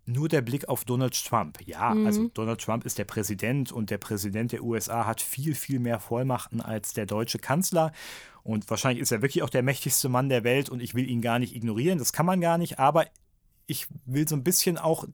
nur 0.05 0.29
der 0.29 0.41
Blick 0.41 0.69
auf 0.69 0.85
Donald 0.85 1.21
Trump. 1.25 1.59
Ja, 1.65 1.93
mhm. 1.93 2.05
also 2.05 2.27
Donald 2.33 2.61
Trump 2.61 2.85
ist 2.85 2.97
der 2.97 3.03
Präsident 3.03 3.71
und 3.71 3.89
der 3.89 3.97
Präsident 3.97 4.51
der 4.53 4.63
USA 4.63 5.05
hat 5.05 5.21
viel, 5.21 5.53
viel 5.53 5.79
mehr 5.79 5.99
Vollmachten 5.99 6.61
als 6.61 6.93
der 6.93 7.05
deutsche 7.05 7.39
Kanzler. 7.39 7.91
Und 8.43 8.69
wahrscheinlich 8.69 9.01
ist 9.01 9.11
er 9.11 9.21
wirklich 9.21 9.43
auch 9.43 9.49
der 9.49 9.63
mächtigste 9.63 10.07
Mann 10.07 10.29
der 10.29 10.45
Welt 10.45 10.69
und 10.69 10.81
ich 10.81 10.95
will 10.95 11.09
ihn 11.09 11.21
gar 11.21 11.39
nicht 11.39 11.55
ignorieren. 11.55 11.97
Das 11.97 12.13
kann 12.13 12.25
man 12.25 12.39
gar 12.39 12.57
nicht, 12.57 12.79
aber 12.79 13.07
ich 13.65 13.87
will 14.05 14.25
so 14.27 14.35
ein 14.35 14.43
bisschen 14.43 14.77
auch 14.77 15.05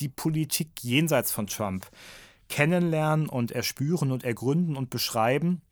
die 0.00 0.08
Politik 0.08 0.70
jenseits 0.82 1.30
von 1.30 1.46
Trump 1.46 1.86
kennenlernen 2.50 3.28
und 3.28 3.52
erspüren 3.52 4.12
und 4.12 4.24
ergründen 4.24 4.76
und 4.76 4.90
beschreiben. 4.90 5.62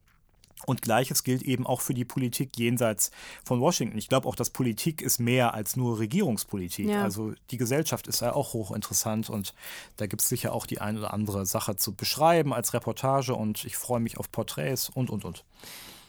Und 0.67 0.83
gleiches 0.83 1.23
gilt 1.23 1.43
eben 1.43 1.67
auch 1.67 1.81
für 1.81 1.95
die 1.95 2.05
Politik 2.05 2.57
jenseits 2.57 3.13
von 3.45 3.61
Washington. 3.61 3.97
Ich 3.97 4.09
glaube 4.09 4.27
auch, 4.27 4.35
dass 4.35 4.51
Politik 4.51 5.03
ist 5.03 5.21
mehr 5.21 5.55
als 5.55 5.77
nur 5.77 5.99
Regierungspolitik. 5.99 6.89
Ja. 6.89 7.05
Also 7.05 7.33
die 7.51 7.59
Gesellschaft 7.59 8.09
ist 8.09 8.23
ja 8.23 8.33
auch 8.33 8.55
hochinteressant 8.55 9.31
und 9.31 9.55
da 9.97 10.07
gibt 10.07 10.23
es 10.23 10.29
sicher 10.29 10.53
auch 10.53 10.67
die 10.67 10.81
ein 10.81 10.99
oder 10.99 11.15
andere 11.15 11.47
Sache 11.47 11.77
zu 11.77 11.95
beschreiben 11.95 12.53
als 12.53 12.75
Reportage 12.75 13.35
und 13.35 13.65
ich 13.65 13.77
freue 13.77 14.01
mich 14.01 14.19
auf 14.19 14.33
Porträts 14.33 14.89
und, 14.89 15.11
und, 15.11 15.25
und. 15.25 15.45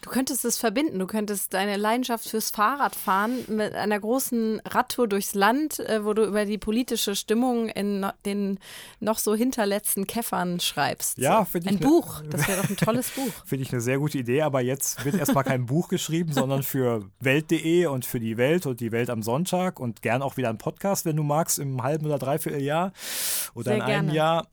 Du 0.02 0.08
könntest 0.08 0.44
es 0.44 0.56
verbinden. 0.56 0.98
Du 0.98 1.06
könntest 1.06 1.52
deine 1.52 1.76
Leidenschaft 1.76 2.28
fürs 2.28 2.50
Fahrradfahren 2.50 3.44
mit 3.48 3.74
einer 3.74 4.00
großen 4.00 4.62
Radtour 4.64 5.06
durchs 5.08 5.34
Land, 5.34 5.78
äh, 5.80 6.04
wo 6.04 6.14
du 6.14 6.24
über 6.24 6.46
die 6.46 6.56
politische 6.56 7.14
Stimmung 7.14 7.68
in 7.68 8.06
den 8.24 8.58
noch 8.98 9.18
so 9.18 9.34
hinterletzten 9.34 10.06
Käffern 10.06 10.58
schreibst. 10.60 11.18
Ja, 11.18 11.44
finde 11.44 11.68
ich. 11.68 11.76
Ein 11.76 11.80
ne 11.80 11.86
Buch. 11.86 12.22
Das 12.30 12.48
wäre 12.48 12.62
doch 12.62 12.70
ein 12.70 12.76
tolles 12.76 13.10
Buch. 13.14 13.32
Finde 13.44 13.64
ich 13.64 13.72
eine 13.72 13.82
sehr 13.82 13.98
gute 13.98 14.18
Idee, 14.18 14.42
aber 14.42 14.62
jetzt 14.62 15.04
wird 15.04 15.16
erstmal 15.16 15.44
kein 15.44 15.66
Buch 15.66 15.88
geschrieben, 15.88 16.32
sondern 16.32 16.62
für 16.62 17.04
Welt.de 17.20 17.86
und 17.86 18.06
für 18.06 18.20
die 18.20 18.38
Welt 18.38 18.66
und 18.66 18.80
die 18.80 18.92
Welt 18.92 19.10
am 19.10 19.22
Sonntag 19.22 19.80
und 19.80 20.00
gern 20.00 20.22
auch 20.22 20.38
wieder 20.38 20.48
ein 20.48 20.58
Podcast, 20.58 21.04
wenn 21.04 21.16
du 21.16 21.22
magst, 21.22 21.58
im 21.58 21.82
halben 21.82 22.06
oder 22.06 22.18
dreiviertel 22.18 22.62
Jahr 22.62 22.92
oder 23.54 23.64
sehr 23.64 23.76
in 23.76 23.82
einem 23.82 24.10
gerne. 24.10 24.14
Jahr. 24.14 24.46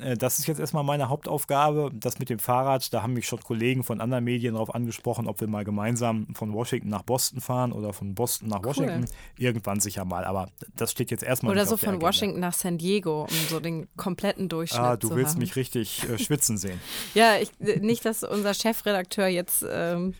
Äh, 0.00 0.16
das 0.16 0.38
ist 0.38 0.46
jetzt 0.46 0.60
erstmal 0.60 0.84
meine 0.84 1.10
Hauptaufgabe. 1.10 1.90
Das 1.92 2.18
mit 2.18 2.30
dem 2.30 2.38
Fahrrad, 2.38 2.92
da 2.94 3.02
haben 3.02 3.12
mich 3.12 3.26
schon 3.26 3.40
Kollegen 3.40 3.84
von 3.84 4.00
anderen 4.00 4.24
Medien 4.24 4.54
darauf 4.54 4.74
angesprochen 4.74 4.93
gesprochen, 4.94 5.26
ob 5.26 5.40
wir 5.40 5.48
mal 5.48 5.64
gemeinsam 5.64 6.28
von 6.34 6.52
Washington 6.52 6.88
nach 6.88 7.02
Boston 7.02 7.40
fahren 7.40 7.72
oder 7.72 7.92
von 7.92 8.14
Boston 8.14 8.48
nach 8.48 8.62
Washington. 8.62 9.00
Cool. 9.00 9.44
Irgendwann 9.44 9.80
sicher 9.80 10.04
mal, 10.04 10.24
aber 10.24 10.48
das 10.76 10.92
steht 10.92 11.10
jetzt 11.10 11.22
erstmal 11.22 11.52
Oder 11.52 11.66
so 11.66 11.76
von 11.76 12.00
Washington 12.00 12.40
nach 12.40 12.54
San 12.54 12.78
Diego, 12.78 13.22
um 13.22 13.48
so 13.48 13.60
den 13.60 13.88
kompletten 13.96 14.48
Durchschnitt 14.48 14.80
ah, 14.80 14.96
du 14.96 15.10
willst 15.10 15.32
haben. 15.32 15.40
mich 15.40 15.56
richtig 15.56 16.08
äh, 16.08 16.18
schwitzen 16.18 16.58
sehen. 16.58 16.80
ja, 17.14 17.36
ich, 17.36 17.50
nicht, 17.80 18.04
dass 18.04 18.22
unser 18.22 18.54
Chefredakteur 18.54 19.26
jetzt 19.26 19.64
ähm, 19.68 20.14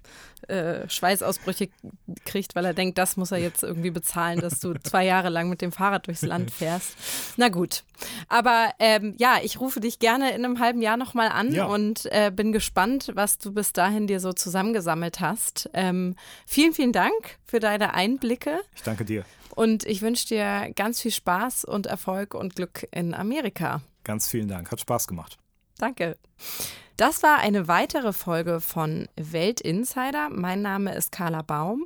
äh, 0.49 0.89
Schweißausbrüche 0.89 1.69
kriegt, 2.25 2.55
weil 2.55 2.65
er 2.65 2.75
denkt, 2.75 2.99
das 2.99 3.17
muss 3.17 3.33
er 3.33 3.39
jetzt 3.39 3.63
irgendwie 3.63 3.91
bezahlen, 3.91 4.41
dass 4.41 4.61
du 4.61 4.75
zwei 4.75 5.05
Jahre 5.05 5.29
lang 5.29 5.49
mit 5.49 5.63
dem 5.63 5.73
Fahrrad 5.73 6.07
durchs 6.07 6.23
Land 6.23 6.51
fährst. 6.51 6.97
Na 7.37 7.49
gut. 7.49 7.85
Aber 8.29 8.71
ähm, 8.79 9.15
ja, 9.19 9.39
ich 9.43 9.61
rufe 9.61 9.81
dich 9.81 9.99
gerne 9.99 10.31
in 10.31 10.45
einem 10.45 10.61
halben 10.61 10.83
Jahr 10.83 10.97
nochmal 10.97 11.29
an 11.29 11.53
ja. 11.53 11.67
und 11.67 12.07
äh, 12.07 12.31
bin 12.35 12.53
gespannt, 12.53 13.13
was 13.15 13.39
du 13.39 13.53
bis 13.53 13.73
dahin 13.73 14.07
dir 14.07 14.21
so 14.21 14.33
zusammengesammelt 14.33 15.21
hast. 15.21 15.71
Ähm, 15.75 16.17
vielen, 16.47 16.73
vielen 16.73 16.93
Dank 16.93 17.39
für 17.45 17.61
deine 17.61 17.95
Einblicke. 17.95 18.61
Ich 18.75 18.83
danke 18.83 19.05
dir. 19.05 19.25
Und 19.55 19.85
ich 19.85 20.03
wünsche 20.03 20.27
dir 20.27 20.73
ganz 20.75 21.01
viel 21.01 21.13
Spaß 21.13 21.65
und 21.65 21.87
Erfolg 21.87 22.35
und 22.35 22.57
Glück 22.57 22.89
in 22.91 23.15
Amerika. 23.15 23.83
Ganz 24.03 24.29
vielen 24.29 24.49
Dank. 24.49 24.71
Hat 24.71 24.81
Spaß 24.81 25.07
gemacht. 25.07 25.39
Danke. 25.85 26.17
Das 26.97 27.23
war 27.23 27.41
eine 27.41 27.69
weitere 27.69 28.15
Folge 28.15 28.63
von 28.63 29.07
Welt 29.17 29.61
Insider. 29.61 30.31
Mein 30.31 30.63
Name 30.63 30.95
ist 30.95 31.13
Carla 31.13 31.43
Baum. 31.43 31.85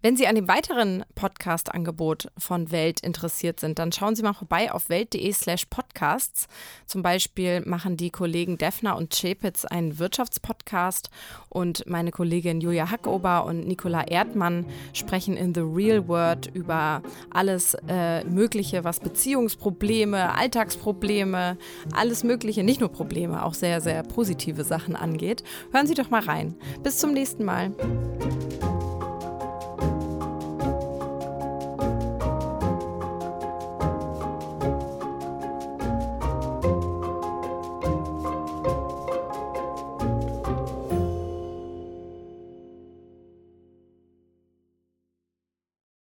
Wenn 0.00 0.16
Sie 0.16 0.28
an 0.28 0.36
dem 0.36 0.46
weiteren 0.46 1.04
Podcast-Angebot 1.16 2.30
von 2.38 2.70
Welt 2.70 3.00
interessiert 3.00 3.58
sind, 3.58 3.80
dann 3.80 3.90
schauen 3.90 4.14
Sie 4.14 4.22
mal 4.22 4.32
vorbei 4.32 4.70
auf 4.70 4.88
welt.de/slash 4.88 5.66
podcasts. 5.66 6.46
Zum 6.86 7.02
Beispiel 7.02 7.62
machen 7.62 7.96
die 7.96 8.10
Kollegen 8.10 8.58
Defner 8.58 8.96
und 8.96 9.10
Chepitz 9.10 9.64
einen 9.64 9.98
Wirtschaftspodcast 9.98 11.10
und 11.48 11.84
meine 11.88 12.12
Kollegin 12.12 12.60
Julia 12.60 12.92
Hackober 12.92 13.44
und 13.44 13.66
Nicola 13.66 14.06
Erdmann 14.06 14.66
sprechen 14.92 15.36
in 15.36 15.52
The 15.52 15.62
Real 15.62 16.06
World 16.06 16.46
über 16.54 17.02
alles 17.30 17.76
äh, 17.88 18.22
Mögliche, 18.22 18.84
was 18.84 19.00
Beziehungsprobleme, 19.00 20.32
Alltagsprobleme, 20.36 21.58
alles 21.92 22.22
Mögliche, 22.22 22.62
nicht 22.62 22.78
nur 22.78 22.92
Probleme, 22.92 23.44
auch 23.44 23.54
sehr, 23.54 23.80
sehr 23.80 24.04
positive 24.04 24.62
Sachen 24.62 24.94
angeht. 24.94 25.42
Hören 25.72 25.88
Sie 25.88 25.94
doch 25.94 26.10
mal 26.10 26.22
rein. 26.22 26.54
Bis 26.84 26.98
zum 26.98 27.12
nächsten 27.12 27.44
Mal. 27.44 27.72